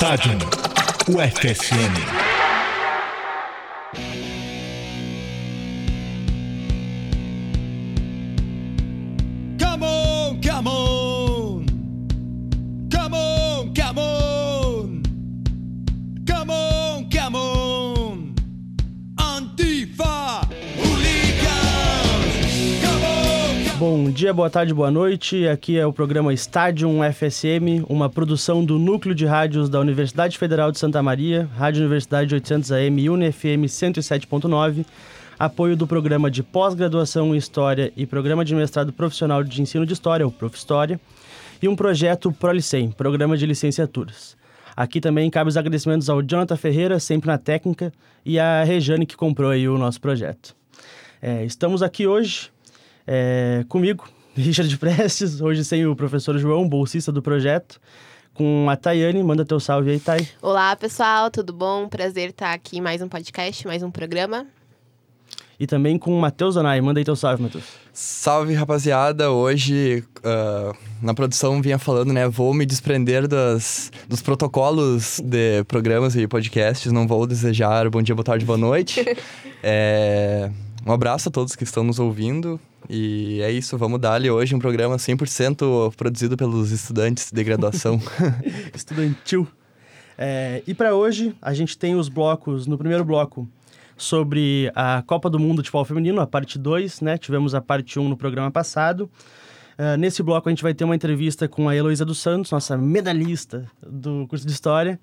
Estádio 0.00 0.38
UFSM. 1.08 2.17
Boa 24.38 24.48
tarde, 24.48 24.72
boa 24.72 24.88
noite. 24.88 25.48
Aqui 25.48 25.76
é 25.76 25.84
o 25.84 25.92
programa 25.92 26.32
Estádio 26.32 26.88
FSM, 27.12 27.84
uma 27.88 28.08
produção 28.08 28.64
do 28.64 28.78
Núcleo 28.78 29.12
de 29.12 29.26
Rádios 29.26 29.68
da 29.68 29.80
Universidade 29.80 30.38
Federal 30.38 30.70
de 30.70 30.78
Santa 30.78 31.02
Maria, 31.02 31.50
Rádio 31.56 31.80
Universidade 31.80 32.36
800 32.36 32.70
AM 32.70 33.02
e 33.02 33.10
UniFM 33.10 33.66
107.9, 33.66 34.86
apoio 35.36 35.76
do 35.76 35.88
programa 35.88 36.30
de 36.30 36.44
pós-graduação 36.44 37.34
em 37.34 37.36
História 37.36 37.92
e 37.96 38.06
programa 38.06 38.44
de 38.44 38.54
mestrado 38.54 38.92
profissional 38.92 39.42
de 39.42 39.60
ensino 39.60 39.84
de 39.84 39.92
História, 39.92 40.24
o 40.24 40.30
Prof. 40.30 40.56
História, 40.56 41.00
e 41.60 41.66
um 41.66 41.74
projeto 41.74 42.30
ProLicem, 42.30 42.92
Programa 42.92 43.36
de 43.36 43.44
Licenciaturas. 43.44 44.36
Aqui 44.76 45.00
também 45.00 45.28
cabe 45.30 45.48
os 45.48 45.56
agradecimentos 45.56 46.08
ao 46.08 46.22
Jonathan 46.22 46.56
Ferreira, 46.56 47.00
sempre 47.00 47.26
na 47.26 47.38
técnica, 47.38 47.92
e 48.24 48.38
à 48.38 48.62
Rejane, 48.62 49.04
que 49.04 49.16
comprou 49.16 49.50
aí 49.50 49.68
o 49.68 49.76
nosso 49.76 50.00
projeto. 50.00 50.54
É, 51.20 51.44
estamos 51.44 51.82
aqui 51.82 52.06
hoje 52.06 52.52
é, 53.04 53.64
comigo, 53.68 54.08
Richard 54.38 54.78
Prestes, 54.78 55.40
hoje 55.40 55.64
sem 55.64 55.84
o 55.84 55.96
professor 55.96 56.38
João, 56.38 56.68
bolsista 56.68 57.10
do 57.10 57.20
projeto, 57.20 57.80
com 58.32 58.70
a 58.70 58.76
Tayane. 58.76 59.20
Manda 59.20 59.44
teu 59.44 59.58
salve 59.58 59.90
aí, 59.90 59.98
Tay. 59.98 60.28
Olá, 60.40 60.76
pessoal, 60.76 61.28
tudo 61.28 61.52
bom? 61.52 61.88
Prazer 61.88 62.30
estar 62.30 62.52
aqui 62.52 62.78
em 62.78 62.80
mais 62.80 63.02
um 63.02 63.08
podcast, 63.08 63.66
mais 63.66 63.82
um 63.82 63.90
programa. 63.90 64.46
E 65.58 65.66
também 65.66 65.98
com 65.98 66.16
o 66.16 66.20
Matheus 66.20 66.54
Zanai. 66.54 66.80
Manda 66.80 67.00
aí 67.00 67.04
teu 67.04 67.16
salve, 67.16 67.42
Matheus. 67.42 67.64
Salve, 67.92 68.54
rapaziada. 68.54 69.32
Hoje, 69.32 70.04
ah, 70.22 70.72
na 71.02 71.12
produção, 71.14 71.60
vinha 71.60 71.76
falando, 71.76 72.12
né? 72.12 72.28
Vou 72.28 72.54
me 72.54 72.64
desprender 72.64 73.26
das, 73.26 73.90
dos 74.08 74.22
protocolos 74.22 75.18
de 75.18 75.64
programas 75.64 76.14
e 76.14 76.28
podcasts. 76.28 76.92
Não 76.92 77.08
vou 77.08 77.26
desejar 77.26 77.90
bom 77.90 78.00
dia, 78.00 78.14
boa 78.14 78.24
tarde, 78.24 78.44
boa 78.44 78.58
noite. 78.58 79.04
É, 79.60 80.52
um 80.88 80.92
abraço 80.92 81.28
a 81.28 81.32
todos 81.32 81.54
que 81.54 81.64
estão 81.64 81.84
nos 81.84 81.98
ouvindo. 81.98 82.58
E 82.88 83.40
é 83.42 83.50
isso, 83.50 83.76
vamos 83.76 84.00
dar-lhe 84.00 84.30
hoje 84.30 84.54
um 84.54 84.58
programa 84.58 84.96
100% 84.96 85.94
produzido 85.94 86.36
pelos 86.36 86.72
estudantes 86.72 87.30
de 87.30 87.44
graduação. 87.44 88.00
Estudantil. 88.74 89.46
É, 90.16 90.62
e 90.66 90.74
para 90.74 90.94
hoje, 90.94 91.34
a 91.40 91.52
gente 91.52 91.76
tem 91.76 91.94
os 91.94 92.08
blocos, 92.08 92.66
no 92.66 92.78
primeiro 92.78 93.04
bloco, 93.04 93.48
sobre 93.96 94.72
a 94.74 95.02
Copa 95.06 95.28
do 95.28 95.38
Mundo 95.38 95.62
de 95.62 95.68
Futebol 95.68 95.84
Feminino, 95.84 96.20
a 96.20 96.26
parte 96.26 96.58
2, 96.58 97.02
né? 97.02 97.18
Tivemos 97.18 97.54
a 97.54 97.60
parte 97.60 97.98
1 97.98 98.02
um 98.02 98.08
no 98.08 98.16
programa 98.16 98.50
passado. 98.50 99.10
Ah, 99.78 99.96
nesse 99.96 100.24
bloco, 100.24 100.48
a 100.48 100.50
gente 100.50 100.62
vai 100.62 100.74
ter 100.74 100.82
uma 100.82 100.96
entrevista 100.96 101.46
com 101.46 101.68
a 101.68 101.76
Heloísa 101.76 102.04
dos 102.04 102.18
Santos, 102.18 102.50
nossa 102.50 102.76
medalhista 102.76 103.64
do 103.80 104.26
curso 104.26 104.44
de 104.44 104.52
História. 104.52 104.98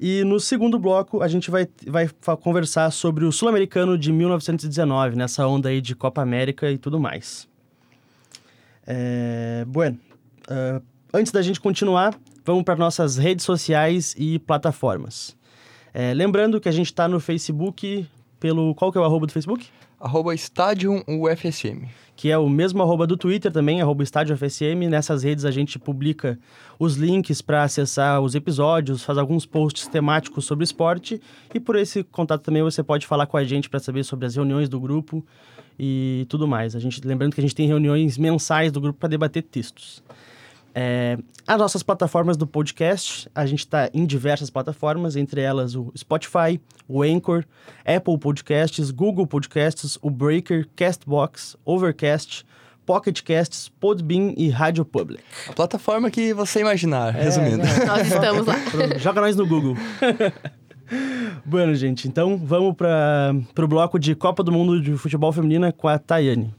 E 0.00 0.22
no 0.22 0.38
segundo 0.38 0.78
bloco, 0.78 1.22
a 1.22 1.28
gente 1.28 1.50
vai, 1.50 1.68
vai 1.86 2.08
conversar 2.40 2.90
sobre 2.92 3.24
o 3.24 3.32
Sul-Americano 3.32 3.98
de 3.98 4.12
1919, 4.12 5.16
nessa 5.16 5.46
onda 5.46 5.68
aí 5.70 5.80
de 5.80 5.96
Copa 5.96 6.22
América 6.22 6.70
e 6.70 6.78
tudo 6.78 7.00
mais. 7.00 7.48
É, 8.86 9.64
bueno, 9.66 9.98
ah, 10.48 10.80
antes 11.12 11.32
da 11.32 11.42
gente 11.42 11.60
continuar, 11.60 12.18
vamos 12.44 12.62
para 12.62 12.76
nossas 12.76 13.16
redes 13.16 13.44
sociais 13.44 14.14
e 14.16 14.38
plataformas. 14.38 15.36
É, 15.92 16.14
lembrando 16.14 16.60
que 16.60 16.68
a 16.68 16.72
gente 16.72 16.86
está 16.86 17.08
no 17.08 17.18
Facebook 17.18 18.06
pelo... 18.38 18.74
Qual 18.74 18.92
que 18.92 18.98
é 18.98 19.00
o 19.00 19.04
arroba 19.04 19.26
do 19.26 19.32
Facebook? 19.32 19.66
Arroba 20.00 20.34
Stadium 20.34 21.02
UFSM. 21.08 21.88
que 22.14 22.30
é 22.30 22.36
o 22.36 22.48
mesmo 22.48 22.82
arroba 22.82 23.06
do 23.06 23.16
Twitter 23.16 23.52
também, 23.52 23.80
arroba 23.80 24.02
Estádio 24.02 24.36
FSM. 24.36 24.88
Nessas 24.88 25.22
redes 25.22 25.44
a 25.44 25.52
gente 25.52 25.78
publica 25.78 26.36
os 26.76 26.96
links 26.96 27.40
para 27.40 27.62
acessar 27.62 28.20
os 28.20 28.34
episódios, 28.34 29.04
faz 29.04 29.16
alguns 29.18 29.46
posts 29.46 29.86
temáticos 29.86 30.44
sobre 30.44 30.64
esporte. 30.64 31.20
E 31.54 31.60
por 31.60 31.76
esse 31.76 32.02
contato 32.02 32.42
também 32.42 32.62
você 32.62 32.82
pode 32.82 33.06
falar 33.06 33.26
com 33.26 33.36
a 33.36 33.44
gente 33.44 33.70
para 33.70 33.78
saber 33.78 34.02
sobre 34.02 34.26
as 34.26 34.34
reuniões 34.34 34.68
do 34.68 34.80
grupo 34.80 35.24
e 35.78 36.26
tudo 36.28 36.48
mais. 36.48 36.74
A 36.74 36.80
gente, 36.80 37.00
lembrando 37.06 37.34
que 37.34 37.40
a 37.40 37.42
gente 37.42 37.54
tem 37.54 37.68
reuniões 37.68 38.18
mensais 38.18 38.72
do 38.72 38.80
grupo 38.80 38.98
para 38.98 39.08
debater 39.08 39.44
textos. 39.44 40.02
É, 40.80 41.18
as 41.44 41.58
nossas 41.58 41.82
plataformas 41.82 42.36
do 42.36 42.46
podcast, 42.46 43.28
a 43.34 43.44
gente 43.46 43.60
está 43.60 43.90
em 43.92 44.06
diversas 44.06 44.48
plataformas, 44.48 45.16
entre 45.16 45.40
elas 45.40 45.74
o 45.74 45.90
Spotify, 45.96 46.60
o 46.86 47.02
Anchor, 47.02 47.44
Apple 47.84 48.16
Podcasts, 48.16 48.92
Google 48.92 49.26
Podcasts, 49.26 49.98
o 50.00 50.08
Breaker, 50.08 50.68
Castbox, 50.76 51.56
Overcast, 51.64 52.46
Pocket 52.86 53.22
Casts, 53.22 53.68
Podbean 53.80 54.34
e 54.36 54.50
Radio 54.50 54.84
Public. 54.84 55.20
A 55.48 55.52
plataforma 55.52 56.10
que 56.12 56.32
você 56.32 56.60
imaginar, 56.60 57.12
É, 57.16 57.24
resumindo. 57.24 57.56
né? 57.58 57.84
Nós 57.84 58.06
estamos 58.06 58.46
lá. 58.46 58.54
Joga 58.98 59.20
nós 59.20 59.34
no 59.34 59.46
Google. 59.48 59.76
bueno, 61.44 61.74
gente, 61.74 62.06
então 62.06 62.38
vamos 62.38 62.74
para 62.76 63.34
o 63.58 63.66
bloco 63.68 63.98
de 63.98 64.14
Copa 64.14 64.44
do 64.44 64.52
Mundo 64.52 64.80
de 64.80 64.92
Futebol 64.96 65.32
Feminina 65.32 65.72
com 65.72 65.88
a 65.88 65.98
Tayane. 65.98 66.54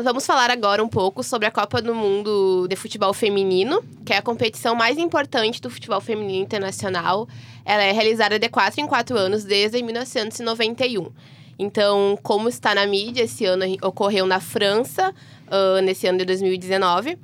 Vamos 0.00 0.24
falar 0.24 0.50
agora 0.50 0.82
um 0.82 0.88
pouco 0.88 1.22
sobre 1.22 1.46
a 1.46 1.50
Copa 1.50 1.82
do 1.82 1.94
Mundo 1.94 2.66
de 2.68 2.76
Futebol 2.76 3.12
Feminino, 3.12 3.82
que 4.06 4.12
é 4.12 4.16
a 4.16 4.22
competição 4.22 4.74
mais 4.74 4.96
importante 4.96 5.60
do 5.60 5.68
futebol 5.68 6.00
feminino 6.00 6.42
internacional. 6.42 7.28
Ela 7.64 7.82
é 7.82 7.92
realizada 7.92 8.38
de 8.38 8.48
4 8.48 8.80
em 8.80 8.86
4 8.86 9.18
anos 9.18 9.44
desde 9.44 9.82
1991. 9.82 11.10
Então, 11.58 12.18
como 12.22 12.48
está 12.48 12.74
na 12.74 12.86
mídia, 12.86 13.24
esse 13.24 13.44
ano 13.44 13.64
ocorreu 13.82 14.24
na 14.24 14.40
França, 14.40 15.14
ah, 15.50 15.80
nesse 15.82 16.06
ano 16.06 16.18
de 16.18 16.24
2019. 16.24 17.18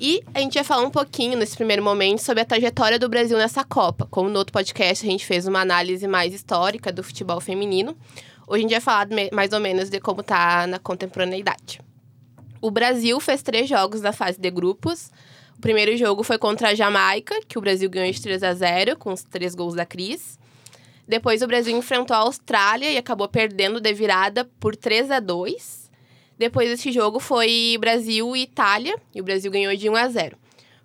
E 0.00 0.22
a 0.34 0.40
gente 0.40 0.54
vai 0.54 0.64
falar 0.64 0.82
um 0.82 0.90
pouquinho, 0.90 1.38
nesse 1.38 1.56
primeiro 1.56 1.82
momento, 1.82 2.20
sobre 2.20 2.42
a 2.42 2.44
trajetória 2.44 2.98
do 2.98 3.08
Brasil 3.08 3.38
nessa 3.38 3.62
Copa. 3.62 4.08
Como 4.10 4.28
no 4.28 4.38
outro 4.38 4.52
podcast 4.52 5.06
a 5.06 5.10
gente 5.10 5.24
fez 5.24 5.46
uma 5.46 5.60
análise 5.60 6.08
mais 6.08 6.34
histórica 6.34 6.90
do 6.90 7.04
futebol 7.04 7.40
feminino, 7.40 7.96
hoje 8.46 8.58
a 8.58 8.62
gente 8.62 8.70
vai 8.72 8.80
falar 8.80 9.08
mais 9.32 9.52
ou 9.52 9.60
menos 9.60 9.88
de 9.88 10.00
como 10.00 10.22
tá 10.24 10.66
na 10.66 10.80
contemporaneidade. 10.80 11.80
O 12.62 12.70
Brasil 12.70 13.20
fez 13.20 13.42
três 13.42 13.68
jogos 13.68 14.00
na 14.00 14.12
fase 14.12 14.40
de 14.40 14.50
grupos. 14.50 15.10
O 15.58 15.60
primeiro 15.60 15.94
jogo 15.98 16.22
foi 16.22 16.38
contra 16.38 16.68
a 16.68 16.74
Jamaica, 16.74 17.38
que 17.46 17.58
o 17.58 17.60
Brasil 17.60 17.90
ganhou 17.90 18.10
de 18.10 18.22
3 18.22 18.42
a 18.42 18.54
0 18.54 18.96
com 18.96 19.12
os 19.12 19.22
três 19.22 19.54
gols 19.54 19.74
da 19.74 19.84
Cris. 19.84 20.38
Depois 21.06 21.42
o 21.42 21.46
Brasil 21.46 21.76
enfrentou 21.76 22.16
a 22.16 22.20
Austrália 22.20 22.90
e 22.90 22.96
acabou 22.96 23.28
perdendo 23.28 23.80
de 23.80 23.92
virada 23.92 24.48
por 24.58 24.74
3 24.74 25.10
a 25.10 25.20
2 25.20 25.82
depois 26.42 26.68
desse 26.68 26.90
jogo 26.90 27.20
foi 27.20 27.76
Brasil 27.78 28.34
e 28.34 28.42
Itália, 28.42 28.96
e 29.14 29.20
o 29.20 29.24
Brasil 29.24 29.48
ganhou 29.48 29.76
de 29.76 29.88
1 29.88 29.94
a 29.94 30.08
0. 30.08 30.36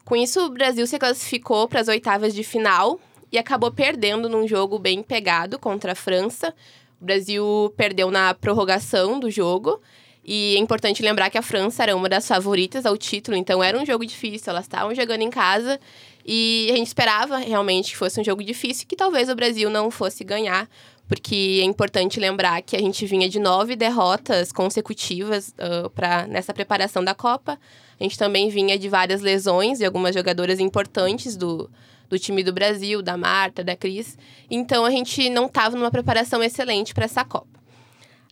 Com 0.06 0.16
isso, 0.16 0.46
o 0.46 0.50
Brasil 0.50 0.86
se 0.86 1.00
classificou 1.00 1.68
para 1.68 1.82
as 1.82 1.88
oitavas 1.88 2.36
de 2.36 2.44
final 2.44 3.00
e 3.32 3.40
acabou 3.40 3.72
perdendo 3.72 4.30
num 4.30 4.48
jogo 4.48 4.78
bem 4.78 5.02
pegado 5.02 5.58
contra 5.58 5.94
a 5.94 5.96
França. 5.96 6.54
O 7.02 7.06
Brasil 7.06 7.74
perdeu 7.76 8.12
na 8.12 8.36
prorrogação 8.36 9.20
do 9.20 9.32
jogo. 9.32 9.82
E 10.28 10.56
é 10.58 10.60
importante 10.60 11.02
lembrar 11.02 11.30
que 11.30 11.38
a 11.38 11.42
França 11.42 11.84
era 11.84 11.96
uma 11.96 12.10
das 12.10 12.28
favoritas 12.28 12.86
ao 12.86 12.98
título, 12.98 13.38
então 13.38 13.64
era 13.64 13.80
um 13.80 13.86
jogo 13.86 14.06
difícil, 14.06 14.52
elas 14.52 14.66
estavam 14.66 14.94
jogando 14.94 15.22
em 15.22 15.30
casa 15.30 15.80
e 16.26 16.68
a 16.70 16.76
gente 16.76 16.88
esperava 16.88 17.38
realmente 17.38 17.92
que 17.92 17.98
fosse 17.98 18.20
um 18.20 18.24
jogo 18.26 18.44
difícil 18.44 18.86
que 18.86 18.98
talvez 18.98 19.30
o 19.30 19.36
Brasil 19.36 19.70
não 19.70 19.90
fosse 19.90 20.26
ganhar, 20.26 20.70
porque 21.08 21.62
é 21.62 21.64
importante 21.64 22.20
lembrar 22.20 22.62
que 22.62 22.76
a 22.76 22.80
gente 22.80 23.06
vinha 23.06 23.30
de 23.30 23.40
nove 23.40 23.78
derrotas 23.78 24.52
consecutivas 24.52 25.56
pra, 25.96 26.28
nessa 26.28 26.54
preparação 26.54 27.02
da 27.02 27.16
Copa. 27.16 27.58
A 27.98 28.04
gente 28.04 28.18
também 28.18 28.50
vinha 28.50 28.78
de 28.78 28.90
várias 28.90 29.22
lesões 29.22 29.78
de 29.78 29.86
algumas 29.86 30.14
jogadoras 30.14 30.60
importantes 30.60 31.38
do, 31.38 31.72
do 32.10 32.20
time 32.20 32.44
do 32.44 32.52
Brasil, 32.52 33.02
da 33.02 33.16
Marta, 33.16 33.64
da 33.64 33.78
Cris. 33.78 34.18
Então 34.52 34.84
a 34.84 34.92
gente 34.92 35.30
não 35.30 35.46
estava 35.46 35.78
numa 35.78 35.90
preparação 35.90 36.44
excelente 36.44 36.94
para 36.94 37.06
essa 37.06 37.24
Copa. 37.24 37.58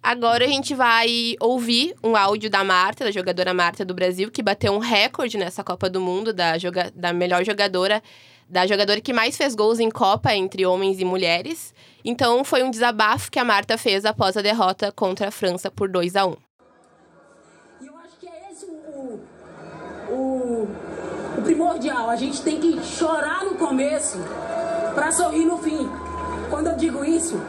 Agora 0.06 0.46
a 0.46 0.48
gente 0.48 0.75
vai 0.75 1.36
ouvir 1.40 1.96
um 2.04 2.16
áudio 2.16 2.48
da 2.48 2.63
Marta, 2.63 3.06
da 3.06 3.10
jogadora 3.10 3.56
Marta 3.56 3.84
do 3.84 3.92
Brasil, 3.92 4.30
que 4.30 4.44
bateu 4.44 4.72
um 4.72 4.78
recorde 4.78 5.36
nessa 5.36 5.63
Copa 5.63 5.90
do 5.90 6.00
Mundo 6.00 6.31
da, 6.31 6.60
joga 6.60 6.92
da 6.94 7.12
melhor 7.12 7.44
jogadora, 7.44 8.04
da 8.48 8.68
jogadora 8.68 9.02
que 9.02 9.12
mais 9.12 9.36
fez 9.36 9.56
gols 9.56 9.80
em 9.80 9.90
Copa 9.90 10.31
entre 10.36 10.63
homens 10.63 11.00
e 11.00 11.04
mulheres. 11.04 11.74
Então 12.04 12.44
foi 12.44 12.62
um 12.62 12.69
desabafo 12.69 13.31
que 13.31 13.40
a 13.40 13.44
Marta 13.44 13.80
fez 13.80 14.06
após 14.06 14.38
a 14.38 14.44
derrota 14.44 14.92
contra 14.92 15.30
a 15.30 15.31
França 15.31 15.72
por 15.72 15.90
2 15.90 16.16
a 16.16 16.28
1 16.28 16.36
E 17.81 17.88
eu 17.88 17.98
acho 17.98 18.19
que 18.19 18.28
é 18.28 18.52
esse 18.52 18.66
o, 18.68 19.19
o, 20.12 20.68
o 21.36 21.42
primordial. 21.42 22.12
A 22.12 22.16
gente 22.16 22.44
tem 22.44 22.60
que 22.60 22.80
chorar 22.84 23.44
no 23.44 23.56
começo 23.56 24.19
para 24.94 25.12
sorrir 25.12 25.46
no 25.46 25.57
fim. 25.57 25.90
Quando 26.52 26.68
eu 26.68 26.78
digo 26.78 27.04
isso, 27.04 27.42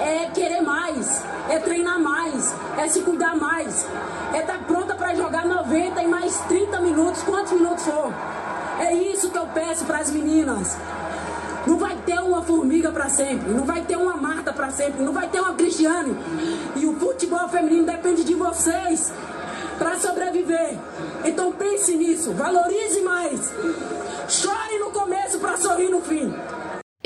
é 0.00 0.30
querer 0.32 0.60
mais, 0.60 1.22
é 1.48 1.58
treinar 1.58 2.00
mais, 2.00 2.54
é 2.78 2.88
se 2.88 3.00
cuidar 3.00 3.36
mais, 3.36 3.86
é 4.34 4.40
estar 4.40 4.58
pronta 4.64 4.94
para 4.94 5.14
jogar 5.14 5.46
90 5.46 6.02
e 6.02 6.08
mais 6.08 6.38
30 6.48 6.80
minutos. 6.80 6.96
minutos, 6.96 7.22
quantos 7.22 7.52
minutos 7.52 7.84
for. 7.84 8.12
É 8.80 8.94
isso 8.94 9.30
que 9.30 9.38
eu 9.38 9.46
peço 9.46 9.84
para 9.84 9.98
as 9.98 10.10
meninas. 10.10 10.76
Não 11.66 11.76
vai 11.76 11.96
ter 12.06 12.18
uma 12.20 12.42
formiga 12.42 12.90
para 12.90 13.08
sempre, 13.08 13.52
não 13.52 13.64
vai 13.64 13.82
ter 13.82 13.96
uma 13.96 14.16
Marta 14.16 14.52
para 14.52 14.70
sempre, 14.70 15.02
não 15.02 15.12
vai 15.12 15.28
ter 15.28 15.40
uma 15.40 15.54
Cristiane. 15.54 16.16
E 16.76 16.86
o 16.86 16.94
futebol 16.94 17.48
feminino 17.48 17.84
depende 17.84 18.24
de 18.24 18.34
vocês 18.34 19.12
para 19.78 19.98
sobreviver. 19.98 20.78
Então 21.24 21.52
pense 21.52 21.94
nisso, 21.96 22.32
valorize 22.32 23.00
mais. 23.02 23.52
Chore 24.28 24.78
no 24.78 24.90
começo 24.90 25.38
para 25.38 25.56
sorrir 25.56 25.90
no 25.90 26.00
fim. 26.00 26.32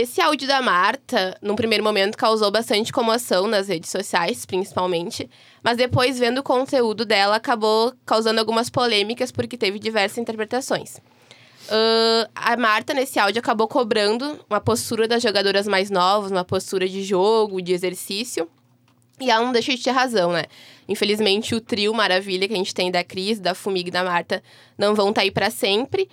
Esse 0.01 0.19
áudio 0.19 0.49
da 0.49 0.63
Marta, 0.63 1.37
num 1.43 1.55
primeiro 1.55 1.85
momento, 1.85 2.17
causou 2.17 2.51
bastante 2.51 2.91
comoção 2.91 3.47
nas 3.47 3.69
redes 3.69 3.91
sociais, 3.91 4.47
principalmente. 4.47 5.29
Mas 5.63 5.77
depois, 5.77 6.19
vendo 6.19 6.39
o 6.39 6.43
conteúdo 6.43 7.05
dela, 7.05 7.37
acabou 7.37 7.93
causando 8.07 8.41
algumas 8.41 8.71
polêmicas, 8.71 9.31
porque 9.31 9.59
teve 9.59 9.79
diversas 9.79 10.17
interpretações. 10.17 10.97
Uh, 10.97 12.31
a 12.35 12.57
Marta, 12.57 12.95
nesse 12.95 13.19
áudio, 13.19 13.41
acabou 13.41 13.69
cobrando 13.69 14.43
uma 14.49 14.59
postura 14.59 15.07
das 15.07 15.23
jogadoras 15.23 15.69
mais 15.69 15.91
novas, 15.91 16.31
uma 16.31 16.47
postura 16.47 16.89
de 16.89 17.03
jogo, 17.03 17.61
de 17.61 17.75
exercício. 17.75 18.49
E 19.21 19.31
ela 19.31 19.45
não 19.45 19.53
deixa 19.53 19.77
de 19.77 19.83
ter 19.83 19.91
razão, 19.91 20.33
né? 20.33 20.45
Infelizmente, 20.89 21.55
o 21.55 21.61
trio 21.61 21.93
maravilha 21.93 22.49
que 22.49 22.55
a 22.55 22.57
gente 22.57 22.75
tem 22.75 22.91
da 22.91 23.05
Cris, 23.05 23.39
da 23.39 23.55
Fumig 23.55 23.89
e 23.89 23.91
da 23.91 24.03
Marta 24.03 24.43
não 24.79 24.95
vão 24.95 25.11
estar 25.11 25.21
tá 25.21 25.25
aí 25.27 25.31
para 25.31 25.51
sempre. 25.51 26.09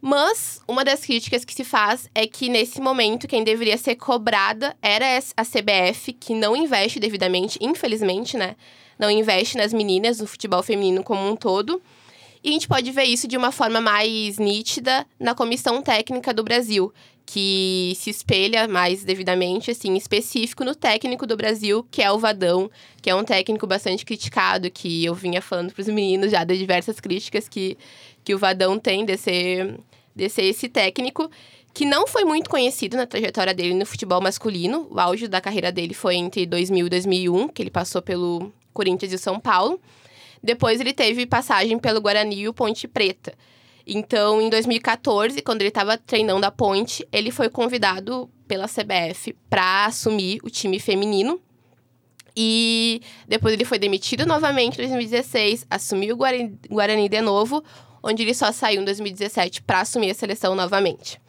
Mas 0.00 0.62
uma 0.66 0.82
das 0.82 1.00
críticas 1.04 1.44
que 1.44 1.54
se 1.54 1.62
faz 1.62 2.08
é 2.14 2.26
que 2.26 2.48
nesse 2.48 2.80
momento 2.80 3.28
quem 3.28 3.44
deveria 3.44 3.76
ser 3.76 3.96
cobrada 3.96 4.74
era 4.80 5.18
a 5.36 5.44
CBF, 5.44 6.14
que 6.14 6.34
não 6.34 6.56
investe 6.56 6.98
devidamente, 6.98 7.58
infelizmente, 7.60 8.36
né? 8.36 8.56
Não 8.98 9.10
investe 9.10 9.56
nas 9.56 9.72
meninas, 9.72 10.18
no 10.18 10.26
futebol 10.26 10.62
feminino 10.62 11.02
como 11.02 11.28
um 11.28 11.36
todo. 11.36 11.82
E 12.42 12.48
a 12.48 12.52
gente 12.52 12.66
pode 12.66 12.90
ver 12.90 13.04
isso 13.04 13.28
de 13.28 13.36
uma 13.36 13.52
forma 13.52 13.80
mais 13.80 14.38
nítida 14.38 15.06
na 15.18 15.34
comissão 15.34 15.82
técnica 15.82 16.32
do 16.32 16.42
Brasil, 16.42 16.90
que 17.26 17.92
se 17.96 18.08
espelha 18.08 18.66
mais 18.66 19.04
devidamente, 19.04 19.70
assim, 19.70 19.94
específico 19.94 20.64
no 20.64 20.74
técnico 20.74 21.26
do 21.26 21.36
Brasil, 21.36 21.86
que 21.90 22.02
é 22.02 22.10
o 22.10 22.18
Vadão, 22.18 22.70
que 23.02 23.10
é 23.10 23.14
um 23.14 23.22
técnico 23.22 23.66
bastante 23.66 24.06
criticado, 24.06 24.70
que 24.70 25.04
eu 25.04 25.14
vinha 25.14 25.42
falando 25.42 25.72
para 25.72 25.82
os 25.82 25.88
meninos 25.88 26.30
já 26.30 26.42
de 26.42 26.56
diversas 26.56 26.98
críticas 26.98 27.48
que, 27.48 27.76
que 28.24 28.34
o 28.34 28.38
Vadão 28.38 28.78
tem 28.78 29.04
de 29.04 29.16
ser 29.18 29.78
de 30.20 30.28
ser 30.28 30.42
esse 30.42 30.68
técnico 30.68 31.30
que 31.72 31.84
não 31.84 32.06
foi 32.06 32.24
muito 32.24 32.50
conhecido 32.50 32.96
na 32.96 33.06
trajetória 33.06 33.54
dele 33.54 33.74
no 33.74 33.86
futebol 33.86 34.20
masculino. 34.20 34.88
O 34.90 35.00
auge 35.00 35.26
da 35.28 35.40
carreira 35.40 35.70
dele 35.72 35.94
foi 35.94 36.16
entre 36.16 36.44
2000 36.46 36.86
e 36.86 36.90
2001, 36.90 37.48
que 37.48 37.62
ele 37.62 37.70
passou 37.70 38.02
pelo 38.02 38.52
Corinthians 38.72 39.12
e 39.12 39.18
São 39.18 39.38
Paulo. 39.38 39.80
Depois 40.42 40.80
ele 40.80 40.92
teve 40.92 41.26
passagem 41.26 41.78
pelo 41.78 42.00
Guarani 42.00 42.40
e 42.40 42.48
o 42.48 42.54
Ponte 42.54 42.88
Preta. 42.88 43.32
Então, 43.86 44.40
em 44.40 44.48
2014, 44.48 45.42
quando 45.42 45.62
ele 45.62 45.68
estava 45.68 45.96
treinando 45.96 46.46
a 46.46 46.50
Ponte, 46.50 47.06
ele 47.12 47.30
foi 47.30 47.48
convidado 47.48 48.28
pela 48.46 48.66
CBF 48.66 49.34
para 49.48 49.86
assumir 49.86 50.40
o 50.42 50.50
time 50.50 50.78
feminino. 50.78 51.40
E 52.36 53.00
depois 53.26 53.54
ele 53.54 53.64
foi 53.64 53.78
demitido 53.78 54.24
novamente 54.24 54.74
em 54.74 54.78
2016, 54.78 55.66
assumiu 55.68 56.14
o 56.14 56.18
Guarani 56.68 57.08
de 57.08 57.20
novo, 57.20 57.62
onde 58.02 58.22
ele 58.22 58.34
só 58.34 58.52
saiu 58.52 58.82
em 58.82 58.84
2017 58.84 59.62
para 59.62 59.80
assumir 59.80 60.10
a 60.10 60.14
seleção 60.14 60.54
novamente. 60.54 61.20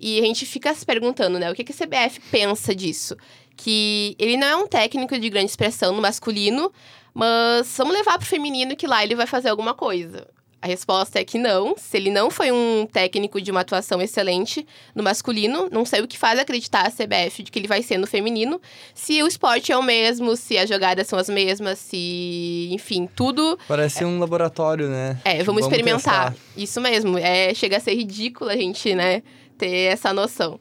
E 0.00 0.18
a 0.18 0.22
gente 0.22 0.44
fica 0.44 0.74
se 0.74 0.84
perguntando, 0.84 1.38
né, 1.38 1.50
o 1.50 1.54
que, 1.54 1.64
que 1.64 1.72
a 1.72 1.74
CBF 1.74 2.20
pensa 2.30 2.74
disso? 2.74 3.16
Que 3.56 4.16
ele 4.18 4.36
não 4.36 4.46
é 4.46 4.56
um 4.56 4.66
técnico 4.66 5.18
de 5.18 5.30
grande 5.30 5.50
expressão 5.50 5.94
no 5.94 6.02
masculino, 6.02 6.72
mas 7.12 7.74
vamos 7.78 7.94
levar 7.94 8.18
pro 8.18 8.26
feminino 8.26 8.76
que 8.76 8.86
lá 8.86 9.04
ele 9.04 9.14
vai 9.14 9.26
fazer 9.26 9.48
alguma 9.48 9.72
coisa. 9.74 10.26
A 10.64 10.66
resposta 10.66 11.20
é 11.20 11.24
que 11.26 11.36
não. 11.36 11.76
Se 11.76 11.94
ele 11.98 12.10
não 12.10 12.30
foi 12.30 12.50
um 12.50 12.88
técnico 12.90 13.38
de 13.38 13.50
uma 13.50 13.60
atuação 13.60 14.00
excelente 14.00 14.66
no 14.94 15.02
masculino, 15.02 15.68
não 15.70 15.84
sei 15.84 16.00
o 16.00 16.08
que 16.08 16.16
faz 16.16 16.38
acreditar 16.38 16.86
a 16.86 16.90
CBF 16.90 17.42
de 17.42 17.52
que 17.52 17.58
ele 17.58 17.68
vai 17.68 17.82
ser 17.82 17.98
no 17.98 18.06
feminino. 18.06 18.58
Se 18.94 19.22
o 19.22 19.26
esporte 19.26 19.70
é 19.72 19.76
o 19.76 19.82
mesmo, 19.82 20.34
se 20.36 20.56
as 20.56 20.66
jogadas 20.66 21.06
são 21.06 21.18
as 21.18 21.28
mesmas, 21.28 21.78
se. 21.78 22.70
Enfim, 22.72 23.06
tudo. 23.14 23.58
Parece 23.68 24.04
é... 24.04 24.06
um 24.06 24.18
laboratório, 24.18 24.88
né? 24.88 25.20
É, 25.22 25.32
vamos, 25.42 25.46
vamos 25.46 25.64
experimentar. 25.64 26.32
Testar. 26.32 26.46
Isso 26.56 26.80
mesmo. 26.80 27.18
É, 27.18 27.52
chega 27.52 27.76
a 27.76 27.80
ser 27.80 27.94
ridículo 27.94 28.48
a 28.48 28.56
gente, 28.56 28.94
né, 28.94 29.22
ter 29.58 29.92
essa 29.92 30.14
noção. 30.14 30.58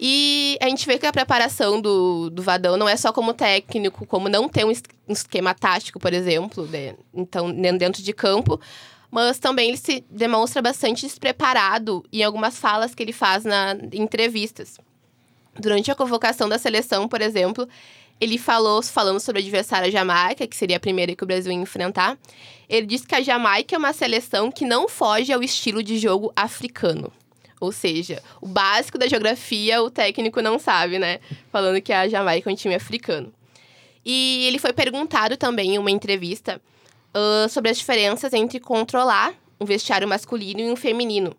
E 0.00 0.58
a 0.60 0.68
gente 0.68 0.84
vê 0.88 0.98
que 0.98 1.06
a 1.06 1.12
preparação 1.12 1.80
do, 1.80 2.30
do 2.30 2.42
Vadão 2.42 2.76
não 2.76 2.88
é 2.88 2.96
só 2.96 3.12
como 3.12 3.32
técnico, 3.32 4.04
como 4.06 4.28
não 4.28 4.48
ter 4.48 4.64
um 4.64 4.72
esquema 5.06 5.54
tático, 5.54 6.00
por 6.00 6.12
exemplo, 6.12 6.66
né? 6.66 6.94
então 7.14 7.52
dentro 7.52 8.02
de 8.02 8.12
campo, 8.12 8.58
mas 9.10 9.38
também 9.38 9.68
ele 9.68 9.76
se 9.76 10.04
demonstra 10.10 10.62
bastante 10.62 11.06
despreparado 11.06 12.04
em 12.12 12.22
algumas 12.22 12.58
falas 12.58 12.94
que 12.94 13.02
ele 13.02 13.12
faz 13.12 13.44
na 13.44 13.76
em 13.92 14.02
entrevistas. 14.02 14.78
Durante 15.58 15.90
a 15.90 15.94
convocação 15.94 16.48
da 16.48 16.58
seleção, 16.58 17.08
por 17.08 17.20
exemplo, 17.20 17.68
ele 18.20 18.38
falou, 18.38 18.82
falando 18.82 19.18
sobre 19.18 19.40
a 19.40 19.42
adversária 19.42 19.90
Jamaica, 19.90 20.46
que 20.46 20.56
seria 20.56 20.76
a 20.76 20.80
primeira 20.80 21.14
que 21.16 21.24
o 21.24 21.26
Brasil 21.26 21.50
ia 21.50 21.58
enfrentar. 21.58 22.18
Ele 22.68 22.86
disse 22.86 23.06
que 23.06 23.14
a 23.14 23.22
Jamaica 23.22 23.74
é 23.74 23.78
uma 23.78 23.92
seleção 23.92 24.50
que 24.50 24.64
não 24.64 24.88
foge 24.88 25.32
ao 25.32 25.42
estilo 25.42 25.82
de 25.82 25.98
jogo 25.98 26.32
africano. 26.36 27.10
Ou 27.60 27.72
seja, 27.72 28.22
o 28.40 28.46
básico 28.46 28.96
da 28.96 29.08
geografia 29.08 29.82
o 29.82 29.90
técnico 29.90 30.40
não 30.40 30.58
sabe, 30.58 30.98
né? 30.98 31.18
Falando 31.50 31.80
que 31.82 31.92
a 31.92 32.08
Jamaica 32.08 32.48
é 32.48 32.52
um 32.52 32.56
time 32.56 32.74
africano. 32.74 33.32
E 34.04 34.44
ele 34.46 34.58
foi 34.58 34.72
perguntado 34.72 35.36
também 35.36 35.74
em 35.74 35.78
uma 35.78 35.90
entrevista 35.90 36.60
uh, 37.14 37.48
sobre 37.48 37.70
as 37.70 37.78
diferenças 37.78 38.32
entre 38.32 38.60
controlar 38.60 39.34
um 39.60 39.64
vestiário 39.64 40.08
masculino 40.08 40.60
e 40.60 40.70
um 40.70 40.76
feminino. 40.76 41.36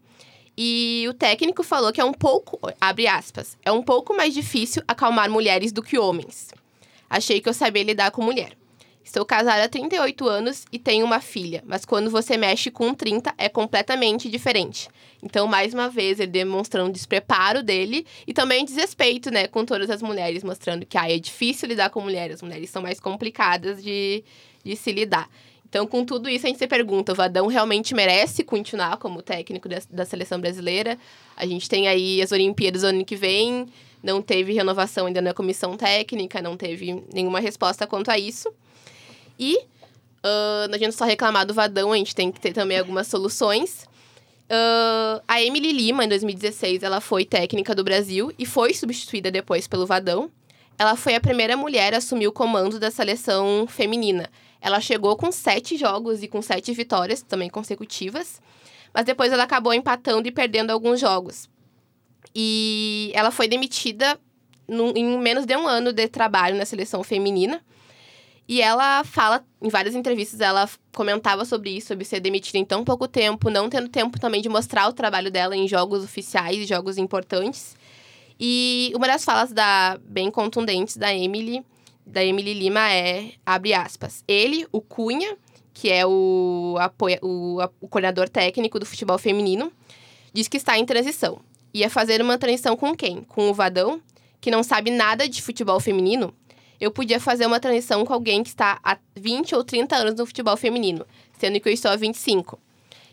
E 0.57 1.05
o 1.09 1.13
técnico 1.13 1.63
falou 1.63 1.91
que 1.91 2.01
é 2.01 2.05
um 2.05 2.13
pouco, 2.13 2.59
abre 2.79 3.07
aspas, 3.07 3.57
é 3.63 3.71
um 3.71 3.81
pouco 3.81 4.15
mais 4.15 4.33
difícil 4.33 4.83
acalmar 4.87 5.29
mulheres 5.29 5.71
do 5.71 5.81
que 5.81 5.97
homens. 5.97 6.49
Achei 7.09 7.41
que 7.41 7.49
eu 7.49 7.53
sabia 7.53 7.83
lidar 7.83 8.11
com 8.11 8.21
mulher. 8.21 8.55
Estou 9.03 9.25
casada 9.25 9.63
há 9.63 9.67
38 9.67 10.27
anos 10.27 10.65
e 10.71 10.77
tenho 10.77 11.05
uma 11.05 11.19
filha, 11.19 11.63
mas 11.65 11.83
quando 11.83 12.09
você 12.09 12.37
mexe 12.37 12.69
com 12.69 12.93
30 12.93 13.33
é 13.37 13.49
completamente 13.49 14.29
diferente. 14.29 14.87
Então, 15.23 15.47
mais 15.47 15.73
uma 15.73 15.89
vez, 15.89 16.19
ele 16.19 16.31
demonstrando 16.31 16.89
o 16.89 16.93
despreparo 16.93 17.63
dele 17.63 18.05
e 18.27 18.33
também 18.33 18.63
desrespeito, 18.63 19.31
né, 19.31 19.47
com 19.47 19.65
todas 19.65 19.89
as 19.89 20.01
mulheres, 20.01 20.43
mostrando 20.43 20.85
que 20.85 20.97
ah, 20.97 21.11
é 21.11 21.17
difícil 21.17 21.67
lidar 21.67 21.89
com 21.89 21.99
mulheres, 21.99 22.35
as 22.35 22.41
mulheres 22.41 22.69
são 22.69 22.81
mais 22.81 22.99
complicadas 22.99 23.83
de, 23.83 24.23
de 24.63 24.75
se 24.75 24.91
lidar. 24.91 25.27
Então, 25.71 25.87
com 25.87 26.03
tudo 26.03 26.27
isso, 26.27 26.45
a 26.45 26.49
gente 26.49 26.59
se 26.59 26.67
pergunta: 26.67 27.13
o 27.13 27.15
Vadão 27.15 27.47
realmente 27.47 27.95
merece 27.95 28.43
continuar 28.43 28.97
como 28.97 29.21
técnico 29.21 29.69
da, 29.69 29.77
da 29.89 30.03
seleção 30.03 30.39
brasileira? 30.39 30.97
A 31.37 31.45
gente 31.45 31.69
tem 31.69 31.87
aí 31.87 32.21
as 32.21 32.33
Olimpíadas 32.33 32.83
ano 32.83 33.05
que 33.05 33.15
vem, 33.15 33.67
não 34.03 34.21
teve 34.21 34.51
renovação 34.51 35.05
ainda 35.05 35.21
na 35.21 35.33
comissão 35.33 35.77
técnica, 35.77 36.41
não 36.41 36.57
teve 36.57 37.01
nenhuma 37.13 37.39
resposta 37.39 37.87
quanto 37.87 38.11
a 38.11 38.19
isso. 38.19 38.53
E 39.39 39.55
uh, 40.25 40.77
gente 40.77 40.93
só 40.93 41.05
reclamar 41.05 41.45
do 41.45 41.53
Vadão, 41.53 41.93
a 41.93 41.97
gente 41.97 42.13
tem 42.13 42.33
que 42.33 42.41
ter 42.41 42.51
também 42.51 42.77
algumas 42.77 43.07
soluções. 43.07 43.87
Uh, 44.51 45.23
a 45.25 45.41
Emily 45.41 45.71
Lima, 45.71 46.03
em 46.03 46.09
2016, 46.09 46.83
ela 46.83 46.99
foi 46.99 47.23
técnica 47.23 47.73
do 47.73 47.81
Brasil 47.81 48.29
e 48.37 48.45
foi 48.45 48.73
substituída 48.73 49.31
depois 49.31 49.69
pelo 49.69 49.85
Vadão. 49.85 50.29
Ela 50.77 50.97
foi 50.97 51.15
a 51.15 51.21
primeira 51.21 51.55
mulher 51.55 51.93
a 51.93 51.99
assumir 51.99 52.27
o 52.27 52.31
comando 52.33 52.77
da 52.77 52.91
seleção 52.91 53.65
feminina. 53.69 54.29
Ela 54.61 54.79
chegou 54.79 55.17
com 55.17 55.31
sete 55.31 55.75
jogos 55.75 56.21
e 56.21 56.27
com 56.27 56.41
sete 56.41 56.71
vitórias 56.71 57.23
também 57.23 57.49
consecutivas, 57.49 58.39
mas 58.93 59.03
depois 59.03 59.33
ela 59.33 59.43
acabou 59.43 59.73
empatando 59.73 60.27
e 60.27 60.31
perdendo 60.31 60.69
alguns 60.69 60.99
jogos. 60.99 61.49
E 62.33 63.11
ela 63.15 63.31
foi 63.31 63.47
demitida 63.47 64.19
em 64.95 65.17
menos 65.17 65.45
de 65.45 65.57
um 65.57 65.67
ano 65.67 65.91
de 65.91 66.07
trabalho 66.07 66.55
na 66.55 66.65
seleção 66.65 67.03
feminina. 67.03 67.61
E 68.47 68.61
ela 68.61 69.03
fala, 69.03 69.45
em 69.61 69.69
várias 69.69 69.95
entrevistas, 69.95 70.41
ela 70.41 70.69
comentava 70.93 71.45
sobre 71.45 71.69
isso, 71.69 71.87
sobre 71.87 72.03
ser 72.03 72.19
demitida 72.19 72.57
em 72.57 72.65
tão 72.65 72.83
pouco 72.83 73.07
tempo, 73.07 73.49
não 73.49 73.69
tendo 73.69 73.87
tempo 73.87 74.19
também 74.19 74.41
de 74.41 74.49
mostrar 74.49 74.87
o 74.87 74.93
trabalho 74.93 75.31
dela 75.31 75.55
em 75.55 75.67
jogos 75.67 76.03
oficiais 76.03 76.67
jogos 76.67 76.97
importantes. 76.97 77.75
E 78.39 78.91
uma 78.95 79.07
das 79.07 79.23
falas 79.23 79.53
da 79.53 79.97
bem 80.03 80.29
contundentes 80.29 80.97
da 80.97 81.13
Emily 81.13 81.63
da 82.11 82.23
Emily 82.23 82.53
Lima 82.53 82.91
é, 82.91 83.31
abre 83.45 83.73
aspas, 83.73 84.23
ele, 84.27 84.67
o 84.71 84.81
Cunha, 84.81 85.37
que 85.73 85.89
é 85.89 86.05
o, 86.05 86.75
apoia, 86.79 87.17
o, 87.21 87.57
o 87.79 87.87
coordenador 87.87 88.27
técnico 88.27 88.79
do 88.79 88.85
futebol 88.85 89.17
feminino, 89.17 89.71
diz 90.33 90.47
que 90.47 90.57
está 90.57 90.77
em 90.77 90.85
transição. 90.85 91.39
Ia 91.73 91.89
fazer 91.89 92.21
uma 92.21 92.37
transição 92.37 92.75
com 92.75 92.95
quem? 92.95 93.23
Com 93.23 93.49
o 93.49 93.53
Vadão, 93.53 94.01
que 94.41 94.51
não 94.51 94.61
sabe 94.61 94.91
nada 94.91 95.27
de 95.27 95.41
futebol 95.41 95.79
feminino? 95.79 96.33
Eu 96.79 96.91
podia 96.91 97.19
fazer 97.19 97.45
uma 97.45 97.59
transição 97.59 98.03
com 98.05 98.13
alguém 98.13 98.43
que 98.43 98.49
está 98.49 98.79
há 98.83 98.97
20 99.15 99.55
ou 99.55 99.63
30 99.63 99.95
anos 99.95 100.15
no 100.15 100.25
futebol 100.25 100.57
feminino, 100.57 101.05
sendo 101.39 101.59
que 101.59 101.69
eu 101.69 101.73
estou 101.73 101.91
há 101.91 101.95
25. 101.95 102.59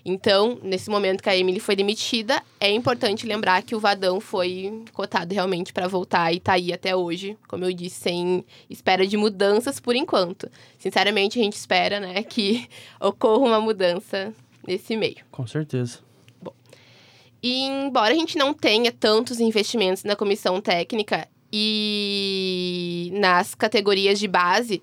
Então, 0.08 0.58
nesse 0.62 0.88
momento 0.88 1.22
que 1.22 1.28
a 1.28 1.36
Emily 1.36 1.60
foi 1.60 1.76
demitida, 1.76 2.42
é 2.58 2.70
importante 2.70 3.26
lembrar 3.26 3.62
que 3.62 3.74
o 3.74 3.80
Vadão 3.80 4.20
foi 4.20 4.82
cotado 4.94 5.34
realmente 5.34 5.70
para 5.70 5.86
voltar 5.86 6.32
e 6.32 6.40
tá 6.40 6.54
aí 6.54 6.72
até 6.72 6.96
hoje, 6.96 7.36
como 7.46 7.64
eu 7.64 7.72
disse, 7.74 8.00
sem 8.00 8.44
espera 8.70 9.06
de 9.06 9.18
mudanças 9.18 9.78
por 9.78 9.94
enquanto. 9.94 10.50
Sinceramente, 10.78 11.38
a 11.38 11.42
gente 11.42 11.56
espera, 11.56 12.00
né, 12.00 12.22
que 12.22 12.66
ocorra 12.98 13.44
uma 13.44 13.60
mudança 13.60 14.32
nesse 14.66 14.96
meio. 14.96 15.18
Com 15.30 15.46
certeza. 15.46 15.98
E 17.42 17.64
embora 17.64 18.12
a 18.14 18.16
gente 18.16 18.38
não 18.38 18.54
tenha 18.54 18.90
tantos 18.90 19.40
investimentos 19.40 20.04
na 20.04 20.16
comissão 20.16 20.58
técnica 20.60 21.28
e 21.52 23.10
nas 23.12 23.54
categorias 23.54 24.18
de 24.18 24.26
base, 24.26 24.82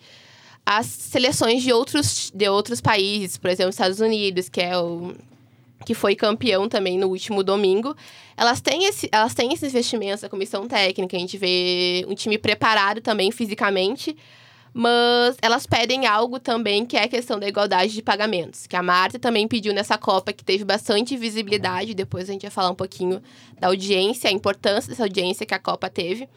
as 0.65 0.87
seleções 0.87 1.61
de 1.61 1.71
outros, 1.71 2.31
de 2.33 2.49
outros 2.49 2.81
países, 2.81 3.37
por 3.37 3.49
exemplo, 3.49 3.69
Estados 3.69 3.99
Unidos, 3.99 4.49
que 4.49 4.61
é 4.61 4.77
o 4.77 5.13
que 5.85 5.93
foi 5.93 6.15
campeão 6.15 6.67
também 6.67 6.97
no 6.97 7.07
último 7.07 7.43
domingo, 7.43 7.95
elas 8.35 8.59
têm, 8.59 8.85
esse, 8.85 9.07
elas 9.11 9.35
têm 9.35 9.53
esses 9.53 9.71
investimentos 9.71 10.23
na 10.23 10.29
comissão 10.29 10.67
técnica, 10.67 11.15
a 11.15 11.19
gente 11.19 11.37
vê 11.37 12.03
um 12.07 12.15
time 12.15 12.39
preparado 12.39 13.01
também 13.01 13.31
fisicamente, 13.31 14.17
mas 14.73 15.37
elas 15.41 15.67
pedem 15.67 16.07
algo 16.07 16.39
também 16.39 16.85
que 16.85 16.97
é 16.97 17.03
a 17.03 17.07
questão 17.07 17.39
da 17.39 17.47
igualdade 17.47 17.93
de 17.93 18.01
pagamentos, 18.01 18.65
que 18.65 18.75
a 18.75 18.81
Marta 18.81 19.19
também 19.19 19.47
pediu 19.47 19.73
nessa 19.73 19.97
Copa, 19.97 20.33
que 20.33 20.43
teve 20.43 20.65
bastante 20.65 21.15
visibilidade, 21.15 21.93
depois 21.93 22.29
a 22.29 22.33
gente 22.33 22.41
vai 22.41 22.51
falar 22.51 22.71
um 22.71 22.75
pouquinho 22.75 23.21
da 23.59 23.67
audiência, 23.67 24.29
a 24.29 24.33
importância 24.33 24.89
dessa 24.89 25.03
audiência 25.03 25.45
que 25.45 25.53
a 25.53 25.59
Copa 25.59 25.89
teve. 25.89 26.27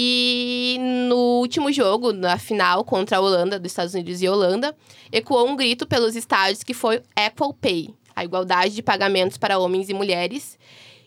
E 0.00 0.76
no 1.08 1.40
último 1.40 1.72
jogo, 1.72 2.12
na 2.12 2.38
final 2.38 2.84
contra 2.84 3.16
a 3.16 3.20
Holanda, 3.20 3.58
dos 3.58 3.72
Estados 3.72 3.94
Unidos 3.94 4.22
e 4.22 4.28
Holanda, 4.28 4.72
ecoou 5.10 5.48
um 5.48 5.56
grito 5.56 5.88
pelos 5.88 6.14
estádios 6.14 6.62
que 6.62 6.72
foi 6.72 7.02
Apple 7.16 7.52
Pay, 7.60 7.92
a 8.14 8.24
igualdade 8.24 8.76
de 8.76 8.80
pagamentos 8.80 9.36
para 9.36 9.58
homens 9.58 9.88
e 9.88 9.94
mulheres. 9.94 10.56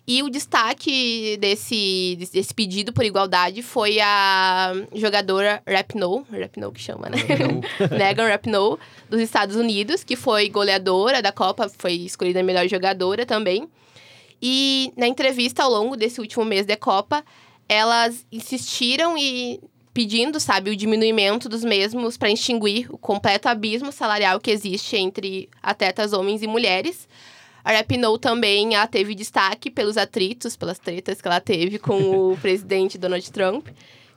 E 0.05 0.21
o 0.21 0.29
destaque 0.29 1.37
desse, 1.39 2.17
desse 2.33 2.53
pedido 2.53 2.91
por 2.91 3.05
igualdade 3.05 3.63
foi 3.63 4.01
a 4.01 4.73
jogadora 4.93 5.63
Rapinoe, 5.65 6.25
Rapinoe 6.29 6.73
que 6.73 6.81
chama, 6.81 7.07
né? 7.07 7.17
Megan 7.97 8.27
Rapinoe, 8.27 8.77
dos 9.09 9.21
Estados 9.21 9.55
Unidos, 9.55 10.03
que 10.03 10.17
foi 10.17 10.49
goleadora 10.49 11.21
da 11.21 11.31
Copa, 11.31 11.71
foi 11.77 11.93
escolhida 11.93 12.41
a 12.41 12.43
melhor 12.43 12.67
jogadora 12.67 13.25
também. 13.25 13.69
E 14.41 14.91
na 14.97 15.07
entrevista 15.07 15.63
ao 15.63 15.71
longo 15.71 15.95
desse 15.95 16.19
último 16.19 16.43
mês 16.43 16.65
de 16.65 16.75
Copa, 16.75 17.23
elas 17.67 18.25
insistiram 18.31 19.17
e 19.17 19.59
pedindo, 19.93 20.39
sabe, 20.39 20.71
o 20.71 20.75
diminuimento 20.75 21.49
dos 21.49 21.63
mesmos 21.63 22.17
para 22.17 22.31
extinguir 22.31 22.87
o 22.89 22.97
completo 22.97 23.49
abismo 23.49 23.91
salarial 23.91 24.39
que 24.39 24.51
existe 24.51 24.95
entre 24.95 25.49
atletas 25.61 26.13
homens 26.13 26.41
e 26.41 26.47
mulheres. 26.47 27.07
A 27.63 27.71
Rapinoe 27.71 28.17
também 28.17 28.73
ela 28.73 28.87
teve 28.87 29.13
destaque 29.13 29.69
pelos 29.69 29.97
atritos, 29.97 30.55
pelas 30.55 30.79
tretas 30.79 31.21
que 31.21 31.27
ela 31.27 31.39
teve 31.39 31.77
com 31.77 32.31
o 32.31 32.37
presidente 32.41 32.97
Donald 32.97 33.29
Trump, 33.31 33.67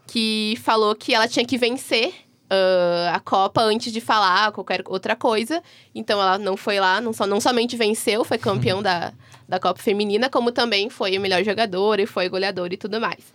que 0.06 0.56
falou 0.62 0.94
que 0.94 1.12
ela 1.14 1.28
tinha 1.28 1.44
que 1.44 1.58
vencer 1.58 2.23
uh, 2.54 3.14
a 3.14 3.20
Copa 3.20 3.62
antes 3.62 3.92
de 3.92 4.00
falar 4.00 4.52
qualquer 4.52 4.82
outra 4.86 5.16
coisa. 5.16 5.62
Então 5.94 6.20
ela 6.20 6.38
não 6.38 6.56
foi 6.56 6.78
lá, 6.80 7.00
não, 7.00 7.12
só, 7.12 7.26
não 7.26 7.40
somente 7.40 7.76
venceu, 7.76 8.24
foi 8.24 8.38
campeão 8.38 8.80
da, 8.82 9.12
da 9.48 9.58
Copa 9.58 9.80
Feminina, 9.82 10.30
como 10.30 10.52
também 10.52 10.88
foi 10.88 11.16
a 11.16 11.20
melhor 11.20 11.42
jogadora 11.42 12.02
e 12.02 12.06
foi 12.06 12.28
goleadora 12.28 12.74
e 12.74 12.76
tudo 12.76 13.00
mais. 13.00 13.32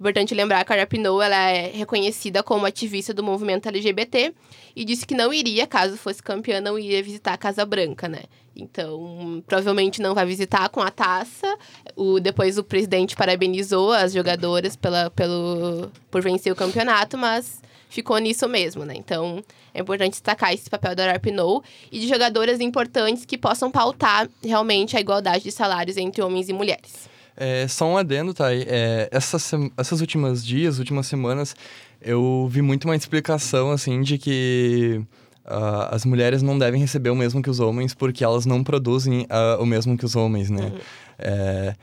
Importante 0.00 0.34
lembrar 0.34 0.64
que 0.64 0.72
a 0.72 0.76
Rapinoe 0.76 1.24
ela 1.24 1.36
é 1.36 1.70
reconhecida 1.70 2.42
como 2.42 2.66
ativista 2.66 3.14
do 3.14 3.22
movimento 3.22 3.68
LGBT 3.68 4.34
e 4.74 4.84
disse 4.84 5.06
que 5.06 5.14
não 5.14 5.32
iria, 5.32 5.64
caso 5.64 5.96
fosse 5.96 6.20
campeã, 6.20 6.60
não 6.60 6.76
iria 6.76 7.00
visitar 7.02 7.34
a 7.34 7.36
Casa 7.36 7.64
Branca, 7.64 8.08
né? 8.08 8.22
Então, 8.56 9.42
provavelmente 9.46 10.02
não 10.02 10.12
vai 10.12 10.26
visitar 10.26 10.68
com 10.70 10.80
a 10.80 10.90
taça. 10.90 11.46
O, 11.94 12.18
depois 12.18 12.58
o 12.58 12.64
presidente 12.64 13.14
parabenizou 13.14 13.92
as 13.92 14.12
jogadoras 14.12 14.74
pela, 14.74 15.08
pelo, 15.10 15.88
por 16.10 16.20
vencer 16.20 16.52
o 16.52 16.56
campeonato, 16.56 17.16
mas 17.16 17.62
ficou 17.92 18.16
nisso 18.18 18.48
mesmo, 18.48 18.84
né? 18.84 18.94
Então, 18.96 19.44
é 19.74 19.80
importante 19.80 20.12
destacar 20.12 20.52
esse 20.52 20.68
papel 20.70 20.96
da 20.96 21.12
Rapinoe 21.12 21.60
e 21.90 22.00
de 22.00 22.08
jogadoras 22.08 22.58
importantes 22.58 23.26
que 23.26 23.36
possam 23.36 23.70
pautar 23.70 24.28
realmente 24.42 24.96
a 24.96 25.00
igualdade 25.00 25.44
de 25.44 25.52
salários 25.52 25.98
entre 25.98 26.22
homens 26.22 26.48
e 26.48 26.54
mulheres. 26.54 27.10
É, 27.36 27.68
só 27.68 27.86
um 27.86 27.96
adendo, 27.96 28.32
tá? 28.32 28.52
É, 28.54 29.08
essas, 29.10 29.50
essas 29.76 30.00
últimas 30.00 30.44
dias, 30.44 30.78
últimas 30.78 31.06
semanas, 31.06 31.54
eu 32.00 32.48
vi 32.50 32.62
muito 32.62 32.84
uma 32.84 32.96
explicação, 32.96 33.70
assim, 33.70 34.00
de 34.00 34.16
que 34.16 35.02
ah, 35.44 35.94
as 35.94 36.04
mulheres 36.06 36.42
não 36.42 36.58
devem 36.58 36.80
receber 36.80 37.10
o 37.10 37.16
mesmo 37.16 37.42
que 37.42 37.50
os 37.50 37.60
homens 37.60 37.94
porque 37.94 38.24
elas 38.24 38.46
não 38.46 38.64
produzem 38.64 39.26
ah, 39.28 39.58
o 39.60 39.66
mesmo 39.66 39.98
que 39.98 40.04
os 40.04 40.16
homens, 40.16 40.48
né? 40.48 40.72
É, 41.18 41.74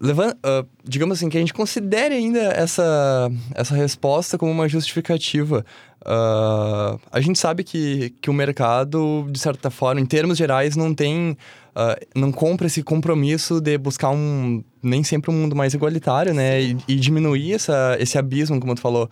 levan- 0.00 0.34
ah, 0.42 0.64
digamos 0.84 1.18
assim, 1.18 1.28
que 1.28 1.36
a 1.36 1.40
gente 1.40 1.54
considere 1.54 2.14
ainda 2.14 2.40
essa, 2.40 3.30
essa 3.54 3.74
resposta 3.74 4.36
como 4.38 4.50
uma 4.52 4.68
justificativa. 4.68 5.64
Ah, 6.04 6.96
a 7.10 7.20
gente 7.20 7.38
sabe 7.38 7.64
que, 7.64 8.10
que 8.20 8.30
o 8.30 8.32
mercado, 8.32 9.26
de 9.30 9.38
certa 9.38 9.70
forma, 9.70 10.00
em 10.00 10.06
termos 10.06 10.38
gerais, 10.38 10.76
não 10.76 10.94
tem. 10.94 11.36
ah, 11.74 11.98
não 12.14 12.30
compra 12.32 12.66
esse 12.66 12.82
compromisso 12.82 13.60
de 13.60 13.76
buscar 13.78 14.10
um. 14.10 14.62
nem 14.82 15.02
sempre 15.02 15.30
um 15.30 15.34
mundo 15.34 15.56
mais 15.56 15.74
igualitário, 15.74 16.32
né? 16.34 16.60
E, 16.62 16.76
e 16.88 16.96
diminuir 16.96 17.54
essa, 17.54 17.96
esse 17.98 18.16
abismo, 18.18 18.60
como 18.60 18.74
tu 18.74 18.80
falou, 18.80 19.08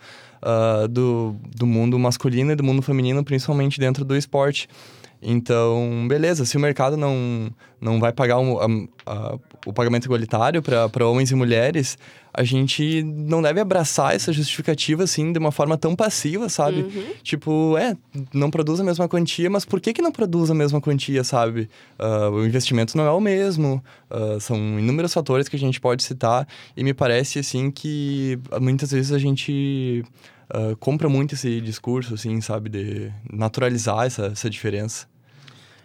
do, 0.89 1.35
do 1.55 1.65
mundo 1.65 1.97
masculino 1.97 2.51
e 2.51 2.55
do 2.55 2.63
mundo 2.63 2.81
feminino, 2.81 3.23
principalmente 3.23 3.79
dentro 3.79 4.05
do 4.05 4.15
esporte. 4.15 4.69
Então, 5.21 6.05
beleza, 6.07 6.45
se 6.45 6.55
o 6.57 6.59
mercado 6.59 6.95
não, 6.95 7.49
não 7.81 7.99
vai 7.99 8.11
pagar 8.13 8.37
um, 8.39 8.59
a- 8.59 9.11
a- 9.11 9.37
o 9.65 9.73
pagamento 9.73 10.05
igualitário 10.05 10.61
para 10.61 11.07
homens 11.07 11.31
e 11.31 11.35
mulheres, 11.35 11.97
a 12.33 12.43
gente 12.43 13.01
não 13.03 13.41
deve 13.41 13.59
abraçar 13.59 14.13
essa 14.13 14.31
justificativa 14.31 15.03
assim 15.03 15.33
de 15.33 15.39
uma 15.39 15.51
forma 15.51 15.75
tão 15.75 15.95
passiva, 15.95 16.47
sabe? 16.49 16.83
Tipo, 17.23 17.75
é, 17.79 17.97
não 18.31 18.51
produz 18.51 18.79
a 18.79 18.83
mesma 18.83 19.07
quantia, 19.09 19.49
mas 19.49 19.65
por 19.65 19.81
que, 19.81 19.91
que 19.91 20.03
não 20.03 20.11
produz 20.11 20.51
a 20.51 20.53
mesma 20.53 20.79
quantia, 20.79 21.23
sabe? 21.23 21.67
Ah, 21.97 22.29
o 22.29 22.45
investimento 22.45 22.95
não 22.95 23.05
é 23.05 23.11
o 23.11 23.19
mesmo, 23.19 23.83
ah, 24.11 24.37
são 24.39 24.55
inúmeros 24.79 25.11
fatores 25.13 25.49
que 25.49 25.55
a 25.55 25.59
gente 25.59 25.81
pode 25.81 26.03
citar, 26.03 26.47
e 26.75 26.83
me 26.83 26.93
parece 26.93 27.39
assim 27.39 27.71
que 27.71 28.37
muitas 28.61 28.91
vezes 28.91 29.11
a 29.11 29.17
gente. 29.17 30.03
Ah, 30.49 30.75
compra 30.79 31.07
muito 31.09 31.35
esse 31.35 31.59
discurso, 31.61 32.13
assim, 32.13 32.39
sabe, 32.41 32.69
de 32.69 33.11
naturalizar 33.31 34.05
essa, 34.05 34.27
essa 34.27 34.49
diferença. 34.49 35.07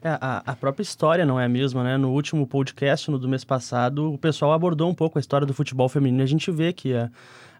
É, 0.05 0.19
a, 0.21 0.43
a 0.47 0.57
própria 0.57 0.83
história 0.83 1.25
não 1.25 1.39
é 1.39 1.45
a 1.45 1.49
mesma, 1.49 1.85
né? 1.85 1.97
No 1.97 2.11
último 2.11 2.45
podcast, 2.47 3.09
no 3.11 3.19
do 3.21 3.29
mês 3.29 3.45
passado, 3.45 4.13
o 4.13 4.19
pessoal 4.19 4.53
abordou 4.53 4.91
um 4.91 4.95
pouco 4.95 5.17
a 5.17 5.21
história 5.21 5.47
do 5.47 5.55
futebol 5.55 5.89
feminino. 5.89 6.23
A 6.25 6.27
gente 6.27 6.51
vê 6.51 6.73
que 6.73 6.93
a- 6.93 7.09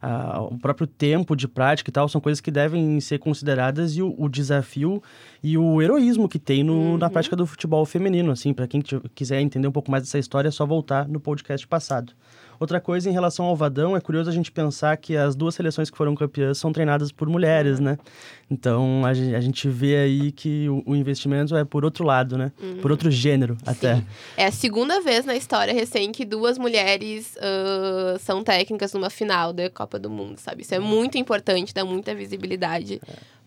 a- 0.01 0.43
o 0.43 0.59
próprio 0.59 0.89
tempo 0.89 1.37
de 1.37 1.47
prática 1.47 1.89
e 1.89 1.93
tal 1.93 2.09
são 2.09 2.21
coisas 2.21 2.41
que 2.41 2.51
devem 2.51 2.99
ser 3.01 3.21
consideradas 3.21 3.97
e 3.97 4.03
o, 4.03 4.13
o 4.19 4.29
desafio 4.29 5.01
e 5.41 5.57
o 5.57 5.81
heroísmo 5.81 6.29
que 6.29 6.41
tem 6.41 6.65
no- 6.65 6.99
na 6.99 7.09
prática 7.09 7.37
do 7.37 7.47
futebol 7.47 7.87
feminino. 7.87 8.33
Assim, 8.33 8.53
para 8.53 8.67
quem 8.67 8.83
quiser 9.15 9.41
entender 9.41 9.69
um 9.69 9.73
pouco 9.73 9.89
mais 9.89 10.03
dessa 10.03 10.19
história, 10.19 10.49
é 10.49 10.51
só 10.51 10.67
voltar 10.67 11.07
no 11.07 11.21
podcast 11.21 11.65
passado. 11.69 12.13
Outra 12.63 12.81
coisa 12.81 13.11
em 13.11 13.13
relação 13.13 13.47
ao 13.47 13.57
Vadão, 13.57 13.97
é 13.97 14.01
curioso 14.01 14.31
a 14.31 14.33
gente 14.33 14.53
pensar 14.53 14.97
que 14.97 15.17
as 15.17 15.35
duas 15.35 15.53
seleções 15.53 15.91
que 15.91 15.97
foram 15.97 16.15
campeãs 16.15 16.59
são 16.59 16.73
treinadas 16.73 17.11
por 17.11 17.29
mulheres, 17.29 17.81
né? 17.81 17.99
Então 18.49 19.05
a 19.05 19.13
gente, 19.13 19.69
vê 19.69 19.97
aí 19.97 20.31
que 20.31 20.69
o, 20.69 20.81
o 20.87 20.95
investimento 20.95 21.57
é 21.57 21.65
por 21.65 21.85
outro 21.85 22.05
lado, 22.05 22.39
né? 22.39 22.53
Por 22.81 22.93
outro 22.93 23.11
gênero 23.11 23.57
até. 23.67 24.01
É 24.37 24.47
a 24.47 24.53
segunda 24.53 25.01
vez 25.01 25.25
na 25.25 25.35
história 25.35 25.75
recém 25.75 26.13
que 26.13 26.25
duas 26.25 26.57
mulheres 26.57 27.37
ah, 27.41 28.17
são 28.21 28.45
técnicas 28.45 28.93
numa 28.93 29.11
final 29.11 29.53
da 29.53 29.69
Copa 29.69 29.99
do 29.99 30.09
Mundo, 30.09 30.39
sabe? 30.39 30.63
Isso 30.63 30.73
é 30.73 30.79
muito 30.79 31.19
importante, 31.19 31.75
dá 31.75 31.85
muita 31.85 32.15
visibilidade. 32.15 33.01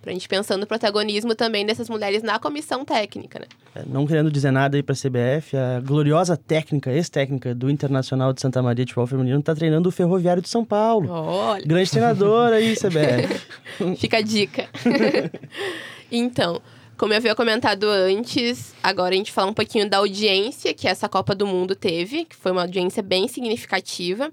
Pra 0.05 0.13
gente 0.13 0.29
pensando 0.29 0.59
no 0.59 0.67
protagonismo 0.67 1.33
também 1.33 1.65
dessas 1.65 1.89
mulheres 1.89 2.21
na 2.21 2.37
comissão 2.37 2.85
técnica, 2.85 3.39
né? 3.39 3.47
É, 3.73 3.81
Não 3.87 4.05
querendo 4.05 4.29
dizer 4.29 4.51
nada 4.51 4.77
aí 4.77 4.83
pra 4.83 4.93
CBF, 4.93 5.57
a 5.57 5.79
gloriosa 5.79 6.37
técnica, 6.37 6.91
ex-técnica 6.91 7.55
do 7.55 7.71
Internacional 7.71 8.31
de 8.31 8.39
Santa 8.39 8.61
Maria 8.61 8.85
de 8.85 8.93
Futebol 8.93 9.07
Feminino 9.07 9.41
tá 9.41 9.55
treinando 9.55 9.89
o 9.89 9.91
Ferroviário 9.91 10.43
de 10.43 10.47
São 10.47 10.63
Paulo. 10.63 11.09
Olha, 11.09 11.65
Grande 11.65 11.89
treinador 11.89 12.53
aí, 12.53 12.75
CBF. 12.75 13.47
fica 13.97 14.17
a 14.17 14.21
dica. 14.21 14.69
então, 16.11 16.61
como 16.95 17.11
eu 17.11 17.17
havia 17.17 17.33
comentado 17.33 17.85
antes, 17.89 18.75
agora 18.83 19.15
a 19.15 19.17
gente 19.17 19.31
fala 19.31 19.49
um 19.49 19.55
pouquinho 19.55 19.89
da 19.89 19.97
audiência 19.97 20.71
que 20.71 20.87
essa 20.87 21.09
Copa 21.09 21.33
do 21.33 21.47
Mundo 21.47 21.73
teve, 21.73 22.25
que 22.25 22.35
foi 22.35 22.51
uma 22.51 22.61
audiência 22.61 23.01
bem 23.01 23.27
significativa. 23.27 24.31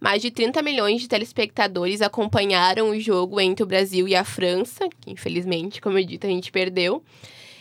Mais 0.00 0.22
de 0.22 0.30
30 0.30 0.62
milhões 0.62 1.02
de 1.02 1.08
telespectadores 1.08 2.00
acompanharam 2.00 2.90
o 2.90 2.98
jogo 2.98 3.38
entre 3.40 3.62
o 3.62 3.66
Brasil 3.66 4.08
e 4.08 4.16
a 4.16 4.24
França, 4.24 4.88
que 5.00 5.10
infelizmente, 5.10 5.80
como 5.80 5.98
eu 5.98 6.04
disse, 6.04 6.24
a 6.26 6.30
gente 6.30 6.50
perdeu. 6.50 7.02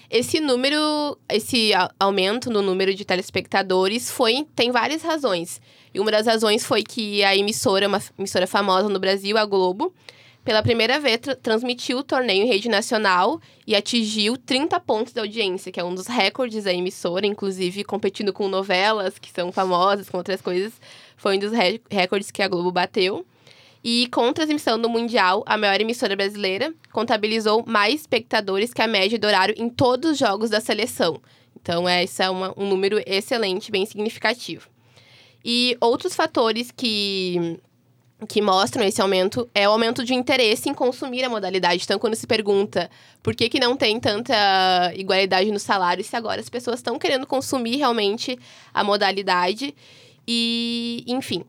Esse 0.09 0.39
número, 0.39 1.17
esse 1.29 1.71
aumento 1.99 2.49
no 2.49 2.61
número 2.61 2.95
de 2.95 3.05
telespectadores 3.05 4.09
foi 4.09 4.47
tem 4.55 4.71
várias 4.71 5.03
razões. 5.03 5.61
E 5.93 5.99
uma 5.99 6.11
das 6.11 6.25
razões 6.25 6.65
foi 6.65 6.81
que 6.81 7.23
a 7.23 7.35
emissora, 7.35 7.87
uma 7.87 8.01
emissora 8.17 8.47
famosa 8.47 8.89
no 8.89 8.99
Brasil, 8.99 9.37
a 9.37 9.45
Globo, 9.45 9.93
pela 10.43 10.63
primeira 10.63 10.99
vez 10.99 11.19
tra- 11.19 11.35
transmitiu 11.35 11.99
o 11.99 12.03
torneio 12.03 12.43
em 12.43 12.47
rede 12.47 12.69
nacional 12.69 13.39
e 13.67 13.75
atingiu 13.75 14.35
30 14.35 14.79
pontos 14.79 15.13
de 15.13 15.19
audiência, 15.19 15.71
que 15.71 15.79
é 15.79 15.83
um 15.83 15.93
dos 15.93 16.07
recordes 16.07 16.63
da 16.63 16.73
emissora, 16.73 17.27
inclusive 17.27 17.83
competindo 17.83 18.33
com 18.33 18.47
novelas 18.47 19.19
que 19.19 19.29
são 19.29 19.51
famosas, 19.51 20.09
com 20.09 20.17
outras 20.17 20.41
coisas. 20.41 20.73
Foi 21.19 21.35
um 21.35 21.39
dos 21.39 21.51
re- 21.51 21.81
recordes 21.91 22.31
que 22.31 22.41
a 22.41 22.47
Globo 22.47 22.71
bateu. 22.71 23.25
E 23.83 24.07
com 24.07 24.33
transmissão 24.33 24.79
do 24.79 24.89
Mundial, 24.89 25.43
a 25.45 25.57
maior 25.57 25.79
emissora 25.79 26.15
brasileira 26.15 26.73
contabilizou 26.91 27.63
mais 27.65 28.01
espectadores 28.01 28.73
que 28.73 28.81
a 28.81 28.87
média 28.87 29.19
do 29.19 29.27
horário 29.27 29.53
em 29.57 29.69
todos 29.69 30.11
os 30.11 30.17
jogos 30.17 30.49
da 30.49 30.59
seleção. 30.59 31.21
Então, 31.61 31.87
esse 31.87 32.23
é 32.23 32.29
uma, 32.29 32.53
um 32.57 32.67
número 32.67 33.01
excelente, 33.05 33.71
bem 33.71 33.85
significativo. 33.85 34.67
E 35.43 35.77
outros 35.79 36.13
fatores 36.15 36.71
que, 36.71 37.59
que 38.27 38.41
mostram 38.41 38.85
esse 38.85 39.01
aumento 39.01 39.49
é 39.53 39.67
o 39.67 39.71
aumento 39.71 40.03
de 40.03 40.13
interesse 40.13 40.69
em 40.69 40.73
consumir 40.73 41.23
a 41.23 41.29
modalidade. 41.29 41.83
Então, 41.83 41.99
quando 41.99 42.15
se 42.15 42.27
pergunta 42.27 42.89
por 43.23 43.35
que, 43.35 43.47
que 43.49 43.59
não 43.59 43.77
tem 43.77 43.99
tanta 43.99 44.91
igualdade 44.95 45.51
no 45.51 45.59
salário, 45.59 46.03
se 46.03 46.15
agora 46.15 46.41
as 46.41 46.49
pessoas 46.49 46.79
estão 46.79 46.99
querendo 46.99 47.25
consumir 47.25 47.77
realmente 47.77 48.37
a 48.73 48.83
modalidade. 48.83 49.73
E, 50.31 51.03
enfim. 51.07 51.43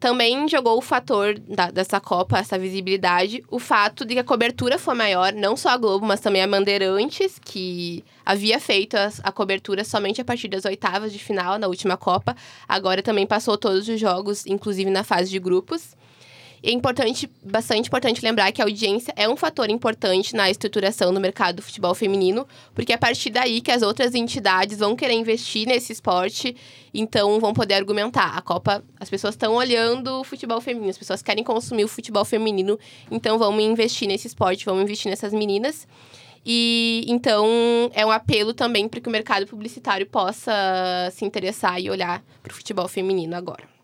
Também 0.00 0.48
jogou 0.48 0.78
o 0.78 0.80
fator 0.80 1.38
da, 1.38 1.70
dessa 1.70 2.00
Copa, 2.00 2.38
essa 2.38 2.58
visibilidade, 2.58 3.42
o 3.50 3.58
fato 3.58 4.06
de 4.06 4.14
que 4.14 4.20
a 4.20 4.24
cobertura 4.24 4.78
foi 4.78 4.94
maior, 4.94 5.32
não 5.34 5.54
só 5.56 5.70
a 5.70 5.76
Globo, 5.76 6.06
mas 6.06 6.20
também 6.20 6.42
a 6.42 6.46
Bandeirantes, 6.46 7.38
que 7.38 8.02
havia 8.24 8.58
feito 8.58 8.94
a, 8.94 9.10
a 9.22 9.32
cobertura 9.32 9.84
somente 9.84 10.20
a 10.20 10.24
partir 10.24 10.48
das 10.48 10.64
oitavas 10.64 11.12
de 11.12 11.18
final 11.18 11.58
na 11.58 11.66
última 11.66 11.96
Copa. 11.96 12.34
Agora 12.66 13.02
também 13.02 13.26
passou 13.26 13.58
todos 13.58 13.86
os 13.86 14.00
jogos, 14.00 14.46
inclusive 14.46 14.90
na 14.90 15.04
fase 15.04 15.30
de 15.30 15.38
grupos. 15.38 15.94
É 16.62 16.70
importante, 16.70 17.30
bastante 17.42 17.86
importante 17.86 18.24
lembrar 18.24 18.50
que 18.50 18.60
a 18.60 18.64
audiência 18.64 19.12
é 19.16 19.28
um 19.28 19.36
fator 19.36 19.68
importante 19.70 20.34
na 20.34 20.50
estruturação 20.50 21.12
do 21.12 21.20
mercado 21.20 21.56
do 21.56 21.62
futebol 21.62 21.94
feminino, 21.94 22.46
porque 22.74 22.92
é 22.92 22.94
a 22.94 22.98
partir 22.98 23.30
daí 23.30 23.60
que 23.60 23.70
as 23.70 23.82
outras 23.82 24.14
entidades 24.14 24.78
vão 24.78 24.96
querer 24.96 25.14
investir 25.14 25.66
nesse 25.66 25.92
esporte, 25.92 26.56
então 26.92 27.38
vão 27.38 27.52
poder 27.52 27.74
argumentar. 27.74 28.36
A 28.36 28.40
Copa, 28.40 28.82
as 28.98 29.10
pessoas 29.10 29.34
estão 29.34 29.54
olhando 29.54 30.20
o 30.20 30.24
futebol 30.24 30.60
feminino, 30.60 30.90
as 30.90 30.98
pessoas 30.98 31.22
querem 31.22 31.44
consumir 31.44 31.84
o 31.84 31.88
futebol 31.88 32.24
feminino, 32.24 32.78
então 33.10 33.38
vamos 33.38 33.62
investir 33.62 34.08
nesse 34.08 34.26
esporte, 34.26 34.64
vamos 34.64 34.82
investir 34.82 35.10
nessas 35.10 35.32
meninas. 35.32 35.86
E 36.48 37.04
então 37.08 37.44
é 37.92 38.06
um 38.06 38.10
apelo 38.10 38.54
também 38.54 38.88
para 38.88 39.00
que 39.00 39.08
o 39.08 39.12
mercado 39.12 39.46
publicitário 39.46 40.06
possa 40.06 40.52
se 41.12 41.24
interessar 41.24 41.80
e 41.80 41.90
olhar 41.90 42.22
para 42.40 42.52
o 42.52 42.54
futebol 42.54 42.86
feminino 42.86 43.34
agora. 43.34 43.75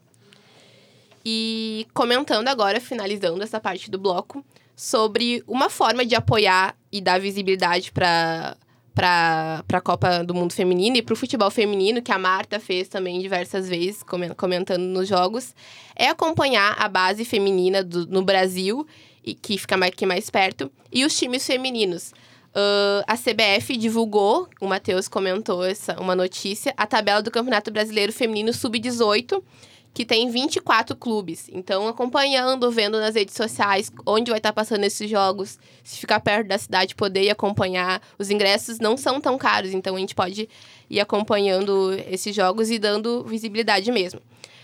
E 1.25 1.87
comentando 1.95 2.49
agora, 2.49 2.81
finalizando 2.81 3.43
essa 3.43 3.61
parte 3.61 3.91
do 3.91 3.99
bloco, 3.99 4.45
sobre 4.75 5.43
uma 5.47 5.71
forma 5.71 6.05
de 6.05 6.15
apoiar 6.15 6.75
e 6.91 7.01
dar 7.01 7.21
visibilidade 7.21 7.93
para 7.93 8.57
para 8.95 9.65
a 9.73 9.81
Copa 9.81 10.23
do 10.23 10.35
Mundo 10.35 10.53
Feminino 10.53 10.97
e 10.97 11.03
para 11.03 11.15
o 11.15 11.17
futebol 11.17 11.51
feminino, 11.51 12.03
que 12.03 12.13
a 12.13 12.19
Marta 12.19 12.61
fez 12.61 12.89
também 12.89 13.21
diversas 13.21 13.69
vezes, 13.69 14.03
comentando 14.37 14.83
nos 14.83 15.09
jogos, 15.09 15.55
é 15.97 16.09
acompanhar 16.09 16.75
a 16.79 16.89
base 16.89 17.25
feminina 17.25 17.83
do, 17.83 18.07
no 18.07 18.23
Brasil, 18.23 18.87
e 19.25 19.35
que 19.35 19.57
fica 19.57 19.77
mais, 19.77 19.93
aqui 19.93 20.05
mais 20.05 20.29
perto, 20.29 20.71
e 20.93 21.05
os 21.05 21.17
times 21.17 21.47
femininos. 21.47 22.13
Uh, 22.55 23.03
a 23.07 23.17
CBF 23.17 23.79
divulgou, 23.79 24.47
o 24.61 24.67
Matheus 24.67 25.09
comentou 25.09 25.65
essa, 25.65 25.99
uma 25.99 26.15
notícia, 26.15 26.75
a 26.77 26.87
tabela 26.87 27.23
do 27.23 27.31
Campeonato 27.31 27.71
Brasileiro 27.71 28.13
Feminino 28.13 28.53
Sub-18, 28.53 29.43
que 29.95 30.05
tem 30.05 30.31
24 30.31 30.97
clubes. 30.97 31.49
Então, 31.53 31.87
acompanhando, 31.87 32.71
vendo 32.71 32.99
nas 32.99 33.15
redes 33.15 33.35
sociais 33.35 33.91
onde 34.07 34.31
vai 34.31 34.39
estar 34.39 34.53
passando 34.53 34.85
esses 34.85 35.09
jogos, 35.09 35.59
se 35.85 35.99
ficar 35.99 36.21
perto 36.21 36.49
da 36.49 36.59
cidade, 36.59 36.95
poder 36.95 37.25
ir 37.25 37.31
acompanhar. 37.31 38.01
Os 38.19 38.31
ingressos 38.31 38.79
não 38.79 38.97
são 38.97 39.21
tão 39.21 39.37
caros, 39.37 39.73
então 39.75 39.95
a 39.95 39.99
gente 39.99 40.15
pode 40.15 40.49
ir 40.89 41.01
acompanhando 41.01 41.93
esses 42.09 42.35
jogos 42.35 42.71
e 42.71 42.79
dando 42.79 43.23
visibilidade 43.25 43.91
mesmo. 43.93 44.21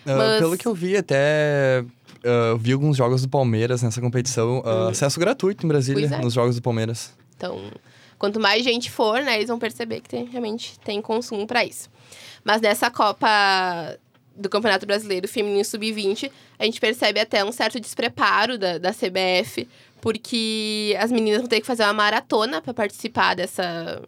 Uh, 0.07 0.17
Mas... 0.17 0.39
Pelo 0.39 0.57
que 0.57 0.67
eu 0.67 0.75
vi, 0.75 0.97
até 0.97 1.85
uh, 2.19 2.57
vi 2.57 2.73
alguns 2.73 2.97
jogos 2.97 3.21
do 3.23 3.29
Palmeiras 3.29 3.83
nessa 3.83 4.01
competição. 4.01 4.61
Uh, 4.61 4.67
hum. 4.67 4.89
Acesso 4.89 5.21
gratuito 5.21 5.67
em 5.67 5.69
Brasília, 5.69 6.07
é. 6.07 6.19
nos 6.23 6.33
jogos 6.33 6.57
do 6.57 6.63
Palmeiras. 6.63 7.13
Então, 7.37 7.71
quanto 8.19 8.41
mais 8.41 8.65
gente 8.65 8.91
for, 8.91 9.21
né, 9.23 9.37
eles 9.37 9.49
vão 9.49 9.59
perceber 9.59 10.01
que 10.01 10.09
tem, 10.09 10.25
realmente 10.25 10.79
tem 10.81 11.03
consumo 11.03 11.47
para 11.47 11.65
isso. 11.65 11.91
Mas 12.43 12.63
nessa 12.63 12.91
Copa 12.91 13.29
do 14.39 14.49
Campeonato 14.49 14.87
Brasileiro 14.87 15.27
Feminino 15.27 15.65
Sub-20, 15.65 16.31
a 16.59 16.65
gente 16.65 16.81
percebe 16.81 17.19
até 17.19 17.45
um 17.45 17.51
certo 17.51 17.81
despreparo 17.81 18.57
da, 18.57 18.79
da 18.79 18.93
CBF, 18.93 19.69
porque 20.01 20.97
as 20.99 21.11
meninas 21.11 21.41
vão 21.41 21.49
ter 21.49 21.61
que 21.61 21.67
fazer 21.67 21.83
uma 21.83 21.93
maratona 21.93 22.63
para 22.63 22.73
participar 22.73 23.35
dessa, 23.35 24.01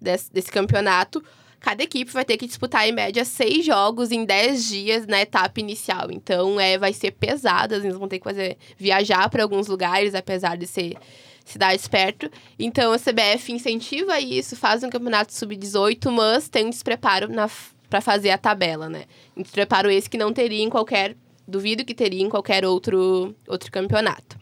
desse, 0.00 0.30
desse 0.32 0.52
campeonato. 0.52 1.24
Cada 1.58 1.82
equipe 1.82 2.10
vai 2.12 2.24
ter 2.24 2.36
que 2.36 2.46
disputar, 2.46 2.86
em 2.88 2.92
média, 2.92 3.24
seis 3.24 3.64
jogos 3.64 4.10
em 4.10 4.24
dez 4.24 4.68
dias 4.68 5.06
na 5.06 5.20
etapa 5.20 5.60
inicial. 5.60 6.10
Então, 6.10 6.60
é, 6.60 6.78
vai 6.78 6.92
ser 6.92 7.12
pesado, 7.12 7.74
as 7.74 7.80
meninas 7.80 7.98
vão 7.98 8.08
ter 8.08 8.18
que 8.18 8.24
fazer, 8.24 8.56
viajar 8.76 9.28
para 9.30 9.42
alguns 9.42 9.66
lugares, 9.66 10.14
apesar 10.14 10.56
de 10.56 10.66
ser 10.66 10.96
cidades 11.44 11.88
perto. 11.88 12.30
Então, 12.58 12.92
a 12.92 12.98
CBF 12.98 13.52
incentiva 13.52 14.20
isso, 14.20 14.56
faz 14.56 14.82
um 14.82 14.90
campeonato 14.90 15.32
sub-18, 15.32 16.10
mas 16.10 16.48
tem 16.48 16.66
um 16.66 16.70
despreparo 16.70 17.28
na 17.28 17.48
para 17.90 18.00
fazer 18.00 18.30
a 18.30 18.38
tabela, 18.38 18.88
né? 18.88 19.04
Então, 19.36 19.52
preparo 19.52 19.90
esse 19.90 20.08
que 20.08 20.16
não 20.16 20.32
teria 20.32 20.62
em 20.62 20.70
qualquer. 20.70 21.16
Duvido 21.46 21.84
que 21.84 21.94
teria 21.94 22.22
em 22.22 22.28
qualquer 22.28 22.64
outro, 22.64 23.34
outro 23.48 23.72
campeonato. 23.72 24.38